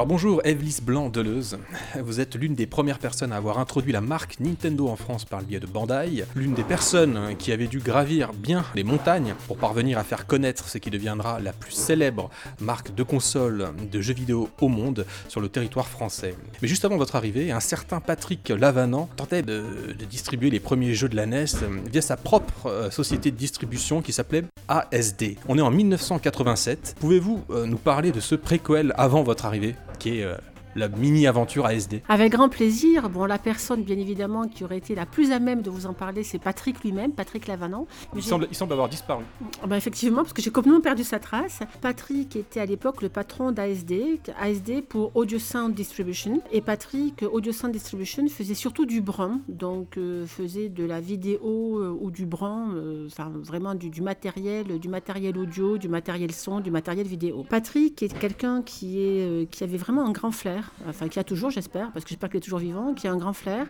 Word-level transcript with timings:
Alors 0.00 0.06
bonjour 0.08 0.40
Evelysse 0.46 0.80
Blanc-Deleuze, 0.80 1.58
vous 2.02 2.20
êtes 2.20 2.34
l'une 2.34 2.54
des 2.54 2.66
premières 2.66 2.98
personnes 2.98 3.34
à 3.34 3.36
avoir 3.36 3.58
introduit 3.58 3.92
la 3.92 4.00
marque 4.00 4.40
Nintendo 4.40 4.88
en 4.88 4.96
France 4.96 5.26
par 5.26 5.40
le 5.40 5.44
biais 5.44 5.60
de 5.60 5.66
Bandai, 5.66 6.24
l'une 6.34 6.54
des 6.54 6.62
personnes 6.62 7.36
qui 7.38 7.52
avait 7.52 7.66
dû 7.66 7.80
gravir 7.80 8.32
bien 8.32 8.64
les 8.74 8.82
montagnes 8.82 9.34
pour 9.46 9.58
parvenir 9.58 9.98
à 9.98 10.02
faire 10.02 10.26
connaître 10.26 10.70
ce 10.70 10.78
qui 10.78 10.88
deviendra 10.88 11.38
la 11.38 11.52
plus 11.52 11.72
célèbre 11.72 12.30
marque 12.60 12.94
de 12.94 13.02
console 13.02 13.72
de 13.92 14.00
jeux 14.00 14.14
vidéo 14.14 14.48
au 14.62 14.68
monde 14.68 15.04
sur 15.28 15.42
le 15.42 15.50
territoire 15.50 15.86
français. 15.86 16.34
Mais 16.62 16.68
juste 16.68 16.86
avant 16.86 16.96
votre 16.96 17.16
arrivée, 17.16 17.52
un 17.52 17.60
certain 17.60 18.00
Patrick 18.00 18.48
Lavanant 18.48 19.10
tentait 19.16 19.42
de, 19.42 19.92
de 19.98 20.04
distribuer 20.06 20.48
les 20.48 20.60
premiers 20.60 20.94
jeux 20.94 21.10
de 21.10 21.16
la 21.16 21.26
NES 21.26 21.44
via 21.92 22.00
sa 22.00 22.16
propre 22.16 22.68
euh, 22.68 22.90
société 22.90 23.30
de 23.30 23.36
distribution 23.36 24.00
qui 24.00 24.14
s'appelait 24.14 24.44
ASD. 24.66 25.36
On 25.46 25.58
est 25.58 25.60
en 25.60 25.70
1987. 25.70 26.96
Pouvez-vous 27.00 27.44
euh, 27.50 27.66
nous 27.66 27.76
parler 27.76 28.12
de 28.12 28.20
ce 28.20 28.34
préquel 28.34 28.94
avant 28.96 29.22
votre 29.22 29.44
arrivée? 29.44 29.74
Qui 30.00 30.18
est 30.18 30.24
euh, 30.24 30.34
la 30.76 30.88
mini-aventure 30.88 31.66
ASD. 31.66 32.02
Avec 32.08 32.32
grand 32.32 32.48
plaisir. 32.48 33.08
Bon, 33.10 33.24
la 33.24 33.38
personne, 33.38 33.82
bien 33.82 33.98
évidemment, 33.98 34.46
qui 34.46 34.64
aurait 34.64 34.78
été 34.78 34.94
la 34.94 35.06
plus 35.06 35.32
à 35.32 35.38
même 35.38 35.62
de 35.62 35.70
vous 35.70 35.86
en 35.86 35.92
parler, 35.92 36.22
c'est 36.22 36.38
Patrick 36.38 36.82
lui-même, 36.82 37.12
Patrick 37.12 37.46
Lavanant. 37.46 37.86
Il 38.14 38.22
semble, 38.22 38.46
il 38.50 38.54
semble 38.54 38.72
avoir 38.72 38.88
disparu. 38.88 39.24
Ben, 39.66 39.76
effectivement, 39.76 40.22
parce 40.22 40.32
que 40.32 40.42
j'ai 40.42 40.50
complètement 40.50 40.80
perdu 40.80 41.04
sa 41.04 41.18
trace. 41.18 41.60
Patrick 41.80 42.36
était 42.36 42.60
à 42.60 42.66
l'époque 42.66 43.02
le 43.02 43.08
patron 43.08 43.52
d'ASD, 43.52 44.20
ASD 44.38 44.82
pour 44.88 45.14
Audio 45.16 45.38
Sound 45.38 45.74
Distribution. 45.74 46.40
Et 46.52 46.60
Patrick, 46.60 47.24
Audio 47.30 47.52
Sound 47.52 47.72
Distribution, 47.72 48.26
faisait 48.28 48.54
surtout 48.54 48.86
du 48.86 49.00
brun, 49.00 49.40
donc 49.48 49.96
euh, 49.96 50.26
faisait 50.26 50.68
de 50.68 50.84
la 50.84 51.00
vidéo 51.00 51.78
euh, 51.78 51.96
ou 52.00 52.10
du 52.10 52.26
brun, 52.26 52.74
euh, 52.74 53.06
enfin 53.06 53.32
vraiment 53.34 53.74
du, 53.74 53.90
du, 53.90 54.02
matériel, 54.02 54.78
du 54.78 54.88
matériel 54.88 55.36
audio, 55.38 55.78
du 55.78 55.88
matériel 55.88 56.32
son, 56.32 56.60
du 56.60 56.70
matériel 56.70 57.06
vidéo. 57.06 57.44
Patrick 57.48 58.02
est 58.02 58.16
quelqu'un 58.18 58.62
qui, 58.62 59.00
est, 59.00 59.50
qui 59.50 59.64
avait 59.64 59.76
vraiment 59.76 60.06
un 60.06 60.12
grand 60.12 60.30
flair 60.30 60.59
enfin 60.88 61.08
qui 61.08 61.18
a 61.18 61.24
toujours, 61.24 61.50
j'espère, 61.50 61.90
parce 61.92 62.04
que 62.04 62.10
j'espère 62.10 62.28
qu'il 62.28 62.38
est 62.38 62.42
toujours 62.42 62.58
vivant, 62.58 62.94
qui 62.94 63.06
a 63.06 63.12
un 63.12 63.16
grand 63.16 63.32
flair, 63.32 63.66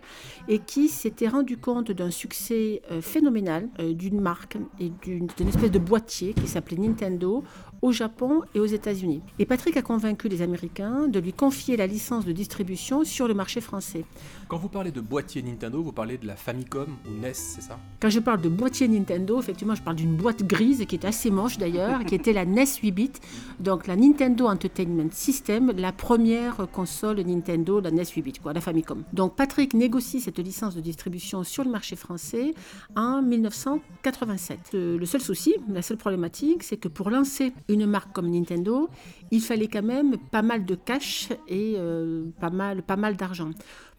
et 0.49 0.59
qui 0.59 0.89
s'était 0.89 1.29
rendu 1.29 1.57
compte 1.57 1.91
d'un 1.91 2.11
succès 2.11 2.83
euh, 2.91 3.01
phénoménal 3.01 3.69
euh, 3.79 3.93
d'une 3.93 4.21
marque 4.21 4.59
et 4.79 4.91
d'une 5.03 5.29
espèce 5.49 5.71
de 5.71 5.79
boîtier 5.79 6.35
qui 6.35 6.47
s'appelait 6.47 6.77
Nintendo 6.77 7.43
au 7.83 7.93
Japon 7.93 8.43
et 8.55 8.61
aux 8.61 8.67
États-Unis. 8.67 9.23
Et 9.39 9.47
Patrick 9.47 9.77
a 9.77 9.83
convaincu 9.83 10.29
les 10.29 10.43
Américains 10.43 11.09
de 11.09 11.19
lui 11.19 11.33
confier 11.33 11.77
la 11.77 11.87
licence 11.87 12.25
de 12.25 12.33
distribution 12.33 13.05
sur 13.05 13.29
le 13.29 13.35
marché 13.35 13.61
français. 13.61 14.05
Quand 14.49 14.59
vous 14.59 14.69
parlez 14.69 14.91
de 14.91 15.01
boîtier 15.01 15.43
Nintendo, 15.43 15.83
vous 15.83 15.93
parlez 15.93 16.19
de 16.19 16.27
la 16.27 16.37
Famicom 16.37 16.97
ou 17.07 17.21
NES, 17.21 17.33
c'est 17.33 17.63
ça? 17.63 17.79
Quand 18.01 18.11
je 18.11 18.21
parle 18.21 18.41
de 18.41 18.49
boîtier 18.49 18.89
Nintendo, 18.89 19.39
effectivement, 19.39 19.75
je 19.75 19.83
parle 19.83 19.97
d'une 19.97 20.17
boîte 20.17 20.43
grise 20.47 20.85
qui 20.87 20.95
était 20.95 21.09
assez 21.09 21.31
moche 21.31 21.59
d'ailleurs, 21.59 22.05
qui 22.05 22.15
était 22.15 22.33
la 22.33 22.45
NES 22.45 22.67
8 22.83 22.91
bits, 22.91 23.13
donc 23.61 23.87
la 23.87 23.97
Nintendo 23.97 24.47
Entertainment 24.47 25.11
System, 25.13 25.73
la 25.77 25.93
première 25.93 26.69
console 26.73 27.21
Nintendo, 27.21 27.81
la 27.81 27.91
NES 27.91 28.05
8 28.15 28.23
bits, 28.23 28.33
quoi, 28.43 28.53
la 28.53 28.61
Famicom. 28.61 29.05
Donc 29.13 29.37
Patrick 29.37 29.75
négocie 29.75 30.21
cette 30.21 30.39
licence 30.39 30.75
de 30.75 30.81
distribution 30.81 31.45
sur 31.45 31.65
le 31.65 31.71
marché 31.71 31.97
français 31.97 32.55
en 32.97 33.23
1987. 33.23 34.71
Le 34.73 35.05
seul 35.07 35.21
souci, 35.21 35.55
la 35.69 35.83
seule 35.83 35.97
problématique, 35.97 36.63
c'est 36.63 36.77
que 36.77 36.89
pour 36.89 37.11
lancer 37.11 37.53
une 37.71 37.87
marque 37.87 38.13
comme 38.13 38.31
Nintendo, 38.31 38.89
il 39.31 39.41
fallait 39.41 39.69
quand 39.69 39.83
même 39.83 40.17
pas 40.19 40.43
mal 40.43 40.65
de 40.65 40.75
cash 40.75 41.29
et 41.49 41.75
euh, 41.79 42.25
pas 42.41 42.51
mal, 42.51 42.83
pas 42.83 42.97
mal 42.97 43.17
d'argent. 43.17 43.51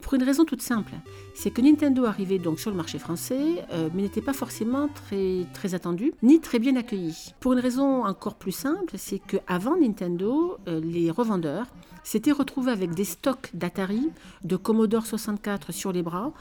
Pour 0.02 0.16
une 0.16 0.23
raison 0.23 0.45
toute 0.45 0.61
simple, 0.61 0.94
c'est 1.33 1.52
que 1.52 1.61
Nintendo 1.61 2.05
arrivait 2.05 2.39
donc 2.39 2.59
sur 2.59 2.71
le 2.71 2.77
marché 2.77 2.99
français, 2.99 3.65
euh, 3.71 3.89
mais 3.93 4.03
n'était 4.03 4.21
pas 4.21 4.33
forcément 4.33 4.87
très, 4.89 5.45
très 5.53 5.73
attendu, 5.73 6.14
ni 6.21 6.39
très 6.39 6.59
bien 6.59 6.76
accueilli. 6.76 7.33
Pour 7.39 7.53
une 7.53 7.59
raison 7.59 8.03
encore 8.05 8.36
plus 8.36 8.52
simple, 8.52 8.95
c'est 8.98 9.20
qu'avant 9.20 9.77
Nintendo, 9.77 10.58
euh, 10.67 10.81
les 10.83 11.11
revendeurs 11.11 11.67
s'étaient 12.03 12.31
retrouvés 12.31 12.71
avec 12.71 12.95
des 12.95 13.03
stocks 13.03 13.52
d'Atari, 13.53 14.09
de 14.43 14.55
Commodore 14.55 15.05
64 15.05 15.71
sur 15.71 15.92
les 15.92 16.02
bras, 16.02 16.33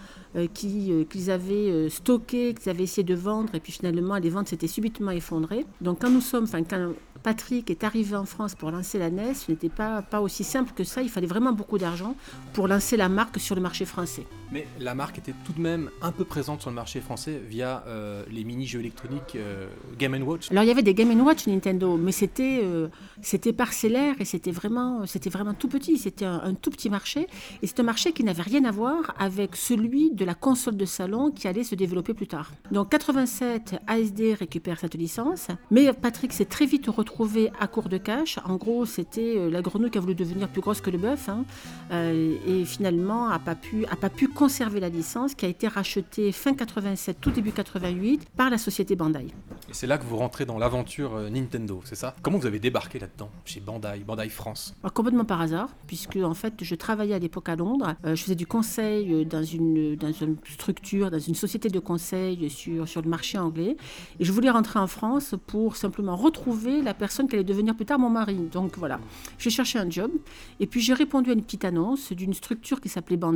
qu'ils 0.55 1.31
avaient 1.31 1.91
stockés, 1.91 2.55
qu'ils 2.55 2.71
avaient 2.71 2.85
essayé 2.85 3.03
de 3.03 3.15
vendre, 3.15 3.55
et 3.55 3.61
puis 3.61 3.71
finalement 3.71 4.17
les 4.17 4.31
ventes 4.31 4.49
s'étaient 4.49 4.67
subitement 4.67 5.11
effondrées. 5.11 5.67
Donc 5.83 6.01
quand 6.01 6.09
nous 6.09 6.23
sommes, 6.23 6.45
enfin 6.45 6.63
quand 6.63 6.95
Patrick 7.23 7.71
est 7.71 7.85
arrivé 7.85 8.17
en 8.17 8.25
France 8.25 8.55
pour 8.55 8.71
lancer 8.71 8.99
la 8.99 9.11
NES, 9.11 9.35
ce 9.35 9.51
n'était 9.51 9.69
pas, 9.69 10.03
pas 10.03 10.21
aussi 10.21 10.45
simple 10.45 10.73
que 10.75 10.85
ça. 10.85 11.03
Il 11.03 11.11
fallait 11.11 11.27
vraiment 11.27 11.53
beaucoup 11.53 11.79
d'argent 11.79 12.17
pour 12.53 12.67
lancer 12.67 12.97
la 12.97 13.09
marque 13.09 13.39
sur 13.39 13.50
le 13.55 13.61
marché 13.61 13.85
français. 13.85 14.27
Mais 14.53 14.67
la 14.81 14.95
marque 14.95 15.19
était 15.19 15.35
tout 15.45 15.53
de 15.53 15.61
même 15.61 15.91
un 16.03 16.13
peu 16.13 16.25
présente 16.25 16.61
sur 16.61 16.71
le 16.71 16.77
marché 16.77 17.01
français 17.01 17.41
via 17.49 17.85
euh, 17.87 18.25
les 18.31 18.45
mini-jeux 18.45 18.81
électroniques 18.81 19.37
euh, 19.37 19.69
Game 19.99 20.21
Watch. 20.23 20.51
Alors 20.51 20.65
il 20.65 20.67
y 20.67 20.71
avait 20.71 20.83
des 20.83 20.95
Game 20.95 21.21
Watch 21.21 21.47
Nintendo, 21.47 21.97
mais 21.97 22.13
c'était 22.13 22.61
euh, 22.63 22.89
c'était 23.23 23.53
parcellaire 23.53 24.17
et 24.19 24.25
c'était 24.25 24.51
vraiment, 24.51 25.07
c'était 25.07 25.31
vraiment 25.31 25.55
tout 25.55 25.69
petit. 25.69 25.99
C'était 25.99 26.25
un, 26.25 26.55
tout 26.55 26.71
petit 26.71 26.91
marché. 26.91 27.29
Et 27.63 27.67
c'est 27.67 27.81
un 27.81 27.85
marché 27.85 28.13
qui 28.13 28.25
n'avait 28.25 28.43
rien 28.43 28.65
à 28.65 28.71
voir 28.71 29.15
avec 29.19 29.57
celui 29.57 30.11
de 30.11 30.25
la 30.25 30.35
console 30.35 30.77
de 30.77 30.85
salon 30.85 31.31
qui 31.31 31.47
allait 31.47 31.65
se 31.65 31.75
développer 31.75 32.15
plus 32.15 32.27
tard. 32.27 32.51
Donc 32.73 32.91
87, 32.91 33.77
ASD 33.87 34.37
récupère 34.39 34.79
cette 34.81 34.95
licence, 34.95 35.49
mais 35.71 35.93
Patrick 35.93 36.33
s'est 36.33 36.45
très 36.45 36.67
vite 36.67 36.87
retrouvé 36.89 37.51
à 37.61 37.69
court 37.69 37.89
de 37.89 37.99
cash. 37.99 38.39
En 38.45 38.57
gros, 38.57 38.85
c'était 38.85 39.49
la 39.51 39.63
grenouille 39.63 39.91
qui 39.91 39.99
a 39.99 40.01
voulu 40.01 40.15
devenir 40.15 40.49
plus 40.49 40.61
grosse 40.61 40.81
que 40.81 40.91
le 40.91 40.99
bœuf. 40.99 41.29
Hein. 41.29 41.45
et 41.91 42.65
finalement, 42.65 43.29
pas 43.41 43.55
pu, 43.55 43.85
a 43.87 43.97
pas 43.97 44.11
pu 44.11 44.29
conserver 44.29 44.81
la 44.81 44.89
licence 44.89 45.35
qui 45.35 45.47
a 45.47 45.49
été 45.49 45.67
rachetée 45.67 46.31
fin 46.33 46.55
87, 46.55 47.21
tout 47.21 47.31
début 47.31 47.53
88 47.53 48.29
par 48.37 48.51
la 48.51 48.59
société 48.59 48.95
Bandai. 48.97 49.27
Et 49.69 49.73
c'est 49.73 49.87
là 49.87 49.99
que 49.99 50.05
vous 50.05 50.17
rentrez 50.17 50.45
dans 50.45 50.59
l'aventure 50.59 51.17
euh, 51.17 51.31
Nintendo, 51.31 51.81
c'est 51.85 51.95
ça? 51.95 52.15
Comment 52.23 52.39
vous 52.39 52.47
avez 52.47 52.59
débarqué 52.59 52.99
là-dedans, 52.99 53.31
chez 53.45 53.61
Bandai, 53.61 54.03
Bandai 54.07 54.29
France? 54.29 54.75
Alors, 54.83 54.93
Complètement 54.93 55.25
par 55.25 55.41
hasard, 55.41 55.71
puisque 55.87 56.17
en 56.17 56.35
fait 56.35 56.55
je 56.63 56.75
travaillais 56.75 57.15
à 57.15 57.19
l'époque 57.19 57.49
à 57.49 57.57
Londres, 57.57 57.95
euh, 58.05 58.15
je 58.15 58.23
faisais 58.23 58.35
du 58.35 58.47
conseil 58.47 59.13
euh, 59.13 59.25
dans 59.25 59.43
une, 59.43 59.97
dans 59.97 60.13
une 60.13 60.37
structure, 60.49 61.11
dans 61.11 61.19
une 61.19 61.35
société 61.35 61.69
de 61.69 61.79
conseil 61.79 62.51
sur, 62.51 62.87
sur 62.87 63.01
le 63.01 63.09
marché 63.09 63.39
anglais, 63.39 63.77
et 64.19 64.25
je 64.25 64.33
voulais 64.33 64.51
rentrer 64.51 64.79
en 64.79 64.87
France 64.87 65.35
pour 65.47 65.77
simplement 65.77 66.17
retrouver 66.17 66.83
la 66.83 66.95
personne 66.95 67.29
qui 67.29 67.37
allait 67.37 67.45
devenir 67.45 67.75
plus 67.75 67.87
tard 67.87 67.99
mon 67.99 68.11
mari. 68.11 68.37
Donc 68.53 68.77
voilà, 68.77 69.01
j'ai 69.39 69.51
cherché 69.51 69.79
un 69.79 69.89
job, 69.89 70.11
et 70.59 70.67
puis 70.67 70.81
j'ai 70.81 70.95
répondu 70.95 71.31
à 71.31 71.33
une 71.33 71.43
petite 71.43 71.65
annonce 71.65 72.13
d'une 72.13 72.35
structure 72.35 72.81
qui 72.81 72.89
s'appelait 72.89 73.17
Bandai. 73.17 73.30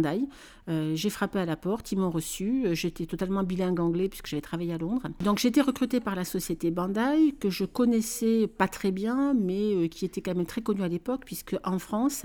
Euh, 0.69 0.94
j'ai 0.94 1.10
frappé 1.10 1.38
à 1.38 1.44
la 1.44 1.56
porte, 1.56 1.93
ils 1.93 1.99
m'ont 1.99 2.10
reçu. 2.10 2.65
Euh, 2.66 2.75
j'étais 2.75 3.06
totalement 3.06 3.43
bilingue 3.43 3.81
anglais 3.81 4.09
puisque 4.09 4.28
j'avais 4.28 4.41
travaillé 4.41 4.72
à 4.72 4.78
Londres. 4.78 5.09
Donc 5.22 5.44
été 5.44 5.60
recrutée 5.60 6.00
par 6.00 6.15
la 6.15 6.25
société 6.25 6.71
Bandai 6.71 7.34
que 7.38 7.50
je 7.50 7.65
connaissais 7.65 8.47
pas 8.47 8.69
très 8.69 8.91
bien, 8.91 9.34
mais 9.34 9.75
euh, 9.75 9.88
qui 9.88 10.05
était 10.05 10.22
quand 10.22 10.34
même 10.34 10.47
très 10.47 10.62
connue 10.62 10.82
à 10.82 10.88
l'époque 10.88 11.22
puisque 11.27 11.56
en 11.65 11.78
France, 11.78 12.22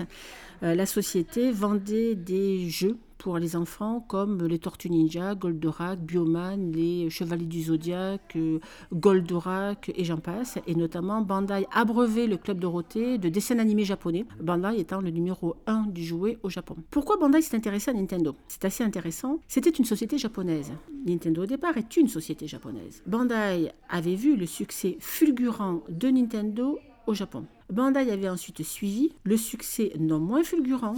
la 0.62 0.86
société 0.86 1.52
vendait 1.52 2.14
des 2.14 2.68
jeux 2.68 2.98
pour 3.20 3.38
les 3.38 3.54
enfants 3.54 4.02
comme 4.08 4.46
les 4.46 4.58
Tortues 4.58 4.88
Ninja, 4.88 5.34
Goldorak, 5.34 6.00
Bioman, 6.00 6.72
les 6.72 7.10
Chevaliers 7.10 7.44
du 7.44 7.62
Zodiaque, 7.64 8.34
euh, 8.36 8.60
Goldorak 8.94 9.92
et 9.94 10.04
j'en 10.04 10.16
passe. 10.16 10.58
Et 10.66 10.74
notamment, 10.74 11.20
Bandai 11.20 11.66
a 11.70 11.84
brevé 11.84 12.26
le 12.26 12.38
Club 12.38 12.58
Dorothée 12.58 13.18
de 13.18 13.28
dessins 13.28 13.58
animés 13.58 13.84
japonais, 13.84 14.24
Bandai 14.40 14.80
étant 14.80 15.02
le 15.02 15.10
numéro 15.10 15.54
1 15.66 15.88
du 15.88 16.02
jouet 16.02 16.38
au 16.42 16.48
Japon. 16.48 16.76
Pourquoi 16.90 17.18
Bandai 17.18 17.42
s'est 17.42 17.56
intéressé 17.56 17.90
à 17.90 17.94
Nintendo? 17.94 18.34
C'est 18.48 18.64
assez 18.64 18.82
intéressant. 18.82 19.38
C'était 19.48 19.68
une 19.68 19.84
société 19.84 20.16
japonaise. 20.16 20.72
Nintendo 21.06 21.42
au 21.42 21.46
départ 21.46 21.76
est 21.76 21.98
une 21.98 22.08
société 22.08 22.46
japonaise. 22.46 23.02
Bandai 23.06 23.70
avait 23.90 24.14
vu 24.14 24.36
le 24.36 24.46
succès 24.46 24.96
fulgurant 24.98 25.82
de 25.90 26.08
Nintendo 26.08 26.78
au 27.06 27.14
Japon. 27.14 27.44
Bandai 27.70 28.10
avait 28.10 28.28
ensuite 28.28 28.62
suivi 28.62 29.12
le 29.24 29.36
succès 29.36 29.92
non 29.98 30.18
moins 30.18 30.42
fulgurant 30.42 30.96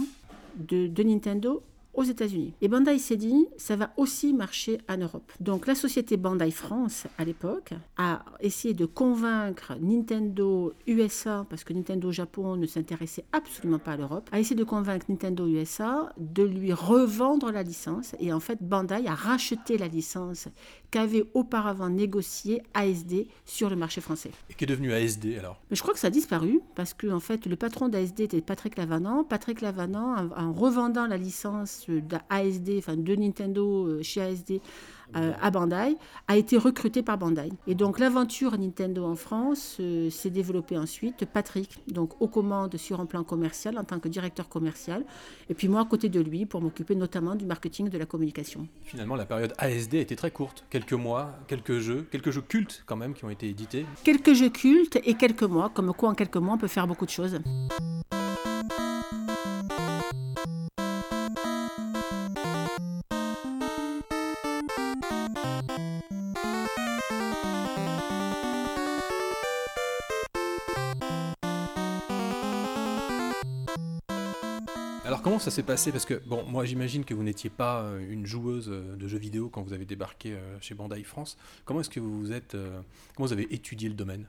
de, 0.57 0.87
de 0.87 1.03
Nintendo 1.03 1.63
aux 1.93 2.03
États-Unis. 2.03 2.53
Et 2.61 2.67
Bandai 2.67 2.97
s'est 2.97 3.17
dit, 3.17 3.47
ça 3.57 3.75
va 3.75 3.91
aussi 3.97 4.33
marcher 4.33 4.79
en 4.89 4.97
Europe. 4.97 5.31
Donc 5.39 5.67
la 5.67 5.75
société 5.75 6.17
Bandai 6.17 6.51
France, 6.51 7.05
à 7.17 7.25
l'époque, 7.25 7.73
a 7.97 8.25
essayé 8.39 8.73
de 8.73 8.85
convaincre 8.85 9.73
Nintendo 9.79 10.73
USA, 10.87 11.45
parce 11.49 11.63
que 11.63 11.73
Nintendo 11.73 12.11
Japon 12.11 12.55
ne 12.55 12.65
s'intéressait 12.65 13.25
absolument 13.31 13.79
pas 13.79 13.91
à 13.91 13.97
l'Europe, 13.97 14.29
a 14.31 14.39
essayé 14.39 14.55
de 14.55 14.63
convaincre 14.63 15.05
Nintendo 15.09 15.47
USA 15.47 16.11
de 16.17 16.43
lui 16.43 16.73
revendre 16.73 17.51
la 17.51 17.63
licence. 17.63 18.15
Et 18.19 18.33
en 18.33 18.39
fait, 18.39 18.57
Bandai 18.61 19.07
a 19.07 19.15
racheté 19.15 19.77
la 19.77 19.87
licence 19.87 20.47
qu'avait 20.93 21.25
auparavant 21.33 21.89
négocié 21.89 22.61
ASD 22.75 23.25
sur 23.45 23.67
le 23.71 23.75
marché 23.75 23.99
français. 23.99 24.29
Et 24.51 24.53
qui 24.53 24.63
est 24.63 24.67
devenu 24.67 24.93
ASD 24.93 25.39
alors? 25.39 25.59
Mais 25.71 25.75
Je 25.75 25.81
crois 25.81 25.95
que 25.95 25.99
ça 25.99 26.07
a 26.07 26.11
disparu, 26.11 26.61
parce 26.75 26.93
que 26.93 27.07
en 27.07 27.19
fait, 27.19 27.47
le 27.47 27.55
patron 27.55 27.89
d'ASD 27.89 28.19
était 28.19 28.41
Patrick 28.41 28.77
Lavanant. 28.77 29.23
Patrick 29.23 29.61
Lavanant, 29.61 30.29
en 30.37 30.53
revendant 30.53 31.07
la 31.07 31.17
licence 31.17 31.87
d'ASD, 31.89 32.75
enfin 32.77 32.95
de 32.95 33.15
Nintendo 33.15 33.87
euh, 33.87 34.03
chez 34.03 34.21
ASD 34.21 34.61
à 35.13 35.51
Bandai, 35.51 35.97
a 36.27 36.37
été 36.37 36.57
recruté 36.57 37.03
par 37.03 37.17
Bandai. 37.17 37.49
Et 37.67 37.75
donc 37.75 37.99
l'aventure 37.99 38.57
Nintendo 38.57 39.05
en 39.05 39.15
France 39.15 39.77
euh, 39.79 40.09
s'est 40.09 40.29
développée 40.29 40.77
ensuite. 40.77 41.25
Patrick, 41.25 41.79
donc 41.87 42.21
aux 42.21 42.27
commandes 42.27 42.77
sur 42.77 42.99
un 42.99 43.05
plan 43.05 43.23
commercial 43.23 43.77
en 43.77 43.83
tant 43.83 43.99
que 43.99 44.07
directeur 44.07 44.49
commercial, 44.49 45.03
et 45.49 45.53
puis 45.53 45.67
moi 45.67 45.81
à 45.81 45.85
côté 45.85 46.09
de 46.09 46.19
lui 46.19 46.45
pour 46.45 46.61
m'occuper 46.61 46.95
notamment 46.95 47.35
du 47.35 47.45
marketing 47.45 47.89
de 47.89 47.97
la 47.97 48.05
communication. 48.05 48.67
Finalement, 48.83 49.15
la 49.15 49.25
période 49.25 49.53
ASD 49.57 49.95
était 49.95 50.15
très 50.15 50.31
courte, 50.31 50.65
quelques 50.69 50.93
mois, 50.93 51.37
quelques 51.47 51.79
jeux, 51.79 52.07
quelques 52.11 52.31
jeux 52.31 52.41
cultes 52.41 52.83
quand 52.85 52.95
même 52.95 53.13
qui 53.13 53.25
ont 53.25 53.29
été 53.29 53.47
édités. 53.47 53.85
Quelques 54.03 54.33
jeux 54.33 54.49
cultes 54.49 54.97
et 55.03 55.13
quelques 55.15 55.43
mois, 55.43 55.69
comme 55.69 55.93
quoi 55.93 56.09
en 56.09 56.15
quelques 56.15 56.37
mois 56.37 56.55
on 56.55 56.57
peut 56.57 56.67
faire 56.67 56.87
beaucoup 56.87 57.05
de 57.05 57.11
choses. 57.11 57.39
Ça 75.43 75.51
s'est 75.51 75.63
passé 75.63 75.91
Parce 75.91 76.05
que, 76.05 76.21
bon, 76.25 76.45
moi 76.47 76.63
j'imagine 76.63 77.03
que 77.03 77.13
vous 77.13 77.23
n'étiez 77.23 77.49
pas 77.49 77.81
euh, 77.81 77.99
une 78.09 78.25
joueuse 78.25 78.69
euh, 78.69 78.95
de 78.95 79.07
jeux 79.09 79.17
vidéo 79.17 79.49
quand 79.49 79.61
vous 79.61 79.73
avez 79.73 79.83
débarqué 79.83 80.31
euh, 80.33 80.57
chez 80.61 80.73
Bandai 80.73 81.03
France. 81.03 81.37
Comment 81.65 81.81
est-ce 81.81 81.89
que 81.89 81.99
vous 81.99 82.31
êtes... 82.31 82.55
comment 83.15 83.27
vous 83.27 83.33
avez 83.33 83.53
étudié 83.53 83.89
le 83.89 83.95
domaine? 83.95 84.25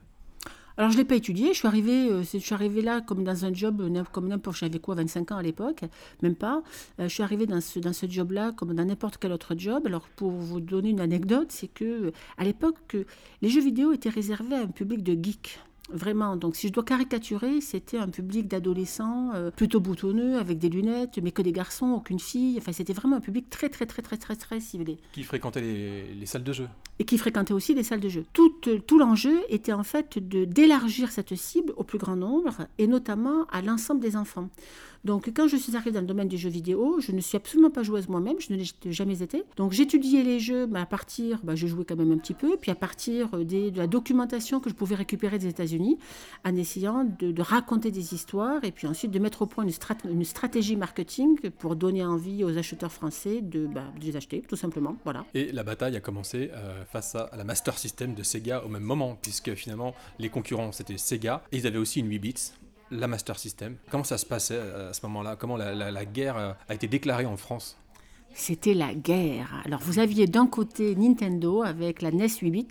Alors 0.77 0.91
je 0.91 0.97
ne 0.97 1.03
l'ai 1.03 1.07
pas 1.07 1.15
étudié, 1.15 1.53
je 1.53 1.59
suis 1.59 1.67
arrivée, 1.69 2.09
je 2.21 2.37
suis 2.37 2.53
arrivée 2.53 2.81
là 2.81 2.99
comme 2.99 3.23
dans 3.23 3.45
un 3.45 3.53
job, 3.53 3.81
comme 4.11 4.27
n'importe, 4.27 4.57
j'avais 4.57 4.79
quoi, 4.79 4.95
25 4.95 5.31
ans 5.31 5.37
à 5.37 5.41
l'époque, 5.41 5.85
même 6.21 6.35
pas. 6.35 6.63
je 6.99 7.07
suis 7.07 7.23
arrivée 7.23 7.45
dans 7.45 7.61
ce, 7.61 7.79
dans 7.79 7.93
ce 7.93 8.09
job-là 8.09 8.51
comme 8.51 8.73
dans 8.73 8.83
n'importe 8.83 9.15
quel 9.17 9.31
autre 9.31 9.55
job. 9.57 9.87
Alors 9.87 10.09
pour 10.17 10.31
vous 10.31 10.59
donner 10.59 10.89
une 10.89 10.99
anecdote, 10.99 11.47
c'est 11.49 11.69
que 11.69 12.11
à 12.37 12.43
l'époque, 12.43 12.97
les 13.41 13.47
jeux 13.47 13.61
vidéo 13.61 13.93
étaient 13.93 14.09
réservés 14.09 14.55
à 14.55 14.63
un 14.63 14.67
public 14.67 15.01
de 15.01 15.13
geeks. 15.13 15.59
Vraiment, 15.89 16.35
donc 16.35 16.55
si 16.55 16.67
je 16.67 16.73
dois 16.73 16.83
caricaturer, 16.83 17.61
c'était 17.61 17.99
un 17.99 18.07
public 18.07 18.47
d'adolescents 18.47 19.31
euh, 19.35 19.51
plutôt 19.51 19.79
boutonneux, 19.79 20.39
avec 20.39 20.57
des 20.57 20.69
lunettes, 20.69 21.19
mais 21.21 21.31
que 21.31 21.43
des 21.43 21.51
garçons, 21.51 21.91
aucune 21.91 22.19
fille. 22.19 22.57
Enfin, 22.57 22.71
c'était 22.71 22.93
vraiment 22.93 23.17
un 23.17 23.21
public 23.21 23.51
très, 23.51 23.69
très, 23.69 23.85
très, 23.85 24.01
très, 24.01 24.17
très, 24.17 24.35
très 24.35 24.59
ciblé. 24.59 24.97
Qui 25.11 25.23
fréquentait 25.23 25.61
les, 25.61 26.25
salles 26.25 26.43
de 26.43 26.53
jeu 26.53 26.67
Et 26.97 27.05
qui 27.05 27.19
fréquentait 27.19 27.53
aussi 27.53 27.75
les 27.75 27.83
salles 27.83 27.99
de 27.99 28.09
jeu. 28.09 28.25
Tout, 28.33 28.49
tout 28.87 28.97
l'enjeu 28.97 29.41
était 29.49 29.73
en 29.73 29.83
fait 29.83 30.17
d'élargir 30.17 31.11
cette 31.11 31.35
cible 31.35 31.71
au 31.77 31.83
plus 31.83 31.99
grand 31.99 32.15
nombre, 32.15 32.67
et 32.79 32.87
notamment 32.87 33.45
à 33.51 33.61
l'ensemble 33.61 34.01
des 34.01 34.15
enfants. 34.15 34.49
Donc, 35.05 35.31
quand 35.35 35.47
je 35.47 35.55
suis 35.55 35.75
arrivée 35.75 35.91
dans 35.91 36.01
le 36.01 36.07
domaine 36.07 36.27
du 36.27 36.37
jeu 36.37 36.49
vidéo, 36.49 36.99
je 36.99 37.11
ne 37.11 37.21
suis 37.21 37.37
absolument 37.37 37.69
pas 37.69 37.83
joueuse 37.83 38.09
moi-même, 38.09 38.37
je 38.39 38.51
ne 38.51 38.57
l'ai 38.57 38.91
jamais 38.91 39.21
été. 39.21 39.43
Donc, 39.55 39.71
j'étudiais 39.71 40.23
les 40.23 40.39
jeux 40.39 40.67
à 40.73 40.85
partir, 40.87 41.39
bah, 41.43 41.53
je 41.53 41.67
jouais 41.67 41.85
quand 41.85 41.95
même 41.95 42.11
un 42.11 42.17
petit 42.17 42.33
peu, 42.33 42.57
puis 42.59 42.71
à 42.71 42.75
partir 42.75 43.29
euh, 43.35 43.43
des, 43.43 43.69
de 43.69 43.77
la 43.77 43.85
documentation 43.85 44.59
que 44.59 44.67
je 44.67 44.73
pouvais 44.73 44.95
récupérer 44.95 45.37
des 45.37 45.45
États-Unis, 45.45 45.74
en 46.43 46.55
essayant 46.55 47.03
de, 47.03 47.41
raconter 47.41 47.91
des 47.91 48.13
histoires 48.13 48.63
et 48.63 48.71
puis 48.71 48.87
ensuite 48.87 49.11
de 49.11 49.19
mettre 49.19 49.43
au 49.43 49.45
point 49.45 49.65
une, 49.65 50.23
stratégie 50.25 50.75
marketing 50.75 51.49
pour 51.51 51.75
donner 51.75 52.03
envie 52.03 52.43
aux 52.43 52.57
acheteurs 52.57 52.91
français 52.91 53.41
de, 53.41 53.67
bah, 53.67 53.85
les 54.01 54.15
acheter, 54.15 54.41
tout 54.41 54.55
simplement. 54.55 54.95
Voilà. 55.03 55.25
Et 55.33 55.51
la 55.51 55.63
bataille 55.63 55.95
a 55.95 55.99
commencé 55.99 56.51
euh, 56.53 56.83
face 56.85 57.15
à, 57.15 57.29
la 57.35 57.43
Master 57.43 57.77
System 57.77 58.13
de 58.13 58.23
Sega 58.23 58.63
au 58.63 58.69
même 58.69 58.83
moment, 58.83 59.17
puisque 59.21 59.53
finalement 59.55 59.93
les 60.19 60.29
concurrents 60.29 60.71
c'était 60.71 60.97
Sega 60.97 61.43
et 61.51 61.57
ils 61.57 61.67
avaient 61.67 61.77
aussi 61.77 61.99
une 61.99 62.09
8 62.09 62.19
bits 62.19 62.35
la 62.91 63.07
Master 63.07 63.37
System. 63.39 63.77
Comment 63.89 64.03
ça 64.03 64.17
se 64.17 64.25
passait 64.25 64.57
euh, 64.57 64.89
à 64.89 64.93
ce 64.93 65.05
moment-là? 65.07 65.35
Comment 65.35 65.57
la, 65.57 66.05
guerre 66.05 66.37
euh, 66.37 66.53
a 66.69 66.73
été 66.73 66.87
déclarée 66.87 67.25
en 67.25 67.37
France? 67.37 67.77
C'était 68.35 68.73
la 68.73 68.93
guerre. 68.93 69.61
Alors 69.65 69.79
vous 69.79 69.97
aviez 69.97 70.27
d'un 70.27 70.45
côté 70.45 70.93
Nintendo 70.95 71.63
avec 71.63 72.01
la 72.01 72.11
NES 72.11 72.27
8 72.27 72.51
bits, 72.51 72.67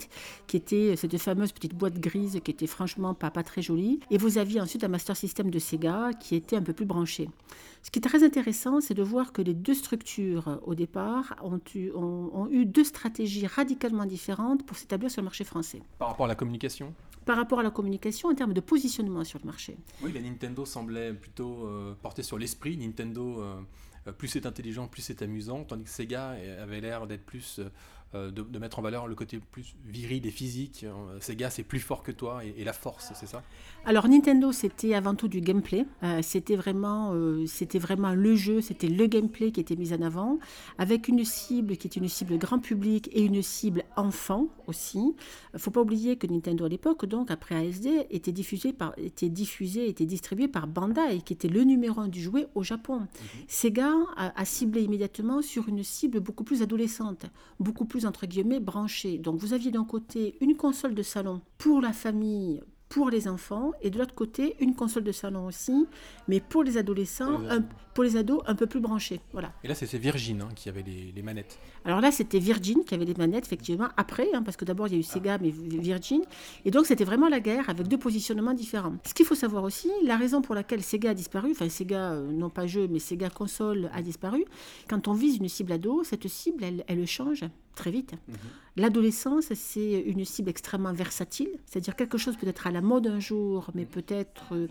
qui 0.47 0.59
était 0.59 0.95
cette 0.95 1.17
fameuse 1.19 1.53
petite 1.53 1.75
boîte 1.75 1.99
grise 1.99 2.39
qui 2.45 2.51
était 2.51 2.67
franchement 2.67 3.15
pas, 3.15 3.31
pas 3.31 3.43
très 3.43 3.63
jolie. 3.63 3.99
Et 4.11 4.19
vous 4.19 4.39
aviez 4.39 4.61
ensuite 4.61 4.83
la 4.83 4.89
Master 4.89 5.17
System 5.17 5.51
de 5.51 5.59
Sega 5.59 6.11
qui 6.21 6.37
était 6.37 6.57
un 6.57 6.63
peu 6.63 6.75
plus 6.75 6.85
branchée. 6.85 7.31
Ce 7.83 7.91
qui 7.91 7.99
est 7.99 8.03
très 8.03 8.23
intéressant, 8.25 8.81
c'est 8.81 8.95
de 8.95 9.03
voir 9.03 9.33
que 9.33 9.43
les 9.43 9.55
deux 9.55 9.75
structures 9.75 10.61
au 10.65 10.75
départ 10.75 11.35
ont 11.43 11.61
eu, 11.75 11.91
ont 11.93 12.49
eu 12.51 12.67
deux 12.67 12.85
stratégies 12.85 13.47
radicalement 13.47 14.07
différentes 14.07 14.65
pour 14.67 14.77
s'établir 14.77 15.11
sur 15.11 15.23
le 15.23 15.25
marché 15.25 15.45
français. 15.45 15.83
Par 15.99 16.09
rapport 16.09 16.27
à 16.27 16.29
la 16.29 16.35
communication? 16.35 16.95
Par 17.25 17.37
rapport 17.37 17.61
à 17.61 17.63
la 17.63 17.71
communication 17.71 18.29
en 18.29 18.35
termes 18.35 18.53
de 18.53 18.61
positionnement 18.61 19.25
sur 19.25 19.39
le 19.39 19.47
marché. 19.47 19.77
Oui, 20.03 20.13
la 20.13 20.21
Nintendo 20.21 20.67
semblait 20.67 21.15
plutôt 21.15 21.67
euh, 21.67 21.95
porter 22.03 22.23
sur 22.23 22.39
l'esprit. 22.39 22.77
Nintendo, 22.77 23.41
euh, 23.41 23.61
plus 24.13 24.29
c'est 24.29 24.47
intelligent, 24.47 24.87
plus 24.89 25.03
c'est 25.03 25.23
amusant, 25.23 25.65
tandis 25.65 25.85
que 25.85 25.91
Sega 25.91 26.37
avait 26.61 26.81
l'air 26.81 27.07
d'être 27.07 27.25
plus 27.25 27.61
euh, 28.15 28.31
de, 28.31 28.59
mettre 28.59 28.79
en 28.79 28.83
valeur 28.83 29.09
le 29.09 29.15
côté 29.17 29.41
plus 29.51 29.75
viril 29.85 30.25
et 30.27 30.31
physique. 30.31 30.85
Euh, 30.85 31.19
Sega, 31.21 31.51
c'est 31.51 31.65
plus 31.65 31.81
fort 31.81 32.03
que 32.05 32.13
toi 32.13 32.43
et, 32.45 32.63
la 32.63 32.73
force, 32.73 33.13
c'est 33.15 33.27
ça? 33.27 33.43
Alors 33.85 34.09
Nintendo, 34.09 34.53
c'était 34.53 34.95
avant 34.95 35.15
tout 35.15 35.27
du 35.27 35.41
gameplay. 35.41 35.85
Euh, 36.03 36.21
c'était 36.23 36.55
vraiment, 36.55 37.13
c'était 37.47 37.79
vraiment 37.79 38.15
le 38.15 38.37
jeu, 38.37 38.61
c'était 38.61 38.87
le 38.87 39.07
gameplay 39.07 39.51
qui 39.51 39.61
était 39.61 39.75
mis 39.75 39.93
en 39.93 40.01
avant, 40.01 40.39
avec 40.79 41.09
une 41.09 41.25
cible 41.25 41.77
qui 41.77 41.89
est 41.89 41.97
une 41.97 42.09
cible 42.09 42.39
grand 42.39 42.61
public 42.61 43.11
et 43.13 43.23
une 43.23 43.43
cible 43.43 43.85
enfant 43.97 44.47
aussi. 44.69 45.15
Il 45.53 45.59
faut 45.59 45.71
pas 45.73 45.81
oublier 45.81 46.17
que 46.17 46.27
Nintendo 46.27 46.65
à 46.65 46.69
l'époque, 46.69 47.07
donc 47.07 47.31
après 47.31 47.57
ASD, 47.57 48.07
était 48.11 48.33
diffusé 48.33 48.73
par, 48.73 48.95
était 48.97 49.29
diffusé, 49.29 49.89
était 49.89 50.07
distribué 50.07 50.47
par 50.47 50.69
Bandai, 50.69 51.21
qui 51.25 51.33
était 51.33 51.49
le 51.49 51.65
numéro 51.65 52.01
un 52.01 52.09
du 52.09 52.23
jouet 52.23 52.47
au 52.55 52.63
Japon. 52.63 53.01
Mhm. 53.01 53.09
Sega 53.49 53.93
a, 54.17 54.41
a 54.41 54.45
ciblé 54.45 54.83
immédiatement 54.83 55.43
sur 55.43 55.69
une 55.69 55.83
cible 55.83 56.21
beaucoup 56.21 56.45
plus 56.45 56.63
adolescente, 56.63 57.27
beaucoup 57.59 57.85
plus 57.85 58.04
entre 58.07 58.27
guillemets 58.27 58.61
branchés. 58.61 59.19
Donc 59.19 59.37
vous 59.37 59.53
aviez 59.53 59.71
d'un 59.71 59.85
côté 59.85 60.37
une 60.41 60.57
console 60.57 60.95
de 60.95 61.03
salon 61.03 61.41
pour 61.59 61.81
la 61.81 61.93
famille, 61.93 62.63
pour 62.89 63.11
les 63.11 63.27
enfants, 63.29 63.73
et 63.83 63.91
de 63.91 63.99
l'autre 63.99 64.15
côté 64.15 64.57
une 64.61 64.75
console 64.75 65.05
de 65.05 65.13
salon 65.13 65.47
aussi, 65.47 65.87
mais 66.29 66.41
pour 66.41 66.63
les 66.63 66.77
adolescents, 66.77 67.41
pour 67.95 68.05
les 68.05 68.17
ados 68.17 68.43
un 68.47 68.55
peu 68.55 68.67
plus 68.67 68.81
branchés. 68.81 69.21
Voilà. 69.33 69.53
Et 69.63 69.69
là, 69.69 69.75
c'était 69.75 69.99
Virgin 69.99 70.43
hein, 70.43 70.49
qui 70.55 70.69
avait 70.69 70.83
les, 70.83 71.23
manettes. 71.23 71.59
Alors 71.85 72.01
là, 72.01 72.11
c'était 72.11 72.41
Virgin 72.41 72.85
qui 72.85 72.95
avait 72.95 73.05
les 73.05 73.15
manettes, 73.15 73.47
effectivement, 73.47 73.89
après, 73.97 74.29
hein, 74.35 74.43
parce 74.43 74.57
que 74.57 74.65
d'abord, 74.65 74.89
il 74.89 74.95
y 74.95 74.97
a 74.97 74.99
eu 74.99 75.05
Sega, 75.05 75.39
mais 75.39 75.51
Virgin. 75.51 76.23
Et 76.65 76.71
donc, 76.71 76.87
c'était 76.87 77.05
vraiment 77.05 77.29
la 77.29 77.41
guerre 77.41 77.71
avec 77.71 77.87
deux 77.87 77.99
positionnements 77.99 78.55
différents. 78.55 78.97
Ce 79.07 79.15
qu'il 79.15 79.25
faut 79.25 79.37
savoir 79.37 79.63
aussi, 79.63 79.91
la 80.05 80.17
raison 80.17 80.43
pour 80.43 80.55
laquelle 80.55 80.83
Sega 80.83 81.11
a 81.11 81.15
disparu, 81.15 81.53
enfin, 81.53 81.69
Sega, 81.69 82.13
euh, 82.13 82.33
non 82.33 82.51
pas 82.51 82.67
jeu, 82.67 82.89
mais 82.91 82.99
Sega 82.99 83.31
console 83.31 83.91
a 83.95 84.03
disparu, 84.03 84.45
quand 84.89 85.09
on 85.09 85.13
vise 85.13 85.37
une 85.37 85.49
cible 85.49 85.73
ado, 85.73 86.03
cette 86.05 86.29
cible, 86.29 86.65
elle, 86.65 86.85
elle 86.89 87.07
change 87.07 87.45
très 87.75 87.91
vite. 87.91 88.13
Mhm. 88.29 88.37
L'adolescence, 88.77 89.53
c'est 89.55 90.01
une 90.01 90.25
cible 90.25 90.51
extrêmement 90.51 90.93
versatile, 90.93 91.51
c'est-à-dire 91.65 91.95
quelque 91.95 92.19
chose 92.19 92.37
peut 92.37 92.49
être 92.49 92.67
à 92.67 92.73
la 92.73 92.81
mode 92.81 93.07
un 93.07 93.21
jour, 93.21 93.71
mais 93.75 93.85
peut-être 93.85 94.53
euh, 94.53 94.67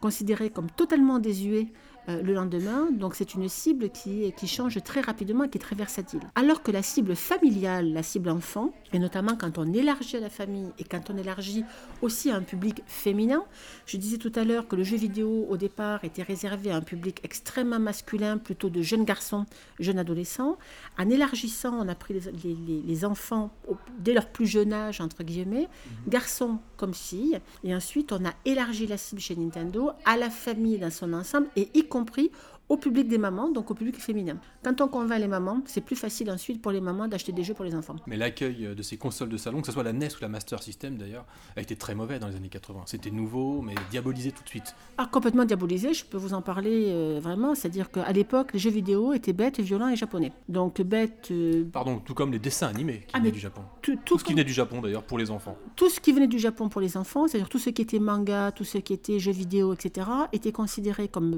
considéré 0.00 0.50
comme 0.50 0.70
totalement 0.70 1.18
désuet 1.18 1.68
euh, 2.08 2.22
le 2.22 2.34
lendemain. 2.34 2.88
Donc 2.90 3.14
c'est 3.14 3.34
une 3.34 3.48
cible 3.48 3.90
qui, 3.90 4.32
qui 4.36 4.46
change 4.46 4.82
très 4.82 5.00
rapidement 5.00 5.44
et 5.44 5.48
qui 5.48 5.58
est 5.58 5.60
très 5.60 5.76
versatile. 5.76 6.20
Alors 6.34 6.62
que 6.62 6.70
la 6.70 6.82
cible 6.82 7.16
familiale, 7.16 7.92
la 7.92 8.02
cible 8.02 8.28
enfant, 8.28 8.72
et 8.92 8.98
notamment 8.98 9.36
quand 9.36 9.58
on 9.58 9.72
élargit 9.72 10.16
à 10.16 10.20
la 10.20 10.30
famille 10.30 10.68
et 10.78 10.84
quand 10.84 11.10
on 11.10 11.16
élargit 11.16 11.64
aussi 12.02 12.30
à 12.30 12.36
un 12.36 12.42
public 12.42 12.82
féminin, 12.86 13.44
je 13.86 13.96
disais 13.96 14.18
tout 14.18 14.32
à 14.34 14.44
l'heure 14.44 14.68
que 14.68 14.76
le 14.76 14.84
jeu 14.84 14.96
vidéo 14.96 15.46
au 15.48 15.56
départ 15.56 16.04
était 16.04 16.22
réservé 16.22 16.70
à 16.70 16.76
un 16.76 16.80
public 16.80 17.20
extrêmement 17.24 17.78
masculin, 17.78 18.38
plutôt 18.38 18.70
de 18.70 18.82
jeunes 18.82 19.04
garçons, 19.04 19.46
jeunes 19.80 19.98
adolescents. 19.98 20.58
En 20.98 21.08
élargissant, 21.10 21.74
on 21.80 21.88
a 21.88 21.94
pris 21.94 22.14
les, 22.14 22.82
les, 22.86 23.04
enfants 23.04 23.50
dès 23.98 24.12
leur 24.12 24.28
plus 24.28 24.46
jeune 24.46 24.72
âge, 24.72 25.00
entre 25.00 25.22
guillemets, 25.22 25.68
mhm. 25.86 26.08
garçons 26.08 26.58
comme 26.76 26.94
filles, 26.94 27.40
et 27.62 27.74
ensuite 27.74 28.12
on 28.12 28.24
a 28.24 28.32
élargi 28.44 28.86
la 28.86 28.96
cible 28.96 29.20
chez 29.20 29.36
Nintendo 29.36 29.90
à 30.04 30.16
la 30.16 30.30
famille 30.30 30.78
dans 30.78 30.90
son 30.90 31.12
ensemble 31.12 31.48
et 31.56 31.68
y 31.74 31.84
compris 31.94 32.30
au 32.68 32.76
public 32.76 33.08
des 33.08 33.18
mamans, 33.18 33.50
donc 33.50 33.70
au 33.70 33.74
public 33.74 33.96
féminin. 34.00 34.36
Quand 34.62 34.80
on 34.80 34.88
convainc 34.88 35.20
les 35.20 35.28
mamans, 35.28 35.60
c'est 35.66 35.82
plus 35.82 35.96
facile 35.96 36.30
ensuite 36.30 36.62
pour 36.62 36.72
les 36.72 36.80
mamans 36.80 37.08
d'acheter 37.08 37.32
des 37.32 37.44
jeux 37.44 37.54
pour 37.54 37.64
les 37.64 37.74
enfants. 37.74 37.96
Mais 38.06 38.16
l'accueil 38.16 38.74
de 38.74 38.82
ces 38.82 38.96
consoles 38.96 39.28
de 39.28 39.36
salon, 39.36 39.60
que 39.60 39.66
ce 39.66 39.72
soit 39.72 39.82
la 39.82 39.92
NES 39.92 40.08
ou 40.16 40.22
la 40.22 40.28
Master 40.28 40.62
System 40.62 40.96
d'ailleurs, 40.96 41.26
a 41.56 41.60
été 41.60 41.76
très 41.76 41.94
mauvais 41.94 42.18
dans 42.18 42.28
les 42.28 42.36
années 42.36 42.48
80. 42.48 42.84
C'était 42.86 43.10
nouveau, 43.10 43.60
mais 43.60 43.74
diabolisé 43.90 44.32
tout 44.32 44.42
de 44.42 44.48
suite. 44.48 44.74
Ah, 44.96 45.06
complètement 45.10 45.44
diabolisé, 45.44 45.92
je 45.92 46.04
peux 46.06 46.16
vous 46.16 46.32
en 46.32 46.40
parler 46.40 46.86
euh, 46.88 47.20
vraiment. 47.22 47.54
C'est-à-dire 47.54 47.90
qu'à 47.90 48.10
l'époque, 48.12 48.54
les 48.54 48.58
jeux 48.58 48.70
vidéo 48.70 49.12
étaient 49.12 49.34
bêtes, 49.34 49.60
violents 49.60 49.88
et 49.88 49.96
japonais. 49.96 50.32
Donc 50.48 50.80
bêtes. 50.80 51.28
Euh, 51.30 51.64
Pardon, 51.70 51.98
tout 51.98 52.14
comme 52.14 52.32
les 52.32 52.38
dessins 52.38 52.68
animés 52.68 53.00
qui 53.00 53.12
ah, 53.12 53.18
venaient 53.18 53.30
du 53.30 53.40
Japon. 53.40 53.62
Tout, 53.82 54.18
ce 54.18 54.24
qui 54.24 54.32
venait 54.32 54.44
du 54.44 54.54
Japon 54.54 54.80
d'ailleurs 54.80 55.04
pour 55.04 55.18
les 55.18 55.30
enfants. 55.30 55.56
Tout 55.76 55.90
ce 55.90 56.00
qui 56.00 56.12
venait 56.12 56.26
du 56.26 56.38
Japon 56.38 56.70
pour 56.70 56.80
les 56.80 56.96
enfants, 56.96 57.28
c'est-à-dire 57.28 57.50
tout 57.50 57.58
ce 57.58 57.68
qui 57.70 57.82
était 57.82 57.98
manga, 57.98 58.52
tout 58.52 58.64
ce 58.64 58.78
qui 58.78 58.94
était 58.94 59.18
jeux 59.18 59.32
vidéo, 59.32 59.74
etc., 59.74 60.08
était 60.32 60.52
considéré 60.52 61.08
comme 61.08 61.36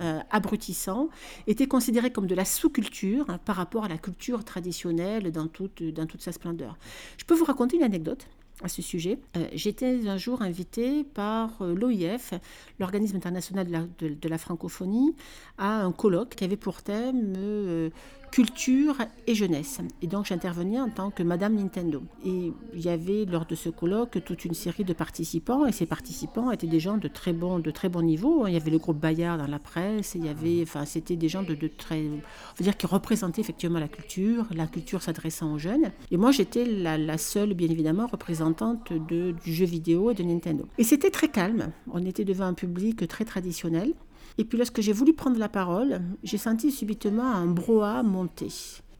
bêtes, 0.00 0.20
abrutissant 0.30 1.08
était 1.46 1.66
considéré 1.66 2.10
comme 2.10 2.26
de 2.26 2.34
la 2.34 2.44
sous-culture 2.44 3.26
hein, 3.28 3.38
par 3.44 3.56
rapport 3.56 3.84
à 3.84 3.88
la 3.88 3.98
culture 3.98 4.44
traditionnelle 4.44 5.30
dans 5.30 5.46
toute, 5.46 5.82
dans 5.82 6.06
toute 6.06 6.22
sa 6.22 6.32
splendeur. 6.32 6.76
Je 7.16 7.24
peux 7.24 7.34
vous 7.34 7.44
raconter 7.44 7.76
une 7.76 7.82
anecdote 7.82 8.26
à 8.62 8.68
ce 8.68 8.82
sujet. 8.82 9.18
Euh, 9.36 9.46
j'étais 9.52 10.06
un 10.08 10.16
jour 10.16 10.42
invitée 10.42 11.04
par 11.04 11.50
euh, 11.60 11.74
l'OIF, 11.74 12.34
l'Organisme 12.78 13.16
international 13.16 13.66
de 13.98 14.28
la, 14.28 14.38
francophonie, 14.38 15.14
à 15.58 15.82
un 15.82 15.92
colloque 15.92 16.36
qui 16.36 16.44
avait 16.44 16.56
pour 16.56 16.82
thème 16.82 17.34
euh, 17.36 17.90
culture 18.34 18.96
et 19.28 19.34
jeunesse. 19.36 19.78
Et 20.02 20.08
donc 20.08 20.26
j'intervenais 20.26 20.80
en 20.80 20.90
tant 20.90 21.12
que 21.12 21.22
Madame 21.22 21.54
Nintendo. 21.54 22.02
Et 22.26 22.52
il 22.74 22.80
y 22.80 22.88
avait 22.88 23.26
lors 23.26 23.46
de 23.46 23.54
ce 23.54 23.68
colloque 23.68 24.24
toute 24.24 24.44
une 24.44 24.54
série 24.54 24.82
de 24.82 24.92
participants, 24.92 25.66
et 25.66 25.70
ces 25.70 25.86
participants 25.86 26.50
étaient 26.50 26.66
des 26.66 26.80
gens 26.80 26.96
de 26.96 27.06
très 27.06 27.32
bon, 27.32 27.60
de 27.60 27.70
très 27.70 27.88
bon 27.88 28.02
niveau. 28.02 28.48
Il 28.48 28.54
y 28.54 28.56
avait 28.56 28.72
le 28.72 28.78
groupe 28.78 28.98
Bayard 28.98 29.38
dans 29.38 29.46
la 29.46 29.60
presse, 29.60 30.16
il 30.16 30.24
y 30.24 30.28
avait, 30.28 30.62
enfin 30.64 30.84
c'était 30.84 31.14
des 31.14 31.28
gens 31.28 31.44
de, 31.44 31.54
très, 31.68 32.10
dire 32.58 32.76
qui 32.76 32.86
représentaient 32.86 33.40
effectivement 33.40 33.78
la 33.78 33.86
culture, 33.86 34.46
la 34.50 34.66
culture 34.66 35.00
s'adressant 35.00 35.54
aux 35.54 35.58
jeunes. 35.58 35.92
Et 36.10 36.16
moi 36.16 36.32
j'étais 36.32 36.64
la, 36.64 36.98
la, 36.98 37.18
seule, 37.18 37.54
bien 37.54 37.68
évidemment, 37.68 38.08
représentante 38.08 38.92
de, 38.92 39.32
du 39.44 39.54
jeu 39.54 39.64
vidéo 39.64 40.10
et 40.10 40.14
de 40.14 40.24
Nintendo. 40.24 40.66
Et 40.76 40.82
c'était 40.82 41.12
très 41.12 41.28
calme. 41.28 41.70
On 41.92 42.04
était 42.04 42.24
devant 42.24 42.46
un 42.46 42.54
public 42.54 43.06
très 43.06 43.24
traditionnel. 43.24 43.94
Et 44.38 44.44
puis 44.44 44.58
lorsque 44.58 44.80
j'ai 44.80 44.92
voulu 44.92 45.12
prendre 45.12 45.38
la 45.38 45.48
parole, 45.48 46.00
j'ai 46.22 46.38
senti 46.38 46.72
subitement 46.72 47.30
un 47.30 47.46
brouhaha 47.46 48.02
monter. 48.02 48.48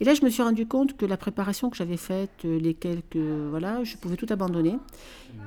Et 0.00 0.04
là, 0.04 0.14
je 0.14 0.24
me 0.24 0.30
suis 0.30 0.42
rendu 0.42 0.66
compte 0.66 0.96
que 0.96 1.06
la 1.06 1.16
préparation 1.16 1.70
que 1.70 1.76
j'avais 1.76 1.96
faite, 1.96 2.30
euh, 2.44 2.58
les 2.58 2.74
quelques. 2.74 3.16
Voilà, 3.16 3.84
je 3.84 3.96
pouvais 3.96 4.16
tout 4.16 4.26
abandonner. 4.28 4.76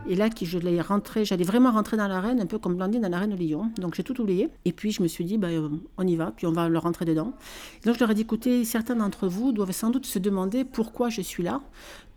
Et 0.10 0.16
là, 0.16 0.30
je 0.42 0.58
l'ai 0.58 0.82
rentré, 0.82 1.26
j'allais 1.26 1.44
vraiment 1.44 1.72
rentrer 1.72 1.98
dans 1.98 2.08
l'arène, 2.08 2.40
un 2.40 2.46
peu 2.46 2.58
comme 2.58 2.76
Blandine 2.76 3.02
dans 3.02 3.10
l'arène 3.10 3.32
de 3.32 3.36
Lyon. 3.36 3.72
Donc 3.78 3.96
j'ai 3.96 4.04
tout 4.04 4.20
oublié. 4.22 4.50
Et 4.66 4.72
puis 4.72 4.92
je 4.92 5.02
me 5.02 5.08
suis 5.08 5.26
dit, 5.26 5.38
bah, 5.38 5.48
euh, 5.50 5.70
on 5.98 6.08
y 6.08 6.16
va, 6.16 6.32
puis 6.36 6.48
on 6.48 6.52
va 6.52 6.70
le 6.70 6.78
rentrer 6.78 7.06
dedans. 7.06 7.34
donc 7.86 7.96
je 7.96 8.00
leur 8.00 8.12
ai 8.12 8.16
dit, 8.16 8.22
écoutez, 8.22 8.64
certains 8.66 8.96
d'entre 8.96 9.28
vous 9.28 9.52
doivent 9.52 9.72
sans 9.72 9.90
doute 9.90 10.06
se 10.06 10.20
demander 10.20 10.64
pourquoi 10.64 11.10
je 11.10 11.22
suis 11.22 11.44
là, 11.44 11.62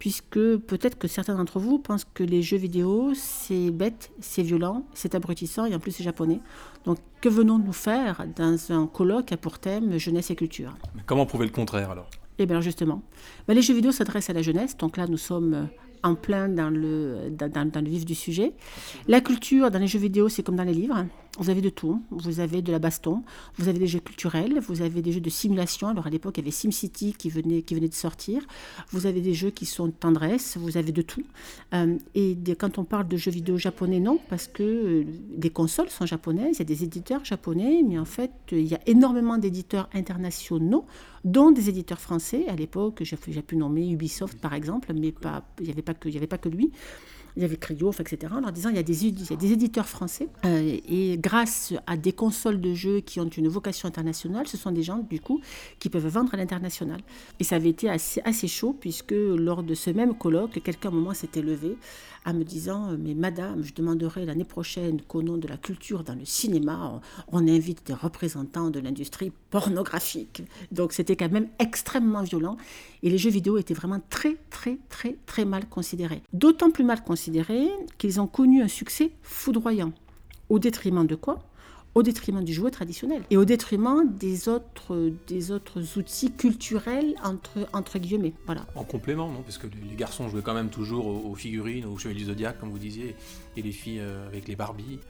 puisque 0.00 0.40
peut-être 0.57 0.99
que 0.99 1.07
certains 1.07 1.37
d'entre 1.37 1.61
vous 1.61 1.78
pensent 1.78 2.07
que 2.14 2.25
les 2.25 2.40
jeux 2.40 2.57
vidéo, 2.57 3.12
c'est 3.14 3.71
bête, 3.71 4.11
c'est 4.19 4.42
violent, 4.42 4.87
c'est 4.95 5.14
abrutissant, 5.14 5.66
et 5.66 5.75
en 5.75 5.78
plus 5.78 5.92
c'est 5.92 6.02
japonais. 6.02 6.40
Donc 6.87 6.97
que 7.21 7.28
venons-nous 7.28 7.75
faire 7.75 8.25
dans 8.35 8.59
un 8.73 8.87
colloque 8.87 9.30
à 9.30 9.37
pour 9.37 9.59
thème 9.59 9.99
jeunesse 9.99 10.30
et 10.30 10.37
culture? 10.37 10.75
Mais 10.97 11.02
Comment 11.04 11.26
prouver 11.26 11.45
le 11.45 11.52
contraire 11.52 11.90
alors? 11.90 12.09
Eh 12.38 12.47
bien 12.47 12.62
justement, 12.62 13.02
ben, 13.47 13.52
les 13.52 13.61
jeux 13.61 13.75
vidéo 13.75 13.92
s'adressent 13.92 14.30
à 14.30 14.33
la 14.33 14.40
jeunesse, 14.40 14.75
donc 14.78 14.97
là 14.97 15.07
nous 15.07 15.19
sommes 15.19 15.69
en 16.02 16.14
plein 16.14 16.49
dans 16.49 16.71
le, 16.71 17.28
dans, 17.30 17.85
le 17.85 17.90
vif 17.90 18.07
du 18.07 18.14
sujet. 18.14 18.54
La 19.07 19.21
culture 19.21 19.71
dans 19.71 19.78
les 19.78 19.87
jeux 19.87 19.99
vidéo, 19.99 20.30
c'est 20.30 20.42
comme 20.42 20.57
dans 20.57 20.64
les 20.64 20.73
livres. 20.73 21.04
Vous 21.40 21.49
avez 21.49 21.62
de 21.62 21.70
tout. 21.70 22.02
Vous 22.11 22.38
avez 22.40 22.61
de 22.61 22.70
la 22.70 22.78
baston, 22.78 23.23
vous 23.56 23.68
avez 23.68 23.78
des 23.78 23.87
jeux 23.87 23.99
culturels, 23.99 24.61
vous 24.61 24.82
avez 24.82 25.00
des 25.00 25.11
jeux 25.11 25.23
de 25.23 25.30
simulation. 25.30 25.88
Alors 25.88 26.06
à 26.06 26.11
l'époque, 26.11 26.37
il 26.37 26.40
y 26.40 26.44
avait 26.44 26.50
SimCity 26.50 27.14
qui 27.14 27.30
venait, 27.30 27.62
de 27.62 27.94
sortir. 27.94 28.42
Vous 28.90 29.06
avez 29.06 29.23
des 29.23 29.32
jeux 29.32 29.49
qui 29.49 29.64
sont 29.64 29.90
tendresse, 29.90 30.59
vous 30.59 30.76
avez 30.76 30.92
de 30.92 31.00
tout. 31.00 31.25
Euh, 31.73 31.97
et 32.14 32.37
quand 32.59 32.76
on 32.76 32.85
parle 32.85 33.09
de 33.09 33.16
jeux 33.16 33.30
vidéo 33.30 33.56
japonais, 33.56 34.00
non, 34.00 34.20
parce 34.28 34.49
que 34.49 34.62
euh, 34.62 35.04
des 35.35 35.49
consoles 35.49 35.88
sont 35.88 36.04
japonaises, 36.04 36.56
il 36.56 36.59
y 36.59 36.62
a 36.62 36.66
des 36.66 36.85
éditeurs 36.85 37.25
japonais, 37.25 37.82
mais 37.88 37.99
en 37.99 38.04
fait, 38.04 38.32
il 38.52 38.66
y 38.66 38.75
a 38.75 38.80
énormément 38.87 39.38
d'éditeurs 39.38 39.88
internationaux, 39.94 40.85
dont 41.25 41.52
des 41.52 41.70
éditeurs 41.70 42.00
français. 42.00 42.44
À 42.49 42.54
l'époque, 42.54 43.02
j'ai 43.02 43.16
pu 43.16 43.56
nommer 43.56 43.90
Ubisoft 43.90 44.38
par 44.38 44.52
exemple, 44.52 44.92
mais 44.92 45.14
il 45.59 45.64
n'y 45.64 45.70
avait 45.70 45.80
pas 45.80 45.94
que 46.38 46.50
lui 46.50 46.70
il 47.37 47.42
y 47.42 47.44
avait 47.44 47.56
Cryo, 47.56 47.92
etc., 47.92 48.32
en 48.34 48.40
leur 48.40 48.52
disant 48.52 48.70
il 48.70 48.76
y 48.76 48.78
a 48.78 48.82
des, 48.82 49.06
il 49.06 49.30
y 49.30 49.32
a 49.32 49.37
des 49.37 49.52
éditeurs 49.52 49.88
français, 49.88 50.28
euh, 50.44 50.78
et 50.88 51.18
grâce 51.18 51.72
à 51.87 51.96
des 51.96 52.12
consoles 52.12 52.60
de 52.60 52.75
jeux 52.75 53.00
qui 53.00 53.20
ont 53.20 53.28
une 53.28 53.49
vocation 53.49 53.88
internationale, 53.88 54.46
ce 54.46 54.56
sont 54.56 54.72
des 54.72 54.82
gens, 54.82 54.99
du 54.99 55.20
coup, 55.20 55.40
qui 55.78 55.88
peuvent 55.88 56.06
vendre 56.06 56.34
à 56.34 56.37
l'international. 56.37 57.00
Et 57.38 57.44
ça 57.44 57.56
avait 57.56 57.70
été 57.70 57.88
assez, 57.88 58.20
assez 58.25 58.49
chaud, 58.49 58.76
puisque 58.78 59.12
lors 59.12 59.62
de 59.62 59.75
ce 59.75 59.90
même 59.90 60.16
colloque, 60.16 60.60
quelqu'un 60.62 60.88
à 60.88 60.92
un 60.92 60.94
moment 60.94 61.14
s'était 61.14 61.42
levé 61.42 61.76
en 62.26 62.34
me 62.34 62.44
disant 62.44 62.96
Mais 62.99 63.14
madame, 63.14 63.62
je 63.62 63.72
demanderai 63.75 64.25
l'année 64.26 64.44
prochaine 64.44 65.00
qu'au 65.02 65.22
nom 65.22 65.37
de 65.37 65.49
la 65.49 65.56
culture 65.56 66.04
dans 66.04 66.14
le 66.14 66.25
cinéma, 66.25 67.00
on, 67.28 67.49
invite 67.49 67.87
des 67.87 67.94
représentants 67.94 68.70
de 68.70 68.78
l'industrie 68.78 69.32
pornographique. 69.50 70.42
Donc 70.70 70.92
c'était 70.92 71.16
quand 71.16 71.30
même 71.30 71.49
extrêmement 71.58 72.22
violent. 72.22 72.56
Et 73.02 73.10
les 73.10 73.18
jeux 73.18 73.30
vidéo 73.30 73.56
étaient 73.56 73.75
vraiment 73.75 74.00
très, 74.10 74.37
très, 74.50 74.78
très, 74.88 75.16
très 75.26 75.44
mal 75.44 75.68
considérés. 75.68 76.22
D'autant 76.32 76.70
plus 76.70 76.84
mal 76.84 77.02
considérés 77.02 77.19
qu'ils 77.98 78.20
ont 78.20 78.26
connu 78.26 78.62
un 78.62 78.68
succès 78.68 79.10
foudroyant. 79.22 79.92
Au 80.48 80.58
détriment 80.58 81.06
de 81.06 81.14
quoi? 81.14 81.38
Au 81.94 82.04
détriment 82.04 82.44
du 82.44 82.52
jouet 82.52 82.70
traditionnel 82.70 83.22
et 83.30 83.36
au 83.36 83.44
détriment 83.44 84.08
des 84.08 84.48
autres, 84.48 85.12
des 85.26 85.50
autres 85.50 85.98
outils 85.98 86.30
culturels 86.30 87.16
entre, 87.24 87.66
entre 87.72 87.98
guillemets. 87.98 88.32
Voilà. 88.46 88.64
En 88.76 88.84
complément, 88.84 89.28
non? 89.28 89.42
Parce 89.42 89.58
que 89.58 89.66
les 89.66 89.96
garçons 89.96 90.28
jouaient 90.28 90.42
quand 90.42 90.54
même 90.54 90.70
toujours 90.70 91.06
aux, 91.06 91.34
figurines, 91.34 91.86
aux 91.86 91.98
chevaliers 91.98 92.20
du 92.20 92.26
zodiaque, 92.26 92.60
comme 92.60 92.70
vous 92.70 92.78
disiez, 92.78 93.16
et 93.56 93.62
les 93.62 93.72
filles 93.72 93.98
euh, 94.00 94.28
avec 94.28 94.46
les 94.46 94.54
Barbies. 94.54 95.00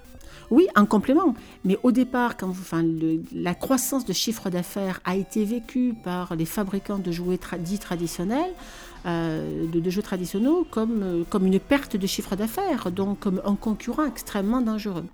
Oui, 0.50 0.66
en 0.74 0.86
complément. 0.86 1.34
Mais 1.64 1.78
au 1.82 1.92
départ, 1.92 2.36
quand 2.36 2.48
vous, 2.48 2.62
enfin, 2.62 2.84
la 3.32 3.54
croissance 3.54 4.04
de 4.04 4.12
chiffre 4.12 4.50
d'affaires 4.50 5.00
a 5.04 5.16
été 5.16 5.44
vécue 5.44 5.94
par 6.02 6.34
les 6.34 6.46
fabricants 6.46 6.98
de 6.98 7.12
jouets 7.12 7.38
dits 7.58 7.78
traditionnels, 7.78 8.52
de, 9.04 9.80
de, 9.80 9.90
jeux 9.90 10.02
traditionnels, 10.02 10.64
comme, 10.70 11.02
euh, 11.02 11.24
comme 11.28 11.46
une 11.46 11.60
perte 11.60 11.96
de 11.96 12.06
chiffre 12.06 12.36
d'affaires, 12.36 12.90
donc 12.90 13.20
comme 13.20 13.40
un 13.44 13.54
concurrent 13.54 14.04
extrêmement 14.04 14.60
dangereux. 14.60 15.04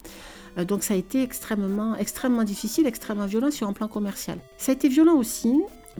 Euh, 0.58 0.64
donc 0.64 0.82
ça 0.82 0.94
a 0.94 0.96
été 0.96 1.22
extrêmement, 1.22 1.96
extrêmement 1.96 2.44
difficile, 2.44 2.86
extrêmement 2.86 3.26
violent 3.26 3.50
sur 3.50 3.68
un 3.68 3.72
plan 3.72 3.88
commercial. 3.88 4.38
Ça 4.56 4.72
a 4.72 4.74
été 4.74 4.88
violent 4.88 5.14
aussi 5.14 5.54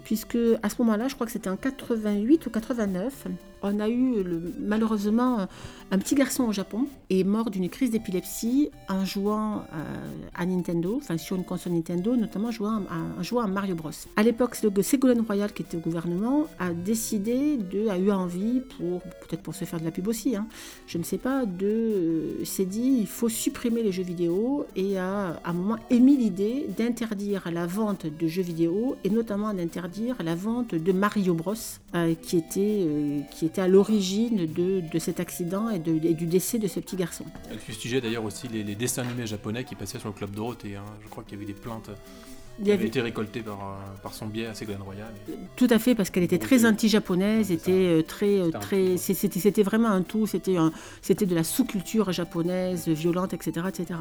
puisque 0.05 0.39
à 0.63 0.69
ce 0.69 0.75
moment-là, 0.81 1.09
je 1.09 1.15
crois 1.15 1.27
que 1.27 1.33
c'était 1.33 1.49
en 1.49 1.57
88 1.57 2.47
ou 2.47 2.51
89, 2.51 3.27
on 3.75 3.81
a 3.81 3.89
eu 3.89 4.25
malheureusement 4.61 5.49
un 5.91 5.99
petit 5.99 6.17
garçon 6.17 6.45
au 6.45 6.53
Japon 6.53 6.87
est 7.11 7.23
mort 7.23 7.51
d'une 7.51 7.69
crise 7.69 7.91
d'épilepsie 7.91 8.71
en 8.89 9.05
jouant 9.05 9.59
euh, 9.73 9.85
à 10.35 10.45
Nintendo, 10.45 10.99
enfin 11.01 11.17
sur 11.17 11.37
une 11.37 11.45
console 11.45 11.75
Nintendo, 11.75 12.17
notamment 12.17 12.51
jouant 12.51 12.83
en 13.19 13.23
jouant 13.23 13.43
à 13.43 13.47
Mario 13.47 13.77
Bros. 13.77 13.91
À 14.17 14.23
l'époque, 14.23 14.57
Ségolène 14.83 15.21
Royal, 15.21 15.53
qui 15.53 15.63
était 15.63 15.77
au 15.77 15.81
gouvernement, 15.81 16.47
a 16.59 16.73
décidé 16.73 17.57
de, 17.57 17.89
a 17.89 17.99
eu 17.99 18.11
envie 18.11 18.63
pour 18.77 19.01
peut-être 19.01 19.43
pour 19.43 19.55
se 19.55 19.65
faire 19.65 19.79
de 19.79 19.85
la 19.85 19.93
pub 19.93 20.09
aussi, 20.09 20.35
hein, 20.35 20.47
je 20.87 20.99
ne 20.99 21.05
sais 21.05 21.19
pas, 21.19 21.47
de 21.47 21.67
euh, 21.67 22.45
s'est 22.45 22.65
dit 22.65 22.99
il 23.01 23.07
faut 23.07 23.29
supprimer 23.29 23.83
les 23.83 23.93
jeux 23.93 24.03
vidéo 24.03 24.67
et 24.75 24.99
a 24.99 25.41
à 25.45 25.51
un 25.51 25.53
moment 25.53 25.79
émis 25.91 26.17
l'idée 26.17 26.67
d'interdire 26.77 27.49
la 27.53 27.67
vente 27.67 28.07
de 28.07 28.27
jeux 28.27 28.43
vidéo 28.43 28.97
et 29.05 29.11
notamment 29.11 29.55
d'interdire 29.55 30.17
la 30.25 30.35
vente 30.35 30.75
de 30.75 30.93
Mario 30.93 31.35
Bros, 31.35 31.55
euh, 31.95 32.15
qui 32.21 32.37
était 32.39 33.56
à 33.61 33.69
l'origine 33.69 34.47
de, 34.47 34.81
de, 34.81 34.99
cet 34.99 35.21
accident 35.21 35.71
et, 35.71 35.79
de, 35.79 35.99
du 36.13 36.27
décès 36.27 36.59
de 36.59 36.69
ce 36.69 36.81
petit 36.81 36.97
garçon. 36.97 37.25
Ce 37.67 37.73
sujet 37.73 38.01
d'ailleurs 38.01 38.25
aussi 38.25 38.49
les, 38.49 38.63
les, 38.63 38.75
dessins 38.75 39.03
animés 39.03 39.27
japonais 39.27 39.65
qui 39.65 39.75
passaient 39.75 39.99
sur 39.99 40.09
le 40.09 40.15
club 40.15 40.31
Dorothée. 40.31 40.77
Je 41.03 41.09
crois 41.09 41.25
qu'il 41.25 41.35
y 41.35 41.37
avait 41.37 41.53
des 41.53 41.59
plaintes 41.59 41.91
il 42.59 42.71
avait 42.71 42.87
été 42.87 43.01
récolté 43.01 43.41
par, 43.41 43.61
euh, 43.61 43.97
par 44.03 44.15
son 44.15 44.27
biais 44.27 44.47
à 44.47 44.55
Ségolène 44.55 44.83
Royal. 44.83 45.13
Tout 45.57 45.67
à 45.69 45.79
fait, 45.79 45.95
parce 45.95 46.11
qu'elle 46.11 46.23
était 46.23 46.39
très 46.39 46.65
anti-japonaise, 46.65 47.53
était 47.53 47.71
euh, 47.71 48.03
très, 48.03 48.41
euh, 48.41 48.51
très, 48.51 48.97
c'était 48.97 49.63
vraiment 49.63 49.91
un 49.91 50.03
tout, 50.03 50.27
c'était 50.27 50.57
de 50.57 51.35
la 51.35 51.45
sous-culture 51.45 52.13
japonaise, 52.13 52.89
violente, 52.89 53.35
etc., 53.35 53.67
etc. 53.69 54.01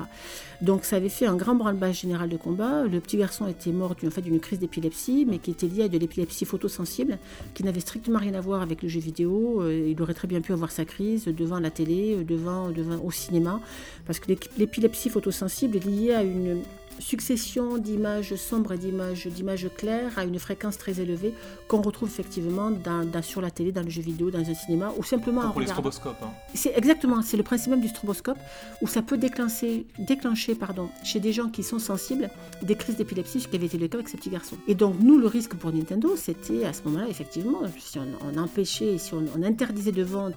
Donc 0.62 0.86
ça 0.86 0.96
avait 0.96 1.10
fait 1.10 1.26
un 1.26 1.36
grand 1.36 1.56
branle-bas 1.56 1.92
général 1.92 2.30
de 2.30 2.38
combat. 2.38 2.84
Le 2.84 3.00
petit 3.02 3.18
garçon 3.18 3.48
était 3.48 3.72
mort 3.72 3.96
d'une 3.96 4.12
fait, 4.12 4.22
d'une 4.22 4.40
crise 4.40 4.60
d'épilepsie, 4.60 5.26
mais 5.28 5.40
qui 5.40 5.52
était 5.52 5.68
liée 5.68 5.84
à 5.84 5.88
de 5.90 5.98
l'épilepsie 5.98 6.46
photosensible, 6.46 7.18
qui 7.54 7.64
n'avait 7.64 7.82
strictement 7.82 8.20
rien 8.20 8.36
à 8.36 8.42
voir 8.42 8.62
avec 8.62 8.84
le 8.84 8.90
jeu 8.90 9.02
vidéo. 9.02 9.64
Il 9.70 10.02
aurait 10.02 10.14
très 10.14 10.28
bien 10.28 10.40
pu 10.42 10.54
avoir 10.54 10.72
sa 10.72 10.86
crise 10.86 11.26
devant 11.26 11.60
la 11.60 11.72
télé, 11.72 12.24
devant, 12.24 12.70
devant 12.70 13.04
au 13.04 13.12
cinéma, 13.12 13.60
parce 14.06 14.20
que 14.20 14.32
l'épilepsie 14.58 15.10
photosensible 15.10 15.78
est 15.78 15.86
liée 15.86 16.14
à 16.14 16.24
une 16.24 16.62
succession 17.00 17.78
d'images 17.78 18.36
sombres 18.36 18.74
et 18.74 18.78
d'images, 18.78 19.28
d'images 19.28 19.68
claires 19.76 20.18
à 20.18 20.26
une 20.26 20.40
fréquence 20.40 20.78
très 20.78 21.00
élevée 21.00 21.34
qu'on 21.68 21.82
retrouve 21.82 22.10
effectivement 22.10 22.72
dans, 22.72 23.22
sur 23.22 23.42
la 23.42 23.52
télé, 23.52 23.72
dans 23.72 23.82
le 23.82 23.90
jeu 23.90 24.02
vidéo, 24.02 24.32
dans 24.32 24.40
un 24.40 24.54
cinéma 24.54 24.94
ou 24.98 25.04
simplement 25.04 25.42
Comme 25.42 25.52
pour 25.52 25.62
les 25.62 25.68
stroboscopes. 25.68 26.22
Hein. 26.24 26.30
C'est 26.54 26.74
exactement, 26.76 27.22
c'est 27.22 27.38
le 27.38 27.44
principe 27.44 27.72
même 27.72 27.82
du 27.82 27.88
stroboscope 27.88 28.38
où 28.82 28.88
ça 28.88 29.02
peut 29.02 29.18
déclencher, 29.18 29.86
déclencher 30.00 30.56
pardon, 30.56 30.90
chez 31.04 31.20
des 31.20 31.34
gens 31.34 31.50
qui 31.50 31.64
sont 31.64 31.80
sensibles 31.80 32.30
des 32.62 32.76
crises 32.76 32.98
d'épilepsie, 32.98 33.42
ce 33.42 33.48
qui 33.48 33.56
avait 33.56 33.66
été 33.66 33.78
le 33.78 33.88
cas 33.88 33.98
avec 33.98 34.10
ces 34.10 34.18
petits 34.18 34.30
garçons. 34.30 34.58
Et 34.68 34.76
donc 34.76 34.96
nous, 35.00 35.18
le 35.18 35.28
risque 35.28 35.56
pour 35.56 35.72
Nintendo, 35.72 36.16
c'était 36.16 36.66
à 36.66 36.74
ce 36.74 36.84
moment-là 36.86 37.08
effectivement, 37.10 37.62
si 37.78 38.00
on, 38.00 38.38
empêchait, 38.38 38.98
si 38.98 39.14
on, 39.14 39.26
interdisait 39.44 39.92
de 39.92 40.04
vendre 40.04 40.36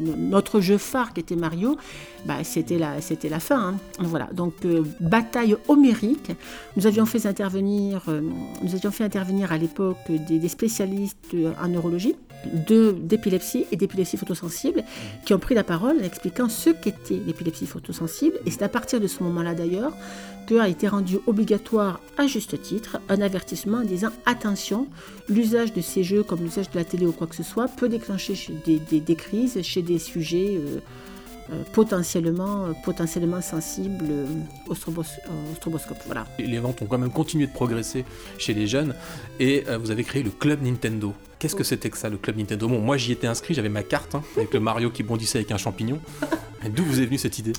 notre 0.00 0.60
jeu 0.60 0.78
phare 0.78 1.12
qui 1.12 1.20
était 1.20 1.36
Mario, 1.36 1.76
bah, 2.24 2.44
c'était 2.44 2.78
la, 2.78 3.00
c'était 3.00 3.28
la 3.28 3.40
fin. 3.40 3.68
Hein. 3.68 3.76
Voilà, 3.98 4.28
donc 4.32 4.54
euh, 4.64 4.82
bataille 5.24 5.56
homérique. 5.68 6.32
Nous 6.76 6.86
avions 6.86 7.06
fait 7.06 7.26
intervenir, 7.26 8.02
euh, 8.08 8.20
nous 8.62 8.74
avions 8.74 8.90
fait 8.90 9.04
intervenir 9.04 9.52
à 9.52 9.58
l'époque 9.58 9.96
des, 10.08 10.48
spécialistes 10.48 11.34
en 11.62 11.68
neurologie 11.68 12.14
d'épilepsie 12.52 13.64
et 13.72 13.76
d'épilepsie 13.76 14.18
photosensible 14.18 14.84
qui 15.24 15.32
ont 15.32 15.38
pris 15.38 15.54
la 15.54 15.64
parole 15.64 15.96
en 15.98 16.04
expliquant 16.04 16.50
ce 16.50 16.70
qu'était 16.70 17.20
l'épilepsie 17.26 17.66
photosensible. 17.66 18.36
Et 18.44 18.50
c'est 18.50 18.62
à 18.62 18.68
partir 18.68 19.00
de 19.00 19.06
ce 19.06 19.22
moment-là 19.22 19.54
d'ailleurs 19.54 19.94
a 20.60 20.68
été 20.68 20.88
rendu 20.88 21.18
obligatoire 21.26 22.00
à 22.16 22.26
juste 22.26 22.60
titre 22.60 23.00
un 23.08 23.20
avertissement 23.20 23.78
en 23.78 23.84
disant 23.84 24.10
attention, 24.26 24.88
l'usage 25.28 25.72
de 25.72 25.80
ces 25.80 26.04
jeux 26.04 26.22
comme 26.22 26.40
l'usage 26.40 26.70
de 26.70 26.78
la 26.78 26.84
télé 26.84 27.06
ou 27.06 27.12
quoi 27.12 27.26
que 27.26 27.34
ce 27.34 27.42
soit 27.42 27.68
peut 27.68 27.88
déclencher 27.88 28.34
des, 28.66 29.16
crises 29.16 29.60
chez 29.62 29.82
des 29.82 29.98
sujets 29.98 30.58
euh, 30.58 30.64
euh, 30.64 30.80
potentiellement, 31.72 32.64
euh, 32.64 32.72
potentiellement 32.84 33.40
sensibles 33.40 34.06
euh, 34.10 34.26
au, 34.68 34.74
stroboscope. 34.74 35.98
Voilà. 36.06 36.26
Les 36.38 36.58
ventes 36.58 36.82
ont 36.82 36.86
quand 36.86 36.98
même 36.98 37.10
continué 37.10 37.46
de 37.46 37.52
progresser 37.52 38.04
chez 38.38 38.54
les 38.54 38.66
jeunes 38.66 38.94
et 39.40 39.64
vous 39.80 39.90
avez 39.90 40.04
créé 40.04 40.22
le 40.22 40.30
Club 40.30 40.62
Nintendo. 40.62 41.12
Qu'est-ce 41.38 41.54
que 41.54 41.64
c'était 41.64 41.90
que 41.90 41.98
ça, 41.98 42.08
le 42.08 42.16
Club 42.16 42.38
Nintendo? 42.38 42.68
Bon, 42.68 42.80
moi 42.80 42.96
j'y 42.96 43.12
étais 43.12 43.26
inscrit, 43.26 43.54
j'avais 43.54 43.68
ma 43.68 43.82
carte 43.82 44.14
hein, 44.14 44.22
avec 44.36 44.54
le 44.54 44.60
Mario 44.60 44.90
qui 44.90 45.02
bondissait 45.02 45.38
avec 45.38 45.52
un 45.52 45.56
champignon. 45.56 45.98
D'où 46.74 46.84
vous 46.84 47.00
est 47.00 47.06
venue 47.06 47.18
cette 47.18 47.38
idée? 47.38 47.52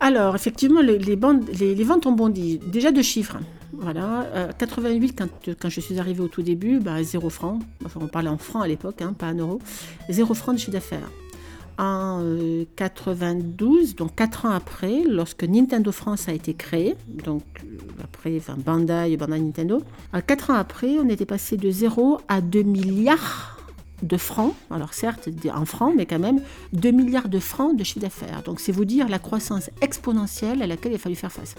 Alors, 0.00 0.34
effectivement, 0.34 0.80
les, 0.80 1.16
bandes, 1.16 1.48
les, 1.60 1.84
ventes 1.84 2.06
ont 2.06 2.12
bondi. 2.12 2.58
Déjà 2.58 2.90
de 2.90 3.02
chiffres. 3.02 3.36
Voilà. 3.72 4.50
88, 4.58 5.16
quand, 5.16 5.28
quand, 5.60 5.68
je 5.68 5.80
suis 5.80 6.00
arrivée 6.00 6.20
au 6.20 6.28
tout 6.28 6.42
début, 6.42 6.80
bah, 6.80 7.02
zéro 7.02 7.30
franc. 7.30 7.60
Enfin, 7.84 8.00
on 8.02 8.08
parlait 8.08 8.30
en 8.30 8.38
francs 8.38 8.64
à 8.64 8.66
l'époque, 8.66 9.00
hein, 9.02 9.14
pas 9.16 9.26
en 9.26 9.34
euros. 9.34 9.60
Zéro 10.08 10.34
franc 10.34 10.54
de 10.54 10.58
chiffre 10.58 10.72
d'affaires 10.72 11.08
en 11.82 12.22
92, 12.76 13.96
donc 13.96 14.14
4 14.14 14.46
ans 14.46 14.50
après, 14.50 15.02
lorsque 15.02 15.42
Nintendo 15.42 15.90
France 15.90 16.28
a 16.28 16.32
été 16.32 16.54
créé, 16.54 16.94
donc 17.24 17.42
après 18.02 18.36
enfin, 18.36 18.56
Bandai, 18.56 19.16
Bandai 19.16 19.40
Nintendo. 19.40 19.82
quatre 20.24 20.50
ans 20.50 20.54
après, 20.54 20.98
on 21.00 21.08
était 21.08 21.26
passé 21.26 21.56
de 21.56 21.70
0 21.70 22.20
à 22.28 22.40
2 22.40 22.62
milliards 22.62 23.58
de 24.04 24.16
francs, 24.16 24.54
alors 24.70 24.94
certes 24.94 25.28
en 25.52 25.64
francs, 25.64 25.92
mais 25.96 26.06
quand 26.06 26.20
même 26.20 26.40
2 26.72 26.90
milliards 26.92 27.28
de 27.28 27.40
francs 27.40 27.76
de 27.76 27.82
chiffre 27.82 28.00
d'affaires. 28.00 28.42
Donc 28.44 28.60
c'est 28.60 28.72
vous 28.72 28.84
dire 28.84 29.08
la 29.08 29.18
croissance 29.18 29.68
exponentielle 29.80 30.62
à 30.62 30.68
laquelle 30.68 30.92
il 30.92 30.96
a 30.96 30.98
fallu 30.98 31.16
faire 31.16 31.32
face. 31.32 31.56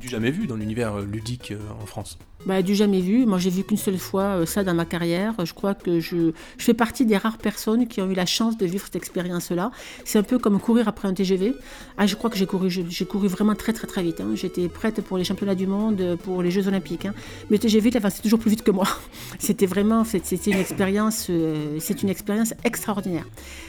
Du 0.00 0.08
jamais 0.08 0.30
vu 0.30 0.46
dans 0.46 0.56
l'univers 0.56 1.00
ludique 1.00 1.52
en 1.82 1.86
France 1.86 2.18
bah, 2.46 2.62
du 2.62 2.74
jamais 2.74 3.00
vu. 3.00 3.26
Moi, 3.26 3.38
j'ai 3.38 3.50
vu 3.50 3.64
qu'une 3.64 3.76
seule 3.76 3.98
fois 3.98 4.22
euh, 4.22 4.46
ça 4.46 4.62
dans 4.62 4.74
ma 4.74 4.84
carrière. 4.84 5.34
Je 5.44 5.52
crois 5.52 5.74
que 5.74 5.98
je, 5.98 6.30
je, 6.56 6.64
fais 6.64 6.74
partie 6.74 7.04
des 7.04 7.16
rares 7.16 7.38
personnes 7.38 7.88
qui 7.88 8.00
ont 8.00 8.10
eu 8.10 8.14
la 8.14 8.26
chance 8.26 8.56
de 8.56 8.64
vivre 8.66 8.84
cette 8.84 8.96
expérience-là. 8.96 9.72
C'est 10.04 10.18
un 10.18 10.22
peu 10.22 10.38
comme 10.38 10.60
courir 10.60 10.86
après 10.86 11.08
un 11.08 11.12
TGV. 11.12 11.54
Ah, 11.98 12.06
je 12.06 12.14
crois 12.14 12.30
que 12.30 12.36
j'ai 12.36 12.46
couru, 12.46 12.70
j'ai 12.70 13.04
couru 13.04 13.26
vraiment 13.26 13.56
très 13.56 13.72
très 13.72 13.88
très 13.88 14.02
vite. 14.02 14.20
Hein. 14.20 14.30
J'étais 14.34 14.68
prête 14.68 15.00
pour 15.00 15.18
les 15.18 15.24
championnats 15.24 15.56
du 15.56 15.66
monde, 15.66 16.16
pour 16.22 16.42
les 16.42 16.52
Jeux 16.52 16.68
Olympiques. 16.68 17.06
Hein. 17.06 17.14
Mais 17.50 17.56
le 17.56 17.62
TGV, 17.62 17.90
c'est 17.92 18.22
toujours 18.22 18.38
plus 18.38 18.50
vite 18.50 18.62
que 18.62 18.70
moi. 18.70 18.86
C'était 19.40 19.66
vraiment, 19.66 20.04
c'était 20.04 20.36
une 20.36 20.58
expérience, 20.58 21.26
euh, 21.30 21.78
c'est 21.80 22.02
une 22.02 22.08
expérience 22.08 22.54
extraordinaire. 22.64 23.26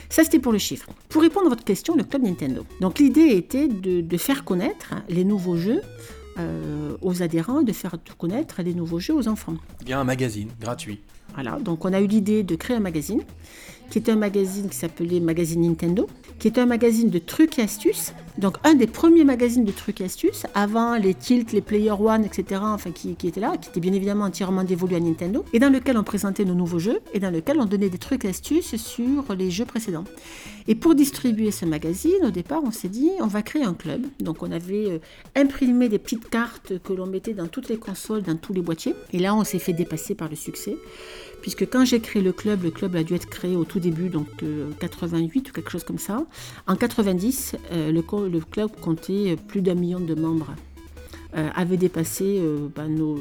Ça, 0.08 0.24
c'était 0.24 0.38
pour 0.38 0.52
le 0.52 0.58
chiffre. 0.58 0.88
Pour 1.08 1.22
répondre 1.22 1.46
à 1.46 1.48
votre 1.50 1.64
question, 1.64 1.94
le 1.94 2.04
club 2.04 2.22
Nintendo. 2.22 2.64
Donc, 2.80 2.98
l'idée 2.98 3.28
était 3.36 3.68
de 3.68 4.16
faire 4.16 4.44
connaître 4.44 4.94
les 5.08 5.24
nouveaux 5.24 5.56
jeux 5.56 5.80
euh, 6.38 6.96
aux 7.02 7.22
adhérents 7.22 7.62
de 7.62 7.72
faire 7.72 7.96
connaître 8.16 8.62
les 8.62 8.74
nouveaux 8.74 9.00
jeux 9.00 9.14
aux 9.14 9.28
enfants. 9.28 9.56
Il 9.82 9.88
y 9.88 9.92
a 9.92 9.98
un 9.98 10.04
magazine 10.04 10.50
gratuit. 10.60 11.00
Voilà, 11.34 11.58
donc 11.58 11.84
on 11.84 11.92
a 11.92 12.00
eu 12.00 12.06
l'idée 12.06 12.42
de 12.42 12.56
créer 12.56 12.76
un 12.76 12.80
magazine 12.80 13.22
qui 13.90 13.98
était 13.98 14.12
un 14.12 14.16
magazine 14.16 14.68
qui 14.68 14.76
s'appelait 14.76 15.20
Magazine 15.20 15.62
Nintendo, 15.62 16.06
qui 16.38 16.48
était 16.48 16.60
un 16.60 16.66
magazine 16.66 17.10
de 17.10 17.18
trucs 17.18 17.58
et 17.58 17.62
astuces. 17.62 18.12
Donc 18.38 18.56
un 18.62 18.74
des 18.74 18.86
premiers 18.86 19.24
magazines 19.24 19.64
de 19.64 19.72
trucs 19.72 20.00
et 20.00 20.04
astuces, 20.04 20.44
avant 20.54 20.96
les 20.96 21.14
Tilt, 21.14 21.52
les 21.52 21.60
Player 21.60 21.90
One, 21.90 22.24
etc., 22.24 22.60
enfin 22.62 22.92
qui, 22.92 23.16
qui 23.16 23.26
étaient 23.28 23.40
là, 23.40 23.56
qui 23.56 23.70
était 23.70 23.80
bien 23.80 23.92
évidemment 23.92 24.26
entièrement 24.26 24.62
dévolu 24.62 24.94
à 24.94 25.00
Nintendo, 25.00 25.44
et 25.52 25.58
dans 25.58 25.70
lequel 25.70 25.98
on 25.98 26.04
présentait 26.04 26.44
nos 26.44 26.54
nouveaux 26.54 26.78
jeux, 26.78 27.00
et 27.12 27.18
dans 27.18 27.30
lequel 27.30 27.58
on 27.60 27.64
donnait 27.64 27.90
des 27.90 27.98
trucs 27.98 28.24
et 28.24 28.28
astuces 28.28 28.76
sur 28.76 29.34
les 29.36 29.50
jeux 29.50 29.64
précédents. 29.64 30.04
Et 30.68 30.74
pour 30.74 30.94
distribuer 30.94 31.50
ce 31.50 31.64
magazine, 31.64 32.24
au 32.24 32.30
départ, 32.30 32.60
on 32.62 32.70
s'est 32.70 32.90
dit, 32.90 33.10
on 33.20 33.26
va 33.26 33.42
créer 33.42 33.64
un 33.64 33.72
club. 33.72 34.06
Donc 34.20 34.42
on 34.42 34.52
avait 34.52 34.90
euh, 34.90 34.98
imprimé 35.34 35.88
des 35.88 35.98
petites 35.98 36.28
cartes 36.28 36.78
que 36.78 36.92
l'on 36.92 37.06
mettait 37.06 37.32
dans 37.32 37.46
toutes 37.46 37.70
les 37.70 37.78
consoles, 37.78 38.22
dans 38.22 38.36
tous 38.36 38.52
les 38.52 38.60
boîtiers. 38.60 38.94
Et 39.14 39.18
là, 39.18 39.34
on 39.34 39.44
s'est 39.44 39.58
fait 39.58 39.72
dépasser 39.72 40.14
par 40.14 40.28
le 40.28 40.36
succès 40.36 40.76
puisque 41.48 41.72
quand 41.72 41.86
j'ai 41.86 41.98
créé 42.00 42.20
le 42.20 42.32
club, 42.32 42.62
le 42.62 42.70
club 42.70 42.94
a 42.94 43.02
dû 43.02 43.14
être 43.14 43.26
créé 43.26 43.56
au 43.56 43.64
tout 43.64 43.80
début, 43.80 44.10
donc 44.10 44.26
88 44.80 45.46
euh, 45.46 45.48
ou 45.48 45.52
quelque 45.54 45.70
chose 45.70 45.82
comme 45.82 45.96
ça. 45.98 46.26
En 46.66 46.76
90, 46.76 47.56
euh, 47.72 47.90
le, 47.90 48.02
club 48.40 48.70
comptait 48.82 49.34
plus 49.48 49.62
d'un 49.62 49.74
million 49.74 49.98
de 49.98 50.14
membres, 50.14 50.54
euh, 51.38 51.48
avait 51.54 51.78
dépassé 51.78 52.38
bah, 52.76 52.86
nos 52.86 53.20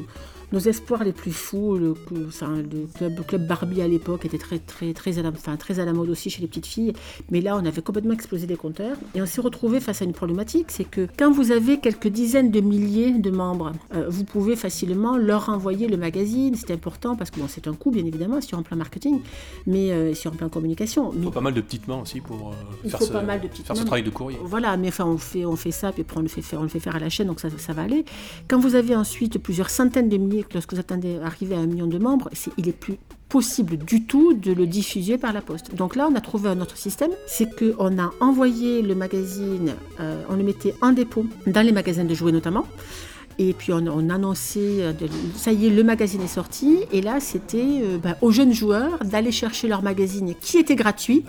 nos 0.52 0.60
espoirs 0.60 1.04
les 1.04 1.14
plus 1.14 1.32
fous. 1.32 1.78
Le, 1.78 1.94
club, 1.94 3.26
club, 3.26 3.48
Barbie 3.48 3.82
à 3.82 3.88
l'époque 3.88 4.26
était 4.26 4.38
très, 4.38 4.60
très, 4.60 4.94
très, 4.94 5.20
à 5.20 5.24
la, 5.24 5.30
enfin, 5.30 5.58
très 5.58 5.80
à 5.80 5.86
la 5.86 5.94
mode 5.94 6.10
aussi 6.10 6.30
chez 6.30 6.42
les 6.42 6.48
petites 6.48 6.68
filles. 6.68 6.94
Mais 7.32 7.42
là, 7.42 7.58
on 7.58 7.66
avait 7.66 7.82
complètement 7.82 8.14
explosé 8.14 8.48
les 8.48 8.56
compteurs. 8.56 8.98
Et 9.16 9.22
on 9.22 9.26
s'est 9.26 9.42
retrouvé 9.42 9.80
face 9.80 10.02
à 10.02 10.06
une 10.06 10.14
problématique 10.14 10.38
c'est 10.68 10.84
que 10.84 11.08
quand 11.18 11.32
vous 11.32 11.52
avez 11.52 11.80
quelques 11.80 12.08
dizaines 12.08 12.52
de 12.52 12.62
milliers 12.62 13.12
de 13.12 13.32
membres, 13.32 13.74
euh, 13.94 14.06
vous 14.10 14.24
pouvez 14.24 14.56
facilement 14.56 15.18
leur 15.18 15.50
envoyer 15.50 15.88
le 15.88 15.98
magazine. 15.98 16.56
C'est 16.56 16.72
important 16.72 17.16
parce 17.16 17.32
que 17.32 17.40
bon, 17.40 17.48
c'est 17.48 17.68
un 17.68 17.74
coût, 17.74 17.92
bien 17.92 18.06
évidemment, 18.06 18.42
sur 18.42 18.58
un 18.58 18.64
plan 18.64 18.78
marketing, 18.78 19.22
mais 19.66 19.92
euh, 19.92 20.14
sur 20.14 20.34
un 20.34 20.36
plan 20.36 20.50
communication. 20.50 21.12
Il 21.16 21.24
faut 21.24 21.32
pas 21.32 21.42
mal 21.42 21.54
de 21.54 21.62
petites 21.62 21.88
mains 21.88 22.02
aussi 22.02 22.22
pour 22.22 22.50
euh, 22.50 22.90
faire, 22.90 23.02
ce, 23.02 23.12
pas 23.12 23.22
mal 23.22 23.42
de 23.42 23.48
faire 23.48 23.76
ce 23.76 23.84
travail 23.84 24.04
de 24.04 24.10
courrier. 24.10 24.38
Voilà, 24.44 24.78
mais 24.78 24.90
enfin, 24.90 25.06
on 25.06 25.18
fait, 25.18 25.46
on 25.46 25.56
fait 25.56 25.72
ça, 25.72 25.92
puis 25.92 26.02
après 26.02 26.18
on 26.18 26.22
le 26.22 26.28
fait 26.28 26.42
faire, 26.42 26.60
on 26.60 26.64
le 26.64 26.70
fait 26.70 26.80
faire 26.80 26.96
à 26.96 27.00
la 27.00 27.10
chaîne, 27.10 27.28
donc 27.28 27.40
ça, 27.40 27.50
ça 27.58 27.74
va 27.74 27.84
aller. 27.84 28.06
Quand 28.48 28.60
vous 28.60 28.76
avez 28.76 28.96
ensuite 28.96 29.38
plusieurs 29.40 29.70
centaines 29.70 30.10
de 30.10 30.18
milliers 30.18 30.37
lorsque 30.54 30.74
vous 30.74 30.80
attendez 30.80 31.20
arriver 31.24 31.56
à 31.56 31.60
un 31.60 31.68
million 31.68 31.88
de 31.88 31.98
membres, 31.98 32.30
il 32.58 32.68
est 32.68 32.74
plus 32.74 32.98
possible 33.30 33.78
du 33.78 34.04
tout 34.04 34.34
de 34.34 34.54
le 34.54 34.66
diffuser 34.66 35.18
par 35.18 35.34
la 35.34 35.42
poste. 35.42 35.76
Donc 35.76 35.96
là, 35.96 36.08
on 36.10 36.16
a 36.16 36.22
trouvé 36.22 36.50
un 36.50 36.62
autre 36.62 36.78
système, 36.78 37.12
c'est 37.28 37.50
qu'on 37.58 38.00
a 38.00 38.12
envoyé 38.20 38.82
le 38.82 38.96
magazine, 38.96 39.76
euh, 40.00 40.24
on 40.30 40.36
le 40.36 40.44
mettait 40.44 40.74
en 40.82 40.92
dépôt 40.92 41.26
dans 41.46 41.62
les 41.62 41.72
magasins 41.72 42.06
de 42.06 42.14
jouets 42.14 42.32
notamment. 42.32 42.66
Et 43.40 43.54
puis 43.54 43.72
on, 43.72 43.86
on 43.88 44.10
annonçait, 44.10 44.82
euh, 44.82 44.94
ça 45.36 45.52
y 45.52 45.68
est, 45.68 45.70
le 45.70 45.84
magazine 45.84 46.22
est 46.22 46.28
sorti. 46.28 46.80
Et 46.92 47.02
là, 47.02 47.20
c'était 47.20 47.82
euh, 47.84 47.98
bah, 47.98 48.18
aux 48.22 48.32
jeunes 48.32 48.54
joueurs 48.54 48.98
d'aller 49.04 49.32
chercher 49.32 49.68
leur 49.68 49.84
magazine 49.84 50.34
qui 50.40 50.58
était 50.58 50.76
gratuit 50.76 51.24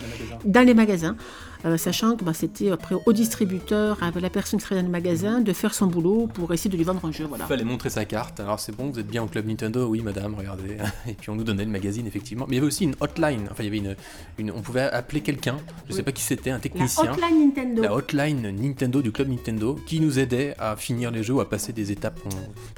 dans 0.44 0.66
les 0.66 0.74
magasins. 0.74 1.16
Euh, 1.64 1.76
sachant 1.76 2.16
que 2.16 2.24
bah, 2.24 2.32
c'était 2.34 2.70
après 2.70 2.94
au 3.04 3.12
distributeur, 3.12 4.02
à 4.02 4.10
la 4.18 4.30
personne 4.30 4.60
qui 4.60 4.64
travaille 4.64 4.84
dans 4.84 4.88
le 4.88 4.92
magasin, 4.92 5.40
de 5.40 5.52
faire 5.52 5.74
son 5.74 5.86
boulot 5.86 6.28
pour 6.32 6.52
essayer 6.52 6.70
de 6.70 6.76
lui 6.76 6.84
vendre 6.84 7.04
un 7.04 7.12
jeu. 7.12 7.24
Voilà. 7.24 7.44
Il 7.44 7.48
fallait 7.48 7.64
montrer 7.64 7.90
sa 7.90 8.04
carte. 8.04 8.40
Alors 8.40 8.60
c'est 8.60 8.74
bon, 8.74 8.90
vous 8.90 8.98
êtes 8.98 9.06
bien 9.06 9.22
au 9.22 9.26
club 9.26 9.46
Nintendo 9.46 9.86
Oui, 9.86 10.02
madame, 10.02 10.34
regardez. 10.34 10.76
Et 11.08 11.14
puis 11.14 11.30
on 11.30 11.34
nous 11.34 11.44
donnait 11.44 11.64
le 11.64 11.70
magazine, 11.70 12.06
effectivement. 12.06 12.46
Mais 12.48 12.54
il 12.54 12.58
y 12.58 12.58
avait 12.58 12.68
aussi 12.68 12.84
une 12.84 12.94
hotline. 13.00 13.48
Enfin, 13.50 13.62
il 13.62 13.66
y 13.66 13.68
avait 13.68 13.78
une, 13.78 13.96
une 14.38 14.50
on 14.50 14.62
pouvait 14.62 14.82
appeler 14.82 15.20
quelqu'un. 15.20 15.56
Je 15.86 15.92
ne 15.92 15.96
sais 15.96 16.02
pas 16.02 16.12
qui 16.12 16.22
c'était, 16.22 16.50
un 16.50 16.60
technicien. 16.60 17.04
La 17.04 17.12
hotline 17.12 17.46
Nintendo. 17.46 17.82
La 17.82 17.94
hotline 17.94 18.50
Nintendo 18.50 19.02
du 19.02 19.12
club 19.12 19.28
Nintendo, 19.28 19.78
qui 19.86 20.00
nous 20.00 20.18
aidait 20.18 20.54
à 20.58 20.76
finir 20.76 21.10
les 21.10 21.22
jeux, 21.22 21.38
à 21.40 21.44
passer 21.44 21.72
des 21.72 21.90
étapes 21.92 22.20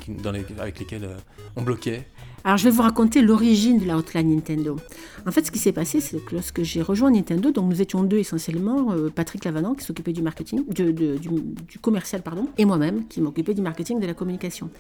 dans 0.09 0.33
les, 0.33 0.45
avec 0.59 0.79
lesquelles 0.79 1.05
euh, 1.05 1.17
on 1.57 1.63
bloquait. 1.63 2.07
Alors 2.43 2.57
je 2.57 2.65
vais 2.65 2.71
vous 2.71 2.83
raconter 2.83 3.21
l'origine 3.21 3.79
de 3.79 3.87
la 3.87 3.99
hotline 3.99 4.35
Nintendo. 4.35 4.77
En 5.27 5.31
fait, 5.31 5.45
ce 5.45 5.51
qui 5.51 5.59
s'est 5.59 5.73
passé, 5.73 6.01
c'est 6.01 6.25
que 6.25 6.35
lorsque 6.35 6.63
j'ai 6.63 6.81
rejoint 6.81 7.11
Nintendo, 7.11 7.51
donc 7.51 7.69
nous 7.69 7.83
étions 7.83 8.03
deux 8.03 8.17
essentiellement, 8.17 8.93
euh, 8.93 9.11
Patrick 9.15 9.45
Lavanant 9.45 9.75
qui 9.75 9.85
s'occupait 9.85 10.15
du 10.15 10.23
marketing, 10.23 10.65
du, 10.73 10.93
du, 10.93 11.79
commercial 11.83 12.23
pardon, 12.23 12.49
et 12.57 12.65
moi-même 12.65 13.07
qui 13.09 13.21
m'occupais 13.21 13.53
du 13.53 13.61
marketing 13.61 14.01
de 14.01 14.07
la 14.07 14.15
communication. 14.15 14.71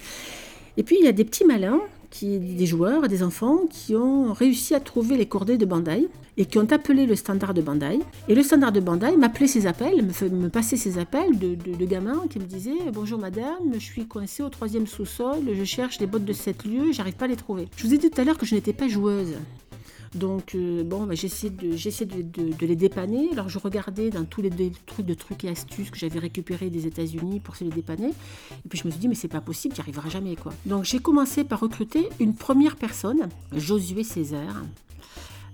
Et 0.77 0.83
puis 0.83 0.97
il 0.99 1.05
y 1.05 1.09
a 1.09 1.13
des 1.13 1.25
petits 1.25 1.45
malins, 1.45 1.81
qui, 2.11 2.39
des 2.39 2.67
joueurs, 2.67 3.09
des 3.09 3.23
enfants, 3.23 3.61
qui 3.71 3.95
ont 3.95 4.33
réussi 4.33 4.75
à 4.75 4.81
trouver 4.81 5.17
les 5.17 5.27
cordées 5.27 5.59
de 5.59 5.65
Bandai 5.65 6.09
et 6.37 6.45
qui 6.45 6.59
ont 6.59 6.67
appelé 6.71 7.07
le 7.07 7.17
standard 7.17 7.55
de 7.55 7.63
Bandai. 7.63 8.01
Et 8.29 8.35
le 8.35 8.43
standard 8.43 8.73
de 8.73 8.81
Bandai 8.81 9.17
m'appelait 9.17 9.47
ses 9.47 9.67
appels, 9.67 10.03
me, 10.03 10.29
me 10.29 10.49
passait 10.49 10.77
ses 10.77 10.99
appels 10.99 11.39
de, 11.39 11.55
de, 11.55 11.85
gamins 11.85 12.25
qui 12.29 12.39
me 12.39 12.45
disaient 12.45 12.91
Bonjour 12.93 13.19
madame, 13.19 13.73
je 13.75 13.79
suis 13.79 14.07
coincé 14.07 14.43
au 14.43 14.49
troisième 14.49 14.87
sous-sol, 14.87 15.39
je 15.53 15.65
cherche 15.65 16.01
les 16.01 16.07
bottes 16.07 16.25
de 16.25 16.33
sept 16.33 16.65
lieux, 16.65 16.93
j'arrive 16.93 17.15
pas 17.15 17.27
à 17.27 17.29
les 17.29 17.37
trouver. 17.37 17.69
Je 17.77 17.87
vous 17.87 17.95
ai 17.95 17.99
dit 17.99 18.11
tout 18.11 18.21
à 18.21 18.25
l'heure 18.25 18.39
que 18.39 18.47
je 18.47 18.55
n'étais 18.55 18.73
pas 18.73 18.89
joueuse. 18.89 19.35
Donc, 20.15 20.55
euh, 20.55 20.83
bon, 20.83 21.05
bah, 21.05 21.15
j'essaie 21.15 21.51
de, 21.51 22.23
de, 22.23 22.53
de, 22.53 22.67
les 22.67 22.77
dépanner. 22.77 23.29
Alors, 23.33 23.49
je 23.49 23.59
regardais 23.59 24.11
dans 24.11 24.25
tous 24.25 24.43
les 24.43 24.51
trucs 24.87 25.07
de 25.07 25.15
trucs 25.15 25.45
et 25.45 25.49
astuces 25.49 25.91
que 25.91 25.99
j'avais 25.99 26.19
récupérés 26.19 26.69
des 26.69 26.87
États-Unis 26.87 27.41
pour 27.41 27.55
se 27.57 27.65
les 27.65 27.71
dépanner. 27.71 28.09
Et 28.09 28.69
puis, 28.69 28.79
je 28.79 28.87
me 28.87 28.91
suis 28.91 29.01
dit, 29.01 29.09
mais 29.09 29.15
c'est 29.15 29.29
pas 29.29 29.41
possible, 29.41 29.75
j'y 29.75 29.81
arriverai 29.81 30.11
jamais, 30.11 30.35
quoi. 30.35 30.53
Donc, 30.67 30.85
j'ai 30.85 30.99
commencé 30.99 31.45
par 31.45 31.61
recruter 31.61 32.09
une 32.19 32.35
première 32.35 32.77
personne, 32.77 33.29
Josué 33.55 34.03
Césaire, 34.03 34.65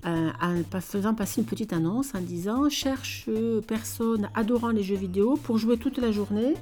euh, 0.04 0.30
en 0.40 0.80
faisant 0.80 1.14
passer 1.14 1.40
une 1.40 1.46
petite 1.46 1.72
annonce 1.72 2.14
en 2.14 2.20
disant 2.20 2.68
cherche 2.68 3.28
personne 3.66 4.28
adorant 4.34 4.70
les 4.70 4.82
jeux 4.82 4.96
vidéo 4.96 5.36
pour 5.42 5.58
jouer 5.58 5.78
toute 5.78 5.98
la 5.98 6.12
journée, 6.12 6.54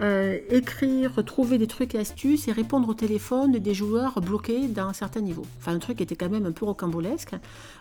euh, 0.00 0.38
écrire, 0.50 1.24
trouver 1.24 1.58
des 1.58 1.66
trucs 1.66 1.94
et 1.94 1.98
astuces 1.98 2.48
et 2.48 2.52
répondre 2.52 2.88
au 2.88 2.94
téléphone 2.94 3.52
des 3.52 3.74
joueurs 3.74 4.20
bloqués 4.20 4.68
dans 4.68 4.92
certains 4.92 5.20
niveaux. 5.20 5.46
Enfin, 5.58 5.74
un 5.74 5.78
truc 5.78 5.98
qui 5.98 6.02
était 6.02 6.16
quand 6.16 6.28
même 6.28 6.46
un 6.46 6.52
peu 6.52 6.64
rocambolesque. 6.64 7.34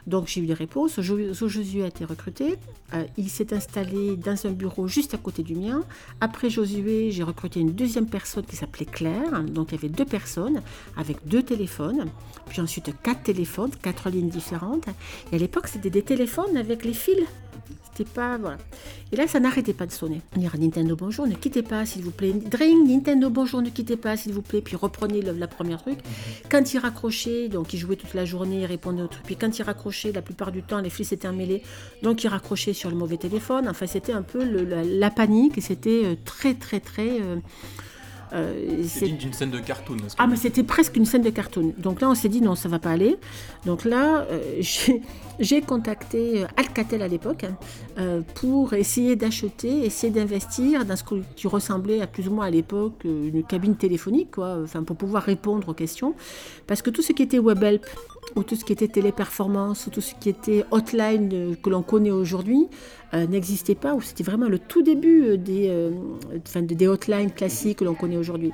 Donc 0.07 0.27
j'ai 0.27 0.41
eu 0.41 0.45
des 0.45 0.53
réponses. 0.53 0.99
Josué 1.01 1.83
a 1.83 1.87
été 1.87 2.05
recruté. 2.05 2.57
Euh, 2.93 3.03
il 3.17 3.29
s'est 3.29 3.53
installé 3.53 4.15
dans 4.17 4.45
un 4.45 4.51
bureau 4.51 4.87
juste 4.87 5.13
à 5.13 5.17
côté 5.17 5.43
du 5.43 5.55
mien. 5.55 5.83
Après 6.21 6.49
Josué, 6.49 7.11
j'ai 7.11 7.23
recruté 7.23 7.59
une 7.59 7.71
deuxième 7.71 8.07
personne 8.07 8.45
qui 8.45 8.55
s'appelait 8.55 8.85
Claire. 8.85 9.43
Donc 9.43 9.71
il 9.71 9.75
y 9.75 9.77
avait 9.77 9.89
deux 9.89 10.05
personnes 10.05 10.61
avec 10.97 11.17
deux 11.27 11.43
téléphones. 11.43 12.05
Puis 12.47 12.61
ensuite 12.61 12.91
quatre 13.01 13.23
téléphones, 13.23 13.71
quatre 13.81 14.09
lignes 14.09 14.29
différentes. 14.29 14.87
Et 15.31 15.35
à 15.35 15.39
l'époque, 15.39 15.67
c'était 15.67 15.89
des 15.89 16.03
téléphones 16.03 16.57
avec 16.57 16.85
les 16.85 16.93
fils. 16.93 17.25
C'était 17.95 18.09
pas. 18.09 18.37
Voilà. 18.37 18.57
Et 19.11 19.15
là, 19.15 19.27
ça 19.27 19.39
n'arrêtait 19.39 19.73
pas 19.73 19.85
de 19.85 19.91
sonner. 19.91 20.21
On 20.35 20.57
Nintendo 20.57 20.95
bonjour, 20.95 21.27
ne 21.27 21.35
quittez 21.35 21.61
pas, 21.61 21.85
s'il 21.85 22.01
vous 22.01 22.11
plaît. 22.11 22.33
Dring, 22.33 22.87
Nintendo 22.87 23.29
bonjour, 23.29 23.61
ne 23.61 23.69
quittez 23.69 23.97
pas, 23.97 24.17
s'il 24.17 24.33
vous 24.33 24.41
plaît. 24.41 24.61
Puis 24.61 24.75
reprenez 24.75 25.21
la 25.21 25.47
première 25.47 25.81
truc. 25.81 25.99
Quand 26.49 26.73
il 26.73 26.79
raccrochait, 26.79 27.49
donc 27.49 27.73
il 27.73 27.77
jouait 27.77 27.95
toute 27.95 28.15
la 28.15 28.25
journée, 28.25 28.61
il 28.61 28.65
répondait 28.65 29.03
au 29.03 29.07
truc. 29.07 29.23
Puis 29.23 29.35
quand 29.35 29.59
il 29.59 29.61
raccrochait, 29.61 30.11
la 30.11 30.23
plupart 30.23 30.51
du 30.51 30.63
temps, 30.63 30.79
les 30.79 30.89
fils 30.89 31.11
étaient 31.11 31.27
emmêlés. 31.27 31.61
Donc 32.01 32.23
il 32.23 32.27
raccrochait 32.27 32.73
sur 32.73 32.89
le 32.89 32.95
mauvais 32.95 33.17
téléphone. 33.17 33.67
Enfin, 33.69 33.85
c'était 33.85 34.13
un 34.13 34.23
peu 34.23 34.43
la, 34.43 35.11
panique 35.11 35.61
c'était 35.61 36.01
euh, 36.05 36.15
très, 36.25 36.55
très, 36.55 36.79
très. 36.79 37.21
Euh, 37.21 37.37
euh, 38.33 38.83
c'est 38.87 39.07
une 39.07 39.33
scène 39.33 39.51
de 39.51 39.59
cartoon. 39.59 39.97
Ah, 40.17 40.27
mais 40.27 40.35
c'était 40.35 40.63
presque 40.63 40.95
une 40.95 41.05
scène 41.05 41.21
de 41.21 41.29
cartoon. 41.29 41.73
Donc 41.77 42.01
là, 42.01 42.09
on 42.09 42.15
s'est 42.15 42.29
dit 42.29 42.41
non, 42.41 42.55
ça 42.55 42.67
va 42.67 42.79
pas 42.79 42.91
aller. 42.91 43.17
Donc 43.65 43.85
là, 43.85 44.25
euh, 44.31 44.61
j'ai 45.39 45.61
contacté 45.61 46.45
Alcatel 46.57 47.01
à 47.01 47.07
l'époque, 47.07 47.45
pour 48.35 48.73
essayer 48.73 49.15
d'acheter, 49.15 49.85
essayer 49.85 50.11
d'investir 50.11 50.85
dans 50.85 50.95
ce 50.95 51.03
qui 51.35 51.47
ressemblait 51.47 52.01
à 52.01 52.07
plus 52.07 52.27
ou 52.27 52.31
moins 52.31 52.47
à 52.47 52.49
l'époque 52.49 53.03
une 53.03 53.43
cabine 53.43 53.75
téléphonique, 53.75 54.31
quoi, 54.31 54.57
enfin, 54.63 54.83
pour 54.83 54.95
pouvoir 54.95 55.23
répondre 55.23 55.69
aux 55.69 55.73
questions. 55.73 56.15
Parce 56.67 56.81
que 56.81 56.89
tout 56.89 57.01
ce 57.01 57.13
qui 57.13 57.23
était 57.23 57.39
web 57.39 57.61
help, 57.63 57.85
ou 58.35 58.43
tout 58.43 58.55
ce 58.55 58.65
qui 58.65 58.73
était 58.73 58.87
téléperformance, 58.87 59.87
ou 59.87 59.89
tout 59.89 60.01
ce 60.01 60.15
qui 60.15 60.29
était 60.29 60.65
hotline 60.71 61.55
que 61.61 61.69
l'on 61.69 61.83
connaît 61.83 62.11
aujourd'hui, 62.11 62.67
n'existait 63.13 63.75
pas, 63.75 63.93
ou 63.93 64.01
c'était 64.01 64.23
vraiment 64.23 64.47
le 64.47 64.57
tout 64.57 64.81
début 64.81 65.37
des, 65.37 65.91
enfin, 66.47 66.61
des 66.63 66.87
hotlines 66.87 67.31
classiques 67.31 67.79
que 67.79 67.85
l'on 67.85 67.93
connaît 67.93 68.17
aujourd'hui. 68.17 68.51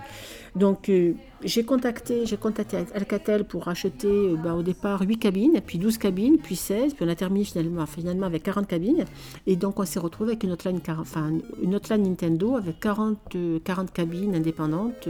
Donc 0.55 0.89
euh, 0.89 1.13
j'ai 1.43 1.63
contacté, 1.63 2.23
contacté 2.39 2.77
Alcatel 2.93 3.45
pour 3.45 3.67
acheter 3.67 4.07
euh, 4.07 4.35
bah, 4.35 4.53
au 4.53 4.63
départ 4.63 5.01
8 5.01 5.17
cabines, 5.17 5.61
puis 5.65 5.77
12 5.77 5.97
cabines, 5.97 6.37
puis 6.37 6.55
16, 6.55 6.93
puis 6.93 7.05
on 7.05 7.09
a 7.09 7.15
terminé 7.15 7.45
finalement, 7.45 7.85
finalement 7.85 8.25
avec 8.25 8.43
40 8.43 8.67
cabines. 8.67 9.05
Et 9.47 9.55
donc 9.55 9.79
on 9.79 9.85
s'est 9.85 9.99
retrouvé 9.99 10.31
avec 10.31 10.43
une 10.43 10.51
hotline, 10.51 10.79
enfin, 10.89 11.31
une 11.61 11.79
Nintendo 11.89 12.55
avec 12.57 12.79
40, 12.79 13.17
40 13.63 13.89
euh, 13.89 13.91
cabines 13.93 14.35
indépendantes 14.35 15.07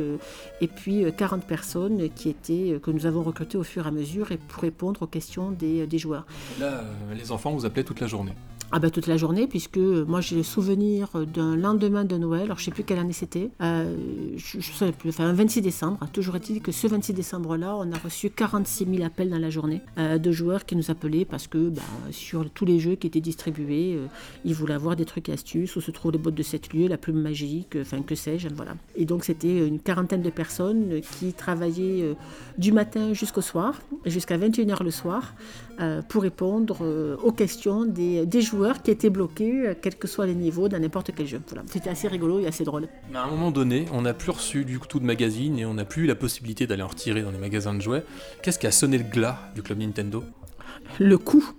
et 0.62 0.68
puis 0.68 1.06
40 1.16 1.46
personnes 1.46 2.10
qui 2.10 2.30
étaient, 2.30 2.80
que 2.82 2.92
nous 2.92 3.06
avons 3.06 3.24
recrutées 3.24 3.58
au 3.58 3.64
fur 3.64 3.86
et 3.86 3.90
à 3.90 3.92
mesure 3.92 4.32
et 4.32 4.38
pour 4.38 4.62
répondre 4.62 5.02
aux 5.02 5.08
questions 5.08 5.52
des, 5.52 5.88
des 5.88 5.98
joueurs. 5.98 6.26
Là, 6.60 6.84
les 7.18 7.32
enfants 7.32 7.52
vous 7.52 7.66
appelaient 7.66 7.84
toute 7.84 8.00
la 8.00 8.08
journée 8.08 8.34
ah 8.72 8.78
ben, 8.78 8.92
toute 8.92 9.08
la 9.08 9.18
journée, 9.18 9.48
puisque 9.48 9.78
moi 9.78 10.22
j'ai 10.22 10.36
le 10.36 10.44
souvenir 10.44 11.10
d'un 11.34 11.56
lendemain 11.56 12.06
de 12.06 12.18
Noël, 12.18 12.44
alors 12.44 12.58
je 12.58 12.62
ne 12.62 12.66
sais 12.66 12.72
plus 12.72 12.84
quelle 12.84 13.00
année 13.00 13.14
c'était, 13.14 13.50
euh, 13.62 13.96
je, 14.36 14.60
je 14.60 14.72
sais 14.72 14.92
plus, 14.92 15.10
enfin 15.10 15.26
un 15.26 15.34
26 15.34 15.62
décembre, 15.62 15.98
toujours 16.14 16.36
est-il 16.36 16.62
que 16.62 16.72
ce 16.72 16.86
26 16.86 17.14
décembre-là, 17.14 17.76
on 17.76 17.92
a 17.92 17.98
reçu 17.98 18.30
46 18.30 18.86
000 18.86 19.04
appels 19.04 19.32
dans 19.32 19.40
la 19.40 19.50
journée 19.50 19.82
euh, 19.98 20.20
de 20.20 20.32
joueurs 20.32 20.68
qui 20.68 20.76
nous 20.76 20.92
appelaient 20.92 21.26
parce 21.26 21.48
que 21.48 21.70
bah, 21.70 21.82
sur 22.12 22.48
tous 22.52 22.66
les 22.66 22.80
jeux 22.80 22.94
qui 22.94 23.08
étaient 23.08 23.22
distribués, 23.22 23.96
euh, 23.96 24.06
ils 24.46 24.54
voulaient 24.54 24.76
avoir 24.76 24.96
des 24.96 25.06
trucs 25.06 25.30
et 25.30 25.34
astuces, 25.34 25.76
où 25.76 25.82
se 25.82 25.90
trouvent 25.90 26.12
les 26.12 26.20
bottes 26.20 26.36
de 26.36 26.44
7 26.44 26.72
lieux, 26.72 26.88
la 26.88 26.98
plume 26.98 27.22
magique, 27.22 27.76
enfin 27.82 28.04
que 28.04 28.14
sais-je, 28.14 28.50
voilà. 28.50 28.76
Et 28.96 29.06
donc 29.06 29.24
c'était 29.24 29.68
une 29.68 29.80
quarantaine 29.80 30.22
de 30.22 30.30
personnes 30.30 31.02
qui 31.18 31.34
travaillaient 31.34 32.16
du 32.60 32.72
matin 32.72 33.14
jusqu'au 33.14 33.42
soir, 33.42 33.82
jusqu'à 34.06 34.38
21h 34.38 34.84
le 34.84 34.92
soir, 34.92 35.34
pour 36.10 36.24
répondre 36.24 37.18
aux 37.24 37.32
questions 37.32 37.86
des 37.86 38.42
joueurs 38.42 38.59
qui 38.84 38.92
étaient 38.92 39.10
bloqués, 39.10 39.68
euh, 39.68 39.74
quels 39.80 39.96
que 39.96 40.08
soient 40.08 40.26
les 40.26 40.36
niveaux, 40.36 40.70
dans 40.70 40.80
n'importe 40.80 41.12
quel 41.16 41.28
jeu. 41.28 41.42
C'était 41.68 41.90
assez 41.90 42.08
rigolo 42.08 42.40
et 42.40 42.48
assez 42.48 42.64
drôle. 42.64 42.88
Mais 43.12 43.18
à 43.18 43.24
un 43.24 43.30
moment 43.30 43.52
donné, 43.52 43.86
on 43.94 44.02
n'a 44.02 44.14
plus 44.14 44.32
reçu 44.32 44.66
du 44.66 44.80
tout 44.80 45.00
de 45.00 45.06
magazines 45.06 45.58
et 45.58 45.66
on 45.66 45.74
n'a 45.74 45.86
plus 45.86 46.04
eu 46.04 46.08
la 46.08 46.16
possibilité 46.16 46.68
d'aller 46.68 46.84
en 46.84 46.88
retirer 46.88 47.22
dans 47.22 47.32
les 47.32 47.38
magasins 47.38 47.74
de 47.74 47.82
jouets. 47.82 48.04
Qu'est-ce 48.42 48.60
qui 48.60 48.68
a 48.68 48.72
sonné 48.72 48.98
le 48.98 49.04
glas 49.04 49.52
du 49.56 49.62
club 49.62 49.80
Nintendo? 49.80 50.24
Le 51.00 51.18
coût. 51.18 51.54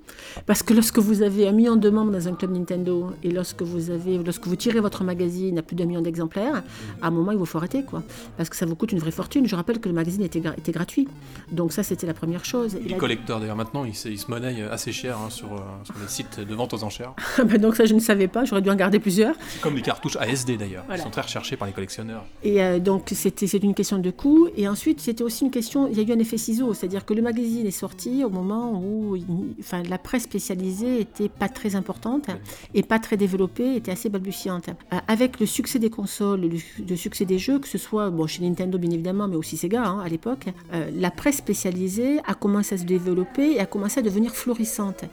Parce 0.46 0.62
que 0.62 0.74
lorsque 0.74 0.98
vous 0.98 1.22
avez 1.22 1.48
un 1.48 1.52
million 1.52 1.76
de 1.76 1.90
membres 1.90 2.12
dans 2.12 2.28
un 2.28 2.34
club 2.34 2.52
Nintendo 2.52 3.10
et 3.22 3.30
lorsque 3.30 3.62
vous, 3.62 3.90
avez, 3.90 4.18
lorsque 4.18 4.46
vous 4.46 4.56
tirez 4.56 4.80
votre 4.80 5.04
magazine 5.04 5.58
à 5.58 5.62
plus 5.62 5.76
d'un 5.76 5.86
million 5.86 6.00
d'exemplaires, 6.00 6.62
à 7.02 7.06
un 7.06 7.10
moment, 7.10 7.32
il 7.32 7.38
vous 7.38 7.46
faut 7.46 7.58
arrêter. 7.58 7.84
Quoi. 7.84 8.02
Parce 8.36 8.48
que 8.48 8.56
ça 8.56 8.66
vous 8.66 8.74
coûte 8.74 8.92
une 8.92 8.98
vraie 8.98 9.10
fortune. 9.10 9.46
Je 9.46 9.56
rappelle 9.56 9.80
que 9.80 9.88
le 9.88 9.94
magazine 9.94 10.22
était, 10.22 10.42
était 10.56 10.72
gratuit. 10.72 11.08
Donc 11.50 11.72
ça, 11.72 11.82
c'était 11.82 12.06
la 12.06 12.14
première 12.14 12.44
chose. 12.44 12.76
les 12.84 12.96
collecteurs, 12.96 13.40
d'ailleurs, 13.40 13.56
maintenant, 13.56 13.84
ils, 13.84 13.94
se 13.94 14.30
monnaient 14.30 14.62
assez 14.62 14.92
cher 14.92 15.18
hein, 15.18 15.30
sur, 15.30 15.52
euh, 15.52 15.58
sur, 15.84 15.94
les 16.00 16.08
sites 16.08 16.40
de 16.40 16.54
vente 16.54 16.74
aux 16.74 16.84
enchères. 16.84 17.14
Ah 17.38 17.44
bah 17.44 17.56
donc 17.56 17.74
ça, 17.74 17.86
je 17.86 17.94
ne 17.94 18.00
savais 18.00 18.28
pas. 18.28 18.44
J'aurais 18.44 18.60
dû 18.60 18.68
en 18.68 18.74
garder 18.74 18.98
plusieurs. 18.98 19.34
Comme 19.62 19.74
les 19.74 19.82
cartouches 19.82 20.16
ASD, 20.16 20.58
d'ailleurs. 20.58 20.84
Ils 20.90 20.98
sont 20.98 21.08
très 21.08 21.22
recherchés 21.22 21.56
par 21.56 21.66
les 21.66 21.72
collectionneurs. 21.72 22.24
Et 22.42 22.62
euh, 22.62 22.78
donc, 22.78 23.10
c'était 23.14 23.46
c'est 23.46 23.62
une 23.62 23.72
question 23.72 23.98
de 23.98 24.10
coût. 24.10 24.48
Et 24.56 24.68
ensuite, 24.68 25.00
c'était 25.00 25.24
aussi 25.24 25.44
une 25.44 25.50
question... 25.50 25.88
Il 25.88 25.96
y 25.96 26.00
a 26.00 26.02
eu 26.02 26.14
un 26.14 26.18
effet 26.18 26.36
ciseau. 26.36 26.74
C'est-à-dire 26.74 27.06
que 27.06 27.14
le 27.14 27.22
magazine 27.22 27.66
est 27.66 27.70
sorti 27.70 28.24
au 28.24 28.30
moment 28.30 28.82
où 28.84 29.09
enfin, 29.58 29.82
la 29.82 29.98
presse 29.98 30.24
spécialisée 30.24 31.00
était 31.00 31.28
pas 31.28 31.48
très 31.48 31.76
importante 31.76 32.28
et 32.74 32.82
pas 32.82 32.98
très 32.98 33.16
développée, 33.16 33.76
était 33.76 33.92
assez 33.92 34.08
balbutiante. 34.08 34.70
Euh, 34.92 34.98
avec 35.08 35.40
le 35.40 35.46
succès 35.46 35.78
des 35.78 35.90
consoles, 35.90 36.48
le, 36.88 36.96
succès 36.96 37.24
des 37.24 37.38
jeux, 37.38 37.58
que 37.58 37.68
ce 37.68 37.78
soit 37.78 38.10
bon, 38.10 38.26
chez 38.26 38.42
Nintendo 38.42 38.78
bien 38.78 38.90
évidemment, 38.90 39.28
mais 39.28 39.36
aussi 39.36 39.56
Sega 39.56 39.84
hein, 39.84 40.00
à 40.00 40.08
l'époque, 40.08 40.46
euh, 40.72 40.90
la 40.94 41.10
presse 41.10 41.36
spécialisée 41.36 42.20
a 42.26 42.34
commencé 42.34 42.74
à 42.74 42.78
se 42.78 42.84
développer 42.84 43.52
et 43.52 43.60
a 43.60 43.66
commencé 43.66 44.00
à 44.00 44.02
devenir 44.02 44.32
florissante. 44.34 45.04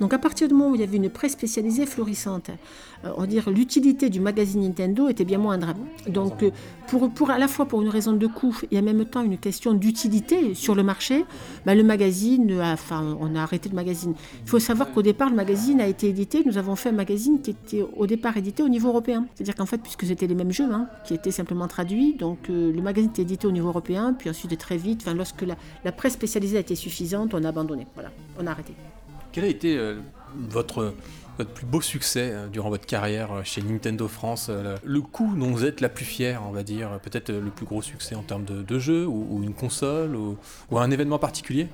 Donc 0.00 0.12
à 0.12 0.18
partir 0.18 0.48
du 0.48 0.54
moment 0.54 0.70
où 0.70 0.74
il 0.74 0.80
y 0.80 0.84
avait 0.84 0.96
une 0.96 1.10
presse 1.10 1.32
spécialisée 1.32 1.86
florissante, 1.86 2.50
euh, 3.04 3.12
on 3.16 3.22
va 3.22 3.26
dire 3.26 3.50
l'utilité 3.50 4.10
du 4.10 4.20
magazine 4.20 4.62
Nintendo 4.62 5.08
était 5.08 5.24
bien 5.24 5.38
moindre. 5.38 5.74
Donc 6.08 6.44
pour, 6.88 7.10
pour, 7.10 7.30
à 7.30 7.38
la 7.38 7.48
fois 7.48 7.66
pour 7.66 7.82
une 7.82 7.88
raison 7.88 8.12
de 8.12 8.26
coût 8.26 8.56
et 8.70 8.78
en 8.78 8.82
même 8.82 9.04
temps 9.04 9.22
une 9.22 9.38
question 9.38 9.72
d'utilité 9.74 10.54
sur 10.54 10.74
le 10.74 10.82
marché, 10.82 11.24
bah, 11.64 11.74
le 11.74 11.82
magazine, 11.82 12.60
enfin 12.60 13.16
on 13.20 13.34
a 13.34 13.45
arrêté 13.46 13.68
le 13.68 13.74
magazine. 13.74 14.14
Il 14.44 14.48
faut 14.48 14.58
savoir 14.58 14.92
qu'au 14.92 15.02
départ 15.02 15.30
le 15.30 15.36
magazine 15.36 15.80
a 15.80 15.86
été 15.86 16.08
édité, 16.08 16.42
nous 16.44 16.58
avons 16.58 16.76
fait 16.76 16.90
un 16.90 16.92
magazine 16.92 17.40
qui 17.40 17.50
était 17.50 17.84
au 17.96 18.06
départ 18.06 18.36
édité 18.36 18.62
au 18.62 18.68
niveau 18.68 18.88
européen. 18.88 19.26
C'est-à-dire 19.34 19.54
qu'en 19.54 19.66
fait, 19.66 19.78
puisque 19.78 20.04
c'était 20.06 20.26
les 20.26 20.34
mêmes 20.34 20.52
jeux 20.52 20.70
hein, 20.70 20.88
qui 21.04 21.14
étaient 21.14 21.30
simplement 21.30 21.68
traduits, 21.68 22.14
donc 22.14 22.50
euh, 22.50 22.72
le 22.72 22.82
magazine 22.82 23.10
était 23.10 23.22
édité 23.22 23.46
au 23.46 23.52
niveau 23.52 23.68
européen, 23.68 24.12
puis 24.12 24.30
ensuite 24.30 24.56
très 24.58 24.76
vite, 24.76 25.02
enfin, 25.02 25.14
lorsque 25.14 25.42
la, 25.42 25.92
presse 25.92 26.14
spécialisée 26.14 26.56
a 26.58 26.60
été 26.60 26.74
suffisante, 26.74 27.34
on 27.34 27.42
a 27.44 27.48
abandonné. 27.48 27.86
Voilà, 27.94 28.10
on 28.38 28.46
a 28.46 28.50
arrêté. 28.50 28.74
Quel 29.32 29.44
a 29.44 29.48
été 29.48 29.76
euh, 29.76 29.96
votre 30.36 30.94
votre 31.38 31.50
plus 31.50 31.66
beau 31.66 31.80
succès 31.80 32.30
euh, 32.32 32.46
durant 32.48 32.70
votre 32.70 32.86
carrière 32.86 33.32
euh, 33.32 33.40
chez 33.44 33.62
Nintendo 33.62 34.08
France 34.08 34.48
euh, 34.50 34.76
Le 34.84 35.00
coup 35.00 35.32
dont 35.36 35.50
vous 35.50 35.64
êtes 35.64 35.80
la 35.80 35.88
plus 35.88 36.04
fière, 36.04 36.42
on 36.48 36.52
va 36.52 36.62
dire, 36.62 36.98
peut-être 37.02 37.30
le 37.30 37.50
plus 37.50 37.66
gros 37.66 37.82
succès 37.82 38.14
en 38.14 38.22
termes 38.22 38.44
de, 38.44 38.62
de 38.62 38.78
jeu 38.78 39.06
ou, 39.06 39.42
une 39.42 39.54
console 39.54 40.16
ou, 40.16 40.36
un 40.76 40.90
événement 40.90 41.18
particulier? 41.18 41.68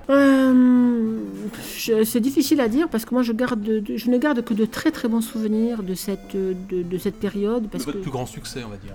C'est 1.95 2.21
difficile 2.21 2.61
à 2.61 2.69
dire 2.69 2.89
parce 2.89 3.05
que 3.05 3.15
moi 3.15 3.23
je, 3.23 3.33
garde 3.33 3.83
je 3.95 4.11
ne 4.11 4.19
garde 4.19 4.45
que 4.45 4.55
de 4.55 4.65
très 4.65 4.91
très 4.91 5.09
bons 5.09 5.21
souvenirs 5.21 5.83
de 5.83 5.95
cette, 5.95 6.37
de, 6.37 6.99
cette 6.99 7.17
période. 7.17 7.69
Parce 7.71 7.85
votre 7.85 8.01
plus 8.01 8.11
grand 8.11 8.27
succès, 8.27 8.63
on 8.65 8.69
va 8.69 8.77
dire. 8.77 8.95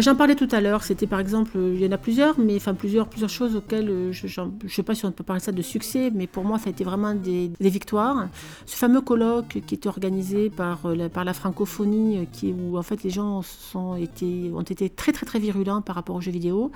J'en 0.00 0.16
parlais 0.16 0.34
tout 0.34 0.48
à 0.50 0.60
l'heure, 0.60 0.82
c'était 0.82 1.06
par 1.06 1.20
exemple, 1.20 1.52
il 1.56 1.80
y 1.80 1.86
en 1.86 1.92
a 1.92 1.98
plusieurs, 1.98 2.38
mais 2.38 2.56
enfin 2.56 2.74
plusieurs, 2.74 3.06
plusieurs 3.08 3.30
choses 3.30 3.54
auxquelles 3.56 3.88
euh, 3.88 4.12
je 4.12 4.26
ne 4.40 4.68
sais 4.68 4.82
pas 4.82 4.94
si 4.94 5.04
on 5.04 5.12
peut 5.12 5.24
parler 5.24 5.40
ça 5.40 5.52
de 5.52 5.62
succès, 5.62 6.10
mais 6.12 6.26
pour 6.26 6.44
moi 6.44 6.58
ça 6.58 6.68
a 6.68 6.70
été 6.70 6.84
vraiment 6.84 7.14
des, 7.14 7.50
victoires. 7.60 8.28
Ce 8.66 8.76
fameux 8.76 9.00
colloque 9.00 9.60
qui 9.66 9.74
était 9.74 9.88
organisé 9.88 10.50
par, 10.50 10.86
euh, 10.86 10.96
la, 10.96 11.32
francophonie, 11.32 12.26
euh, 12.44 12.52
où 12.52 12.78
en 12.78 12.82
fait 12.82 13.02
les 13.02 13.10
gens 13.10 13.42
ont 13.74 13.96
été 13.96 14.90
très 14.90 15.12
très 15.12 15.26
très 15.26 15.38
virulents 15.38 15.82
par 15.82 15.94
rapport 15.96 16.16
aux 16.16 16.20
jeux 16.20 16.32
vidéo. 16.32 16.72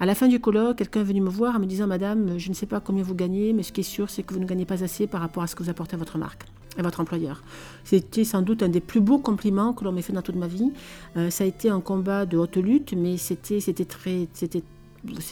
À 0.00 0.06
la 0.06 0.14
fin 0.14 0.28
du 0.28 0.40
colloque, 0.40 0.78
quelqu'un 0.78 1.00
est 1.00 1.04
venu 1.04 1.20
me 1.20 1.30
voir 1.30 1.56
en 1.56 1.58
me 1.58 1.66
disant 1.66 1.86
Madame, 1.86 2.38
je 2.38 2.48
ne 2.48 2.54
sais 2.54 2.66
pas 2.66 2.80
combien 2.80 3.02
vous 3.02 3.14
gagnez, 3.14 3.52
mais 3.52 3.62
ce 3.62 3.72
qui 3.72 3.80
est 3.80 3.84
sûr 3.84 4.08
c'est 4.08 4.22
que 4.22 4.32
vous 4.34 4.40
ne 4.40 4.46
gagnez 4.46 4.64
pas 4.64 4.82
assez 4.82 5.06
par 5.06 5.20
rapport 5.20 5.42
à 5.42 5.46
ce 5.46 5.54
que 5.54 5.62
vous 5.62 5.70
apportez 5.70 5.94
à 5.94 5.98
votre 5.98 6.18
marque 6.18 6.46
et 6.78 6.82
votre 6.82 7.00
employeur. 7.00 7.42
C'était 7.84 8.24
sans 8.24 8.42
doute 8.42 8.62
un 8.62 8.68
des 8.68 8.80
plus 8.80 9.00
beaux 9.00 9.18
compliments 9.18 9.72
que 9.72 9.84
l'on 9.84 9.92
m'ait 9.92 10.02
fait 10.02 10.12
dans 10.12 10.22
toute 10.22 10.36
ma 10.36 10.46
vie. 10.46 10.72
Euh, 11.16 11.30
ça 11.30 11.44
a 11.44 11.46
été 11.46 11.68
un 11.68 11.80
combat 11.80 12.26
de 12.26 12.36
haute 12.38 12.56
lutte, 12.62 12.94
mais 12.94 13.16
c'était, 13.16 13.58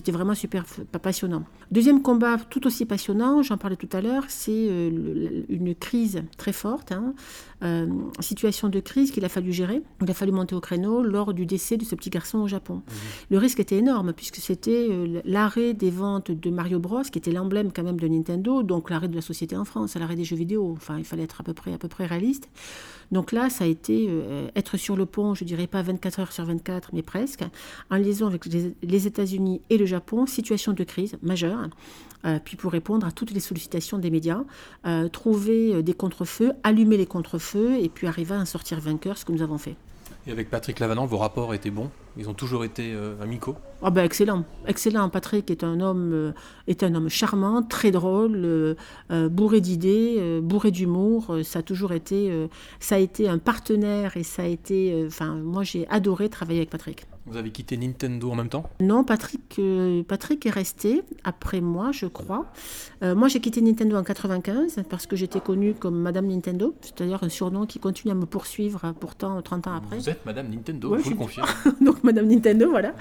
vraiment 0.09 0.35
super 0.35 0.65
passionnant. 1.03 1.45
Deuxième 1.71 2.03
combat 2.03 2.39
tout 2.51 2.67
aussi 2.67 2.85
passionnant, 2.87 3.43
j'en 3.43 3.57
parlais 3.57 3.77
tout 3.77 3.89
à 3.93 4.01
l'heure, 4.01 4.25
c'est 4.29 4.51
euh, 4.51 5.45
une 5.49 5.75
crise 5.75 6.23
très 6.37 6.53
forte, 6.53 6.93
hein, 6.93 7.15
euh, 7.63 7.87
situation 8.21 8.69
de 8.69 8.81
crise 8.81 9.11
qu'il 9.11 9.25
a 9.25 9.29
fallu 9.29 9.53
gérer. 9.53 9.83
Il 10.03 10.11
a 10.11 10.15
fallu 10.15 10.33
monter 10.33 10.55
au 10.55 10.61
créneau 10.61 11.03
lors 11.03 11.35
du 11.35 11.47
décès 11.47 11.77
de 11.77 11.85
ce 11.85 11.95
petit 11.95 12.11
garçon 12.11 12.39
au 12.39 12.49
Japon. 12.49 12.75
Mmh. 12.75 12.93
Le 13.31 13.39
risque 13.39 13.61
était 13.61 13.77
énorme 13.77 14.13
puisque 14.13 14.37
c'était 14.37 14.87
euh, 14.91 15.21
l'arrêt 15.25 15.75
des 15.75 15.91
ventes 15.91 16.31
de 16.31 16.51
Mario 16.51 16.79
Bros, 16.79 17.03
qui 17.03 17.19
était 17.19 17.33
l'emblème 17.33 17.73
quand 17.73 17.83
même 17.83 18.01
de 18.01 18.09
Nintendo, 18.09 18.63
donc 18.63 18.91
l'arrêt 18.91 19.09
de 19.09 19.15
la 19.15 19.23
société 19.23 19.57
en 19.57 19.65
France, 19.65 19.95
l'arrêt 19.97 20.17
des 20.17 20.25
jeux 20.25 20.37
vidéo. 20.37 20.73
Enfin, 20.77 20.99
il 20.99 21.05
fallait 21.05 21.25
être 21.25 21.41
à 21.41 21.45
peu 21.45 21.55
près, 21.55 21.73
à 21.73 21.79
peu 21.79 21.89
près 21.89 22.07
réaliste. 22.07 22.49
Donc 23.13 23.33
là, 23.33 23.51
ça 23.51 23.65
a 23.65 23.67
été 23.67 24.09
être 24.55 24.77
sur 24.77 24.95
le 24.95 25.05
pont, 25.05 25.35
je 25.35 25.43
dirais 25.43 25.67
pas 25.67 25.83
24 25.83 26.21
heures 26.21 26.33
sur 26.33 26.45
24, 26.45 26.91
mais 26.93 27.03
presque, 27.03 27.43
en 27.91 27.97
liaison 27.97 28.29
avec 28.29 28.45
les 28.47 29.07
États-Unis 29.09 29.63
et 29.69 29.79
le 29.79 29.85
Japon, 29.85 30.27
situation 30.27 30.73
de 30.75 30.85
crise 30.85 31.17
majeure, 31.21 31.71
euh, 32.27 32.39
puis 32.43 32.57
pour 32.57 32.73
répondre 32.73 33.07
à 33.07 33.13
toutes 33.13 33.31
les 33.31 33.41
sollicitations 33.41 33.99
des 33.99 34.11
médias, 34.11 34.45
euh, 34.87 35.09
trouver 35.09 35.75
euh, 35.75 35.83
des 35.83 35.95
contre-feux, 35.95 36.53
allumer 36.63 36.97
les 36.97 37.07
contre-feux 37.07 37.50
et 37.59 37.89
puis 37.89 38.07
arriver 38.07 38.35
à 38.35 38.39
en 38.39 38.45
sortir 38.45 38.81
vainqueur, 38.81 39.19
ce 39.19 39.25
que 39.25 39.33
nous 39.33 39.43
avons 39.43 39.59
fait. 39.59 39.77
Et 40.27 40.33
avec 40.33 40.51
Patrick 40.51 40.79
Lavanant, 40.81 41.07
vos 41.07 41.19
rapports 41.19 41.55
étaient 41.55 41.71
bons? 41.71 41.91
Ils 42.17 42.29
ont 42.29 42.35
toujours 42.35 42.65
été 42.65 42.95
amicaux 43.23 43.57
ah 43.83 43.89
ben 43.89 44.05
excellent, 44.05 44.45
excellent. 44.67 45.09
Patrick 45.09 45.51
est 45.51 45.65
un 45.65 45.81
homme, 45.81 46.35
est 46.67 46.83
un 46.83 46.95
homme 46.95 47.09
charmant, 47.09 47.63
très 47.63 47.91
drôle, 47.91 48.77
bourré 49.09 49.63
d'idées, 49.63 50.39
bourré 50.43 50.71
d'humour. 50.71 51.39
Ça 51.45 51.61
a 51.61 51.63
toujours 51.63 51.93
été, 51.93 52.47
ça 52.79 52.97
a 52.97 52.99
été 52.99 53.27
un 53.27 53.39
partenaire 53.39 54.19
et 54.19 54.23
ça 54.23 54.43
a 54.43 54.47
été, 54.47 55.03
enfin 55.07 55.37
moi 55.37 55.63
j'ai 55.65 55.89
adoré 55.89 56.29
travailler 56.29 56.59
avec 56.59 56.69
Patrick. 56.69 57.07
Vous 57.27 57.37
avez 57.37 57.51
quitté 57.51 57.77
Nintendo 57.77 58.31
en 58.31 58.35
même 58.35 58.49
temps? 58.49 58.69
Non, 58.81 59.05
Patrick, 59.05 59.57
euh, 59.59 60.03
Patrick 60.03 60.47
est 60.47 60.51
resté 60.51 61.03
après 61.23 61.61
moi, 61.61 61.93
je 61.93 62.07
crois. 62.07 62.47
Euh, 63.03 63.15
moi, 63.15 63.29
j'ai 63.29 63.41
quitté 63.41 63.61
Nintendo 63.61 63.97
en 63.97 64.03
95 64.03 64.81
parce 64.89 65.07
que 65.07 65.17
j'étais 65.17 65.41
connue 65.41 65.75
comme 65.75 65.97
Madame 65.97 66.27
Nintendo, 66.27 66.75
c'est-à-dire 66.81 67.23
un 67.23 67.29
surnom 67.29 67.67
qui 67.67 67.79
continue 67.79 68.11
à 68.11 68.15
me 68.15 68.27
poursuivre 68.27 68.95
pourtant 68.99 69.41
30 69.43 69.67
ans 69.67 69.75
après. 69.75 69.99
Vous 69.99 70.09
êtes 70.09 70.25
Madame 70.25 70.49
Nintendo, 70.49 70.97
je 70.99 71.05
vous 71.05 71.11
le 71.11 71.17
confirme. 71.17 71.47
Donc 71.81 72.00
Madame 72.05 72.27
Nintendo, 72.27 72.71
voilà. 72.71 72.95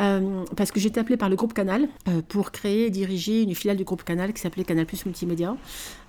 Euh, 0.00 0.44
parce 0.56 0.70
que 0.70 0.80
j'étais 0.80 1.00
appelée 1.00 1.16
par 1.16 1.28
le 1.28 1.36
groupe 1.36 1.54
Canal 1.54 1.88
pour 2.28 2.52
créer 2.52 2.86
et 2.86 2.90
diriger 2.90 3.42
une 3.42 3.54
filiale 3.54 3.76
du 3.76 3.84
groupe 3.84 4.04
Canal 4.04 4.32
qui 4.32 4.40
s'appelait 4.40 4.64
Canal 4.64 4.86
Plus 4.86 5.04
Multimédia. 5.06 5.56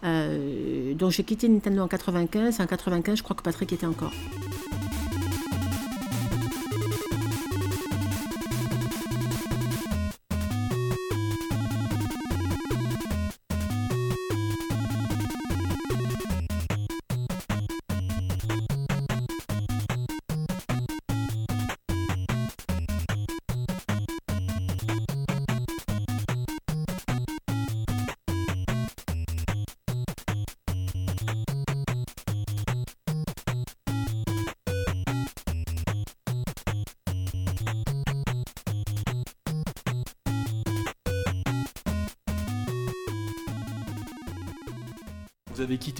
donc 0.04 1.12
j'ai 1.12 1.24
quitté 1.24 1.48
Nintendo 1.50 1.82
en 1.82 1.88
95. 1.88 2.60
En 2.60 2.68
95, 2.68 3.18
je 3.18 3.24
crois 3.24 3.36
que 3.36 3.42
Patrick 3.42 3.74
était 3.74 3.88
encore. 3.88 4.14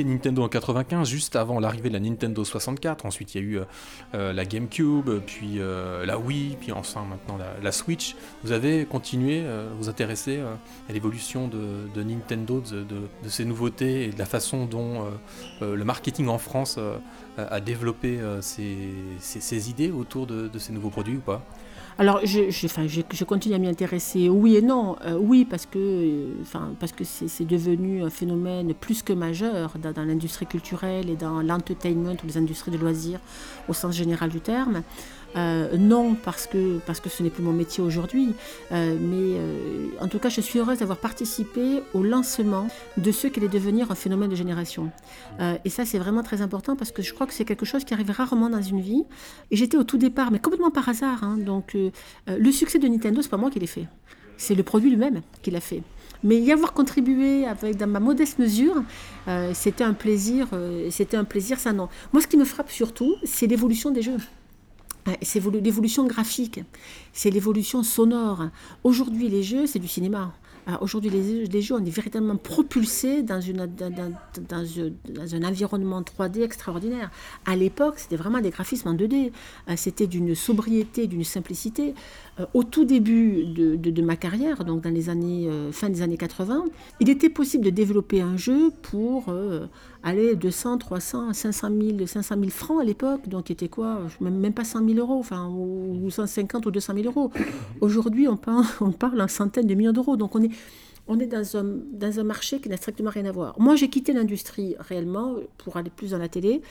Nintendo 0.04 0.44
en 0.44 0.50
95, 0.50 1.08
juste 1.08 1.36
avant 1.36 1.60
l'arrivée 1.60 1.90
de 1.90 1.94
la 1.94 2.00
Nintendo 2.00 2.44
64. 2.44 3.06
Ensuite, 3.06 3.36
il 3.36 3.42
y 3.42 3.44
a 3.44 3.48
eu 3.48 3.58
euh, 3.58 3.64
euh, 4.16 4.34
la 4.34 4.46
GameCube, 4.46 5.10
puis 5.26 5.60
euh, 5.60 6.06
la 6.06 6.18
Wii, 6.18 6.58
puis 6.60 6.72
enfin 6.72 7.06
maintenant 7.10 7.38
la, 7.62 7.72
Switch. 7.72 8.16
Vous 8.44 8.52
avez 8.52 8.86
continué 8.86 9.46
à 9.46 9.64
vous 9.78 9.90
intéresser 9.90 10.40
à 10.40 10.94
l'évolution 10.94 11.48
de, 11.48 12.04
Nintendo, 12.04 12.62
de, 12.62 13.30
ces 13.30 13.46
nouveautés 13.46 14.06
et 14.06 14.10
de 14.10 14.18
la 14.18 14.26
façon 14.26 14.66
dont 14.66 15.06
le 15.62 15.84
marketing 15.84 16.28
en 16.28 16.40
France 16.40 16.80
a 17.38 17.60
développé 17.62 18.20
ses, 18.42 19.70
idées 19.70 19.92
autour 19.92 20.26
de 20.26 20.58
ces 20.58 20.74
nouveaux 20.74 20.90
produits 20.90 21.18
ou 21.18 21.22
pas? 21.22 21.46
Alors, 22.00 22.22
je, 22.24 22.50
je, 22.50 23.24
continue 23.26 23.56
à 23.56 23.58
m'y 23.58 23.68
intéresser, 23.68 24.30
oui 24.30 24.56
et 24.56 24.62
non. 24.62 24.96
Euh, 25.04 25.18
oui, 25.20 25.44
parce 25.44 25.66
que, 25.66 25.78
euh, 25.78 26.34
parce 26.80 26.94
que 26.94 27.04
c'est 27.04 27.46
devenu 27.46 28.02
un 28.02 28.10
phénomène 28.10 28.74
plus 28.74 29.04
que 29.04 29.12
majeur 29.12 29.74
dans, 29.78 30.06
l'industrie 30.06 30.46
culturelle 30.46 31.10
et 31.10 31.18
dans 31.18 31.42
l'entertainment 31.42 32.14
ou 32.24 32.26
les 32.26 32.38
industries 32.38 32.72
de 32.72 32.78
loisirs 32.78 33.20
au 33.68 33.74
sens 33.74 33.98
général 33.98 34.30
du 34.30 34.40
terme. 34.40 34.82
Euh, 35.36 35.78
non 35.78 36.16
parce 36.16 36.48
que, 36.48 36.80
parce 36.86 37.00
que 37.00 37.10
ce 37.10 37.22
n'est 37.24 37.30
plus 37.30 37.44
mon 37.44 37.54
métier 37.54 37.84
aujourd'hui, 37.84 38.34
mais 38.72 39.38
en 40.00 40.08
tout 40.08 40.20
cas 40.20 40.30
je 40.30 40.42
suis 40.42 40.60
heureuse 40.60 40.80
d'avoir 40.80 40.98
participé 40.98 41.82
au 41.94 42.04
lancement 42.04 42.68
de 42.98 43.12
ce 43.12 43.28
qui 43.28 43.40
allait 43.40 43.50
devenir 43.50 43.92
un 43.92 43.96
phénomène 43.96 44.30
de 44.30 44.36
génération. 44.36 44.92
et 45.66 45.70
ça 45.70 45.86
c'est 45.86 46.00
vraiment 46.00 46.24
très 46.24 46.42
important 46.42 46.76
parce 46.76 46.92
que 46.92 47.02
je 47.02 47.14
crois 47.14 47.28
que 47.28 47.34
c'est 47.34 47.46
quelque 47.46 47.66
chose 47.66 47.84
qui 47.84 47.94
arrive 47.94 48.12
rarement 48.12 48.50
dans 48.50 48.62
une 48.62 48.82
vie. 48.82 49.04
Et 49.52 49.56
j'étais 49.56 49.78
au 49.78 49.84
tout 49.84 49.98
départ, 49.98 50.32
mais 50.32 50.40
complètement 50.40 50.72
par 50.72 50.88
hasard. 50.90 51.24
Hein, 51.24 51.38
donc 51.38 51.76
euh, 51.76 51.92
le 52.28 52.52
succès 52.52 52.80
de 52.80 52.88
Nintendo, 52.88 53.22
c'est 53.22 53.30
pas 53.30 53.38
moi 53.38 53.50
qui 53.50 53.60
l'ai 53.60 53.68
fait. 53.68 53.88
C'est 54.38 54.56
le 54.56 54.64
produit 54.64 54.90
lui-même 54.90 55.22
qui 55.42 55.52
l'a 55.52 55.62
fait. 55.62 55.84
Mais 56.24 56.38
y 56.40 56.52
avoir 56.52 56.74
contribué 56.74 57.46
avec, 57.46 57.78
dans 57.78 57.88
ma 57.88 58.00
modeste 58.00 58.40
mesure, 58.40 58.84
euh, 59.28 59.52
c'était 59.54 59.84
un 59.84 59.94
plaisir. 59.94 60.48
Euh, 60.54 60.90
c'était 60.92 61.18
un 61.18 61.24
plaisir, 61.24 61.60
ça 61.60 61.72
non. 61.72 61.88
Moi, 62.12 62.22
ce 62.22 62.28
qui 62.28 62.38
me 62.38 62.46
frappe 62.46 62.72
surtout, 62.72 63.16
c'est 63.24 63.48
l'évolution 63.48 63.92
des 63.92 64.02
jeux. 64.02 64.18
C'est 65.22 65.44
l'évolution 65.46 66.06
graphique, 66.06 66.62
c'est 67.14 67.30
l'évolution 67.30 67.84
sonore. 67.84 68.50
Aujourd'hui, 68.84 69.30
les 69.30 69.44
jeux, 69.44 69.68
c'est 69.68 69.80
du 69.80 69.88
cinéma. 69.88 70.34
Aujourd'hui, 70.82 71.10
les, 71.10 71.62
jeux, 71.62 71.76
on 71.76 71.84
est 71.84 71.90
véritablement 71.90 72.36
propulsés 72.36 73.24
dans, 73.24 73.40
dans, 73.40 75.36
un 75.36 75.44
environnement 75.44 76.02
3D 76.02 76.42
extraordinaire. 76.44 77.10
À 77.46 77.56
l'époque, 77.56 77.96
c'était 77.98 78.18
vraiment 78.18 78.40
des 78.40 78.52
graphismes 78.52 78.90
en 78.90 78.94
2D. 78.94 79.32
Euh, 79.70 79.74
c'était 79.76 80.06
d'une 80.06 80.36
sobriété, 80.36 81.08
d'une 81.08 81.24
simplicité. 81.24 81.96
Euh, 82.40 82.46
au 82.54 82.64
tout 82.64 82.86
début 82.86 83.46
de, 83.46 84.02
ma 84.02 84.16
carrière, 84.16 84.64
donc 84.64 84.82
dans 84.82 84.94
les 84.94 85.10
années, 85.10 85.48
euh, 85.48 85.72
fin 85.72 85.90
des 85.90 86.02
années 86.02 86.18
80, 86.18 86.66
il 87.00 87.10
était 87.10 87.30
possible 87.30 87.66
de 87.66 87.70
développer 87.70 88.22
un 88.22 88.38
jeu 88.38 88.72
pour 88.82 89.26
aller 90.04 90.36
200, 90.36 90.78
300, 90.78 91.34
500 91.34 91.70
000, 91.98 92.06
500 92.06 92.36
000 92.36 92.50
francs 92.50 92.82
à 92.82 92.84
l'époque, 92.84 93.28
donc 93.28 93.46
qui 93.46 93.54
était 93.54 93.68
quoi 93.68 94.02
même, 94.22 94.54
pas 94.54 94.64
100 94.64 94.88
000 94.88 95.00
euros, 95.00 95.20
enfin, 95.20 95.50
ou 95.50 96.10
150 96.10 96.66
ou 96.66 96.72
200 96.72 96.94
000 96.96 97.06
euros. 97.08 97.32
Aujourd'hui, 97.82 98.28
on 98.28 98.38
parle, 98.38 98.66
on 98.82 98.92
parle 98.92 99.22
en 99.22 99.28
centaines 99.28 99.68
de 99.68 99.76
millions 99.76 99.92
d'euros. 99.92 100.18
Donc 100.18 100.36
on 100.36 100.44
est, 100.44 100.52
on 101.10 101.20
est 101.20 101.26
dans 101.26 101.58
un, 101.58 101.66
dans 101.92 102.20
un 102.20 102.24
marché 102.24 102.62
qui 102.62 102.70
n'a 102.70 102.78
strictement 102.78 103.10
rien 103.10 103.26
à 103.26 103.32
voir. 103.32 103.60
Moi, 103.60 103.76
j'ai 103.76 103.90
quitté 103.90 104.14
l'industrie 104.14 104.76
réellement 104.80 105.38
pour 105.58 105.76
aller 105.76 105.90
plus 105.90 106.12
dans 106.12 106.20
la 106.20 106.30
télé 106.30 106.62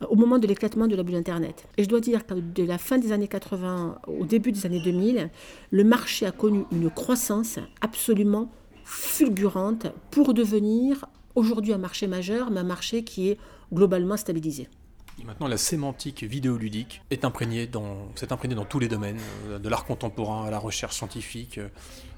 euh, 0.00 0.06
au 0.08 0.16
moment 0.16 0.38
de 0.38 0.46
l'éclatement 0.46 0.88
de 0.88 0.96
la 0.96 1.02
bulle 1.02 1.14
Internet. 1.14 1.68
Et 1.76 1.84
je 1.84 1.88
dois 1.88 2.00
dire 2.00 2.26
que 2.26 2.34
de 2.34 2.64
la 2.64 2.78
fin 2.78 2.98
des 2.98 3.12
années 3.12 3.28
80 3.28 3.98
au 4.08 4.24
début 4.24 4.50
des 4.50 4.64
années 4.64 4.82
2000, 4.82 5.30
le 5.70 5.84
marché 5.84 6.24
a 6.24 6.32
connu 6.32 6.64
une 6.72 6.90
croissance 6.90 7.58
absolument 7.82 8.50
fulgurante 8.84 9.86
pour 10.10 10.32
devenir 10.32 11.04
aujourd'hui 11.34 11.74
un 11.74 11.78
marché 11.78 12.06
majeur, 12.06 12.50
mais 12.50 12.60
un 12.60 12.64
marché 12.64 13.04
qui 13.04 13.28
est 13.28 13.38
globalement 13.72 14.16
stabilisé. 14.16 14.68
Maintenant, 15.24 15.46
la 15.46 15.56
sémantique 15.56 16.24
vidéoludique 16.24 17.00
est 17.10 17.24
imprégnée 17.24 17.66
dans, 17.66 18.08
s'est 18.16 18.32
imprégnée 18.32 18.54
dans 18.54 18.64
tous 18.64 18.78
les 18.78 18.88
domaines, 18.88 19.20
euh, 19.48 19.58
de 19.58 19.68
l'art 19.68 19.84
contemporain 19.84 20.46
à 20.46 20.50
la 20.50 20.58
recherche 20.58 20.96
scientifique, 20.96 21.58
euh, 21.58 21.68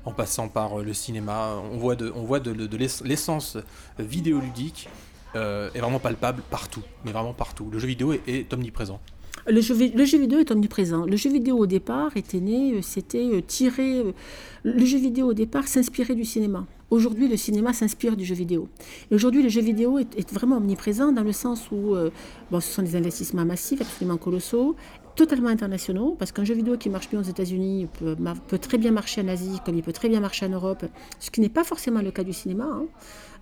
en 0.04 0.12
passant 0.12 0.48
par 0.48 0.80
euh, 0.80 0.82
le 0.82 0.94
cinéma. 0.94 1.56
On 1.70 1.76
voit 1.76 1.96
de, 1.96 2.10
on 2.14 2.22
voit 2.22 2.40
de, 2.40 2.76
l'essence 3.04 3.58
vidéoludique 3.98 4.88
est 5.34 5.80
vraiment 5.80 5.98
palpable 5.98 6.42
partout, 6.48 6.82
mais 7.04 7.10
vraiment 7.10 7.34
partout. 7.34 7.68
Le 7.68 7.80
jeu 7.80 7.88
vidéo 7.88 8.12
est 8.12 8.52
omniprésent. 8.52 9.00
Le 9.48 9.60
jeu, 9.60 9.74
vidéo 9.74 10.38
est 10.38 10.50
omniprésent. 10.52 11.06
Le 11.06 11.16
jeu 11.16 11.28
vidéo 11.28 11.58
au 11.58 11.66
départ 11.66 12.16
était 12.16 12.38
né, 12.38 12.80
c'était 12.82 13.42
tiré. 13.42 14.04
Le 14.62 14.84
jeu 14.84 14.98
vidéo 14.98 15.30
au 15.30 15.34
départ 15.34 15.66
s'inspirait 15.66 16.14
du 16.14 16.24
cinéma. 16.24 16.64
Aujourd'hui, 16.90 17.28
le 17.28 17.36
cinéma 17.36 17.72
s'inspire 17.72 18.16
du 18.16 18.24
jeu 18.24 18.34
vidéo. 18.34 18.68
Et 19.10 19.14
aujourd'hui, 19.14 19.42
le 19.42 19.48
jeu 19.48 19.60
vidéo 19.60 19.98
est, 19.98 20.32
vraiment 20.32 20.58
omniprésent 20.58 21.12
dans 21.12 21.22
le 21.22 21.32
sens 21.32 21.70
où 21.70 21.96
bon, 22.50 22.60
ce 22.60 22.68
sont 22.68 22.82
des 22.82 22.94
investissements 22.94 23.44
massifs, 23.44 23.80
absolument 23.80 24.16
colossaux, 24.16 24.76
totalement 25.16 25.48
internationaux, 25.48 26.16
parce 26.18 26.32
qu'un 26.32 26.44
jeu 26.44 26.54
vidéo 26.54 26.76
qui 26.76 26.88
marche 26.88 27.08
bien 27.08 27.20
aux 27.20 27.24
États-Unis 27.24 27.88
peut, 27.98 28.16
peut, 28.48 28.58
très 28.58 28.78
bien 28.78 28.90
marcher 28.90 29.20
en 29.20 29.28
Asie, 29.28 29.60
comme 29.64 29.76
il 29.76 29.82
peut 29.82 29.92
très 29.92 30.08
bien 30.08 30.20
marcher 30.20 30.46
en 30.46 30.50
Europe, 30.50 30.84
ce 31.20 31.30
qui 31.30 31.40
n'est 31.40 31.48
pas 31.48 31.64
forcément 31.64 32.02
le 32.02 32.10
cas 32.10 32.24
du 32.24 32.32
cinéma. 32.32 32.64
Hein 32.64 32.86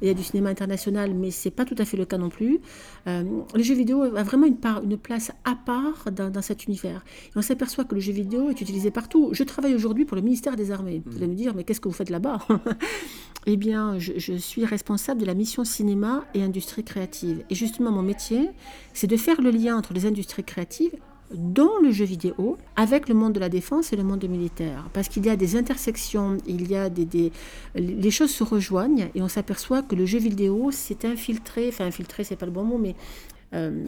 il 0.02 0.08
y 0.08 0.11
a 0.11 0.14
du 0.14 0.22
cinéma 0.22 0.50
international, 0.50 1.14
mais 1.14 1.30
c'est 1.30 1.50
pas 1.50 1.64
tout 1.64 1.76
à 1.78 1.85
fait 1.85 1.96
le 1.96 2.04
cas 2.04 2.18
non 2.18 2.28
plus. 2.28 2.61
Euh, 3.06 3.22
le 3.54 3.62
jeu 3.62 3.74
vidéo 3.74 4.02
a 4.02 4.22
vraiment 4.24 4.46
une, 4.46 4.56
part, 4.56 4.82
une 4.82 4.98
place 4.98 5.30
à 5.44 5.54
part 5.54 6.11
dans, 6.11 6.42
cet 6.42 6.66
univers. 6.66 7.04
Et 7.28 7.37
on 7.38 7.42
s'aperçoit 7.42 7.85
que 7.85 7.94
le 7.94 8.00
jeu 8.00 8.12
vidéo 8.12 8.50
est 8.50 8.61
utilisé 8.61 8.90
partout. 8.90 9.30
Je 9.32 9.44
travaille 9.44 9.74
aujourd'hui 9.74 10.04
pour 10.04 10.16
le 10.16 10.22
ministère 10.22 10.56
des 10.56 10.72
Armées. 10.72 11.02
Vous 11.06 11.18
allez 11.18 11.28
me 11.28 11.35
dire, 11.35 11.54
mais 11.54 11.62
qu'est-ce 11.62 11.80
que 11.80 11.88
vous 11.88 11.94
faites 11.94 12.11
là-bas? 12.11 12.38
Eh 13.44 13.56
bien, 13.56 13.98
je, 13.98 14.12
je 14.18 14.35
suis 14.35 14.64
responsable 14.64 15.20
de 15.20 15.26
la 15.26 15.35
mission 15.35 15.64
cinéma 15.64 16.24
et 16.32 16.44
industrie 16.44 16.85
créative. 16.85 17.42
Et 17.50 17.56
justement, 17.56 17.90
mon 17.90 18.02
métier, 18.02 18.50
c'est 18.92 19.08
de 19.08 19.16
faire 19.16 19.40
le 19.40 19.50
lien 19.50 19.76
entre 19.76 19.92
les 19.94 20.06
industries 20.06 20.44
créatives 20.44 20.92
dans 21.34 21.78
le 21.82 21.90
jeu 21.90 22.04
vidéo 22.04 22.56
avec 22.76 23.08
le 23.08 23.14
monde 23.14 23.32
de 23.32 23.40
la 23.40 23.48
défense 23.48 23.92
et 23.92 23.96
le 23.96 24.04
monde 24.04 24.24
militaire. 24.24 24.88
Parce 24.92 25.08
qu'il 25.08 25.24
y 25.26 25.30
a 25.30 25.36
des 25.36 25.56
intersections, 25.56 26.38
il 26.46 26.70
y 26.70 26.76
a 26.76 26.90
des, 26.90 27.32
les 27.74 28.10
choses 28.10 28.30
se 28.30 28.44
rejoignent 28.44 29.08
et 29.14 29.22
on 29.22 29.28
s'aperçoit 29.28 29.82
que 29.82 29.94
le 29.94 30.06
jeu 30.06 30.18
vidéo 30.18 30.70
s'est 30.70 31.06
infiltré, 31.06 31.68
enfin 31.68 31.86
infiltré 31.86 32.24
c'est 32.24 32.36
pas 32.36 32.46
le 32.46 32.52
bon 32.52 32.64
mot, 32.64 32.78
mais 32.78 32.94
euh, 33.54 33.84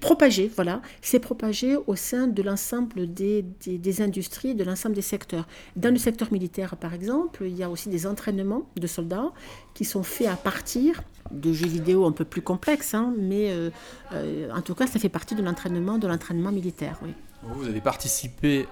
propagé. 0.00 0.50
voilà, 0.54 0.82
c'est 1.00 1.20
propagé 1.20 1.76
au 1.86 1.96
sein 1.96 2.26
de 2.26 2.42
l'ensemble 2.42 3.12
des, 3.12 3.44
des, 3.64 4.02
industries, 4.02 4.54
de 4.54 4.62
l'ensemble 4.62 4.94
des 4.94 5.02
secteurs. 5.02 5.46
Dans 5.74 5.90
le 5.90 5.98
secteur 5.98 6.32
militaire, 6.32 6.76
par 6.76 6.92
exemple, 6.92 7.44
il 7.46 7.56
y 7.56 7.62
a 7.62 7.70
aussi 7.70 7.88
des 7.88 8.06
entraînements 8.06 8.66
de 8.76 8.86
soldats 8.86 9.32
qui 9.74 9.84
sont 9.84 10.02
faits 10.02 10.28
à 10.28 10.36
partir 10.36 11.02
de 11.30 11.52
jeux 11.52 11.66
vidéo 11.66 12.04
un 12.04 12.12
peu 12.12 12.24
plus 12.24 12.42
complexes, 12.42 12.94
hein, 12.94 13.14
mais 13.18 13.50
euh, 13.50 13.70
euh, 14.12 14.50
en 14.50 14.60
tout 14.60 14.74
cas, 14.74 14.86
ça 14.86 14.98
fait 14.98 15.08
partie 15.08 15.34
de 15.34 15.42
l'entraînement, 15.42 15.98
de 15.98 16.06
l'entraînement 16.06 16.52
militaire. 16.52 16.98
Oui. 17.02 17.14
Vous 17.42 17.66
avez 17.66 17.80
participé 17.80 18.66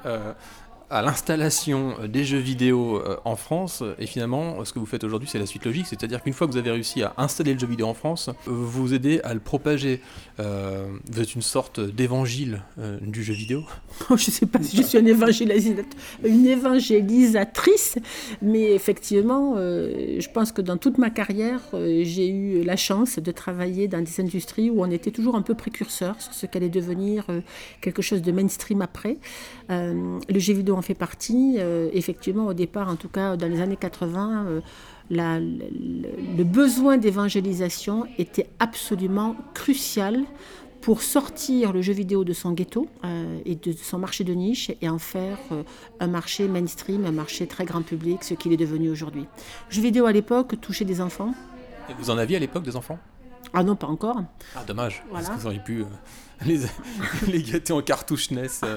à 0.90 1.03
l'installation 1.03 1.94
euh, 2.01 2.09
des 2.09 2.25
jeux 2.25 2.38
vidéo 2.38 2.97
euh, 2.97 3.16
en 3.25 3.37
France, 3.37 3.83
et 3.99 4.07
finalement, 4.07 4.64
ce 4.64 4.73
que 4.73 4.79
vous 4.79 4.87
faites 4.87 5.05
aujourd'hui, 5.05 5.29
c'est 5.31 5.38
la 5.38 5.47
suite 5.47 5.64
logique, 5.64 5.87
c'est-à-dire 5.87 6.23
qu'une 6.23 6.33
fois 6.33 6.47
que 6.47 6.53
vous 6.53 6.59
avez 6.59 6.70
réussi 6.70 7.03
à 7.03 7.14
installer 7.16 7.55
le 7.55 7.59
jeu 7.59 7.66
vidéo 7.66 7.87
en 7.87 7.94
France, 7.94 8.31
vous 8.47 8.94
aidez 8.94 9.20
à 9.25 9.35
le 9.35 9.40
propager. 9.40 10.01
Euh, 10.40 10.87
vous 11.11 11.20
êtes 11.20 11.35
une 11.35 11.42
sorte 11.42 11.81
d'évangile 11.81 12.62
du 13.01 13.23
jeu 13.23 13.35
vidéo 13.35 13.64
Je 14.09 14.14
ne 14.14 14.18
sais 14.18 14.47
pas 14.47 14.62
si 14.62 14.77
je 14.77 14.83
suis 14.83 14.99
une 14.99 15.09
évangélisatrice, 16.47 17.99
mais 18.42 18.73
effectivement, 18.73 19.57
je 19.57 20.31
pense 20.33 20.53
que 20.53 20.62
dans 20.62 20.77
toute 20.77 20.99
ma 20.99 21.11
carrière, 21.11 21.61
j'ai 21.73 22.29
eu 22.29 22.62
la 22.62 22.77
chance 22.77 23.18
de 23.18 23.33
travailler 23.33 23.88
dans 23.88 24.03
des 24.03 24.20
industries 24.20 24.70
où 24.70 24.83
on 24.83 24.90
était 24.90 25.11
toujours 25.11 25.37
un 25.37 25.42
peu 25.42 25.55
précurseur 25.55 26.20
sur 26.20 26.35
ce 26.35 26.47
qu'allait 26.47 26.68
devenir 26.68 27.27
quelque 27.81 28.03
chose 28.03 28.23
de 28.23 28.33
mainstream 28.33 28.83
après. 28.83 29.18
le 29.68 30.38
jeu 30.38 30.55
vidéo 30.55 30.73
en 30.76 30.82
fait 30.82 30.94
partie. 30.94 31.58
effectivement, 31.92 32.46
au 32.46 32.54
départ, 32.54 32.88
en 32.88 32.96
tout 32.96 33.08
cas 33.08 33.37
dans 33.37 33.48
les 33.48 33.60
années 33.60 33.76
80, 33.76 34.46
la, 35.10 35.38
le, 35.38 35.46
le 36.37 36.44
besoin 36.44 36.96
d'évangélisation 36.96 38.06
était 38.18 38.48
absolument 38.58 39.37
crucial 39.52 40.24
pour 40.84 41.00
sortir 41.00 41.72
le 41.72 41.80
jeu 41.80 41.94
vidéo 41.94 42.24
de 42.24 42.34
son 42.34 42.52
ghetto 42.52 42.88
euh, 43.06 43.38
et 43.46 43.54
de 43.54 43.72
son 43.72 43.98
marché 43.98 44.22
de 44.22 44.34
niche 44.34 44.70
et 44.82 44.88
en 44.90 44.98
faire 44.98 45.38
euh, 45.50 45.62
un 45.98 46.08
marché 46.08 46.46
mainstream, 46.46 47.06
un 47.06 47.10
marché 47.10 47.46
très 47.46 47.64
grand 47.64 47.80
public, 47.80 48.22
ce 48.22 48.34
qu'il 48.34 48.52
est 48.52 48.58
devenu 48.58 48.90
aujourd'hui. 48.90 49.26
Le 49.70 49.74
jeu 49.74 49.80
vidéo 49.80 50.04
à 50.04 50.12
l'époque 50.12 50.60
touchait 50.60 50.84
des 50.84 51.00
enfants. 51.00 51.32
Et 51.88 51.94
vous 51.98 52.10
en 52.10 52.18
aviez 52.18 52.37
à 52.37 52.38
l'époque 52.38 52.64
des 52.64 52.76
enfants? 52.76 52.98
Ah 53.54 53.62
non, 53.62 53.76
pas 53.76 53.87
encore. 53.87 54.24
Ah 54.54 54.62
dommage, 54.66 55.02
parce 55.10 55.30
que 55.30 55.32
vous 55.32 55.46
auriez 55.46 55.60
pu... 55.60 55.80
Euh, 55.80 55.87
les, 56.46 56.61
les 57.33 57.42
gâtés 57.42 57.72
en 57.72 57.80
cartouche 57.80 58.30
NES. 58.30 58.46
Euh. 58.64 58.76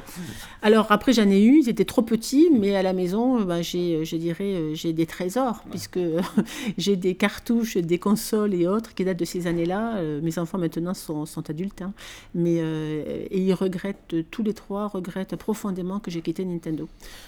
Alors 0.62 0.92
après 0.92 1.14
j'en 1.14 1.30
ai 1.30 1.44
eu, 1.44 1.60
ils 1.60 1.70
étaient 1.70 1.86
trop 1.86 2.02
petits, 2.02 2.50
mais 2.54 2.76
à 2.76 2.82
la 2.82 2.94
maison, 2.94 3.42
ben, 3.42 3.62
j'ai, 3.62 4.06
je 4.06 4.16
dirais, 4.16 4.54
euh, 4.54 4.74
j'ai 4.74 4.94
des 4.94 5.06
trésors, 5.06 5.64
puisque 5.70 6.00
j'ai 6.78 6.96
des 6.96 7.16
cartouches, 7.16 7.78
des 7.78 8.00
consoles 8.00 8.54
et 8.54 8.68
autres 8.68 8.94
qui 8.94 9.04
datent 9.04 9.20
de 9.20 9.26
ces 9.26 9.48
années-là. 9.48 9.98
Euh, 9.98 10.22
mes 10.22 10.40
enfants 10.40 10.58
maintenant 10.58 10.94
sont, 10.94 11.26
sont 11.26 11.50
adultes, 11.50 11.82
hein. 11.82 11.94
mais 12.34 12.58
et 12.58 13.40
ils 13.40 13.54
regrettent, 13.54 14.16
tous 14.32 14.44
les 14.44 14.54
trois 14.54 14.88
regrettent 14.88 15.36
profondément 15.36 16.00
que 16.00 16.12
j'ai 16.12 16.22
quitté 16.22 16.46
Nintendo. 16.46 16.88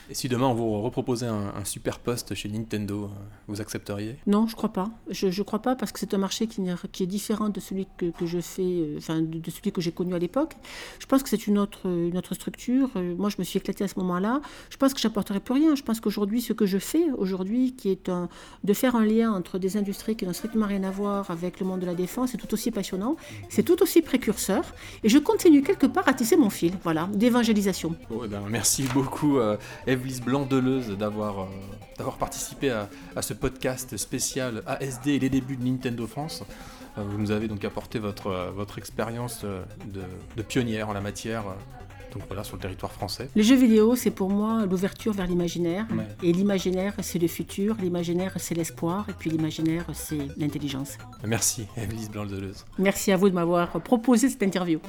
Et 0.09 0.13
si 0.13 0.29
demain 0.29 0.47
on 0.47 0.53
vous 0.53 0.81
reproposait 0.81 1.27
un, 1.27 1.63
super 1.65 1.99
poste 1.99 2.33
chez 2.33 2.49
Nintendo, 2.49 3.09
vous 3.47 3.61
accepteriez? 3.61 4.15
Non, 4.25 4.47
je 4.47 4.55
crois 4.55 4.71
pas. 4.71 4.89
Je, 5.09 5.27
ne 5.27 5.43
crois 5.43 5.61
pas 5.61 5.75
parce 5.75 5.91
que 5.91 5.99
c'est 5.99 6.13
un 6.13 6.17
marché 6.17 6.47
qui, 6.47 6.61
qui 6.91 7.03
est 7.03 7.07
différent 7.07 7.49
de 7.49 7.59
celui 7.59 7.87
que, 7.97 8.07
que 8.07 8.25
je 8.25 8.39
fais, 8.39 8.85
enfin 8.97 9.21
de, 9.21 9.39
de 9.39 9.51
celui 9.51 9.71
que 9.71 9.81
j'ai 9.81 9.91
connu 9.91 10.13
à 10.15 10.19
l'époque. 10.19 10.28
Je 10.99 11.05
pense 11.05 11.23
que 11.23 11.29
c'est 11.29 11.47
une 11.47 11.57
autre, 11.57 11.79
structure. 12.33 12.89
Euh, 12.95 13.15
moi, 13.17 13.29
je 13.29 13.35
me 13.39 13.43
suis 13.43 13.57
éclatée 13.57 13.83
à 13.83 13.87
ce 13.87 13.97
moment-là. 13.99 14.41
Je 14.69 14.77
pense 14.77 14.93
que 14.93 14.99
j'apporterai 14.99 15.39
plus 15.39 15.53
rien. 15.53 15.75
Je 15.75 15.83
pense 15.83 15.99
qu'aujourd'hui, 15.99 16.41
ce 16.41 16.53
que 16.53 16.65
je 16.65 16.77
fais 16.77 17.05
aujourd'hui, 17.17 17.73
qui 17.75 17.89
est 17.89 18.11
de 18.63 18.73
faire 18.73 18.95
un 18.95 19.05
lien 19.05 19.31
entre 19.31 19.57
des 19.59 19.77
industries 19.77 20.15
qui 20.15 20.25
n'ont 20.25 20.33
strictement 20.33 20.67
rien 20.67 20.83
à 20.83 20.91
voir 20.91 21.31
avec 21.31 21.59
le 21.59 21.65
monde 21.65 21.79
de 21.79 21.85
la 21.85 21.95
défense, 21.95 22.31
c'est 22.31 22.37
tout 22.37 22.53
aussi 22.53 22.71
passionnant, 22.71 23.15
c'est 23.49 23.63
tout 23.63 23.81
aussi 23.81 24.01
précurseur. 24.01 24.63
Et 25.03 25.09
je 25.09 25.17
continue 25.17 25.61
quelque 25.61 25.87
part 25.87 26.07
à 26.07 26.13
tisser 26.13 26.37
mon 26.37 26.49
fil, 26.49 26.73
voilà, 26.83 27.09
d'évangélisation. 27.13 27.95
Oh, 28.09 28.25
ben, 28.27 28.43
merci 28.49 28.83
beaucoup, 28.93 29.37
euh, 29.37 29.57
Evelyse 29.87 30.21
Blanc-Deleuze, 30.21 30.97
d'avoir 30.97 31.39
euh, 31.39 31.45
d'avoir 31.99 32.17
participé 32.17 32.71
à, 32.71 33.21
ce 33.21 33.33
podcast 33.33 33.97
spécial 33.97 34.63
ASD 34.65 35.07
et 35.07 35.19
les 35.19 35.29
débuts 35.29 35.57
de 35.57 35.65
Nintendo 35.65 36.07
France. 36.07 36.43
Euh, 36.99 37.03
vous 37.03 37.17
nous 37.17 37.31
avez 37.31 37.47
donc 37.47 37.63
apporté 37.63 37.99
votre, 37.99 38.27
euh, 38.27 38.51
votre 38.51 38.77
expérience 38.77 39.41
euh, 39.43 39.63
de, 40.35 40.43
pionnière 40.43 40.89
en 40.89 40.93
la 40.93 41.01
matière. 41.01 41.43
Donc 42.13 42.23
voilà, 42.27 42.43
sur 42.43 42.55
le 42.55 42.61
territoire 42.61 42.91
français. 42.91 43.29
Les 43.35 43.43
jeux 43.43 43.55
vidéo, 43.55 43.95
c'est 43.95 44.09
pour 44.09 44.31
moi 44.31 44.65
l'ouverture 44.65 45.13
vers 45.13 45.27
l'imaginaire. 45.27 45.85
Et 46.23 46.31
l'imaginaire, 46.33 46.93
c'est 47.01 47.19
le 47.19 47.27
futur. 47.27 47.75
L'imaginaire, 47.79 48.33
c'est 48.37 48.55
l'espoir. 48.55 49.07
Et 49.09 49.13
puis 49.13 49.29
l'imaginaire, 49.29 49.85
c'est 49.93 50.27
l'intelligence. 50.37 50.97
Merci, 51.23 51.67
Evelise 51.77 52.09
Blanc-Deleuze. 52.09 52.65
Merci 52.79 53.11
à 53.11 53.17
vous 53.17 53.29
de 53.29 53.35
m'avoir 53.35 53.69
proposé 53.81 54.27
cette 54.27 54.41
interview. 54.41 54.79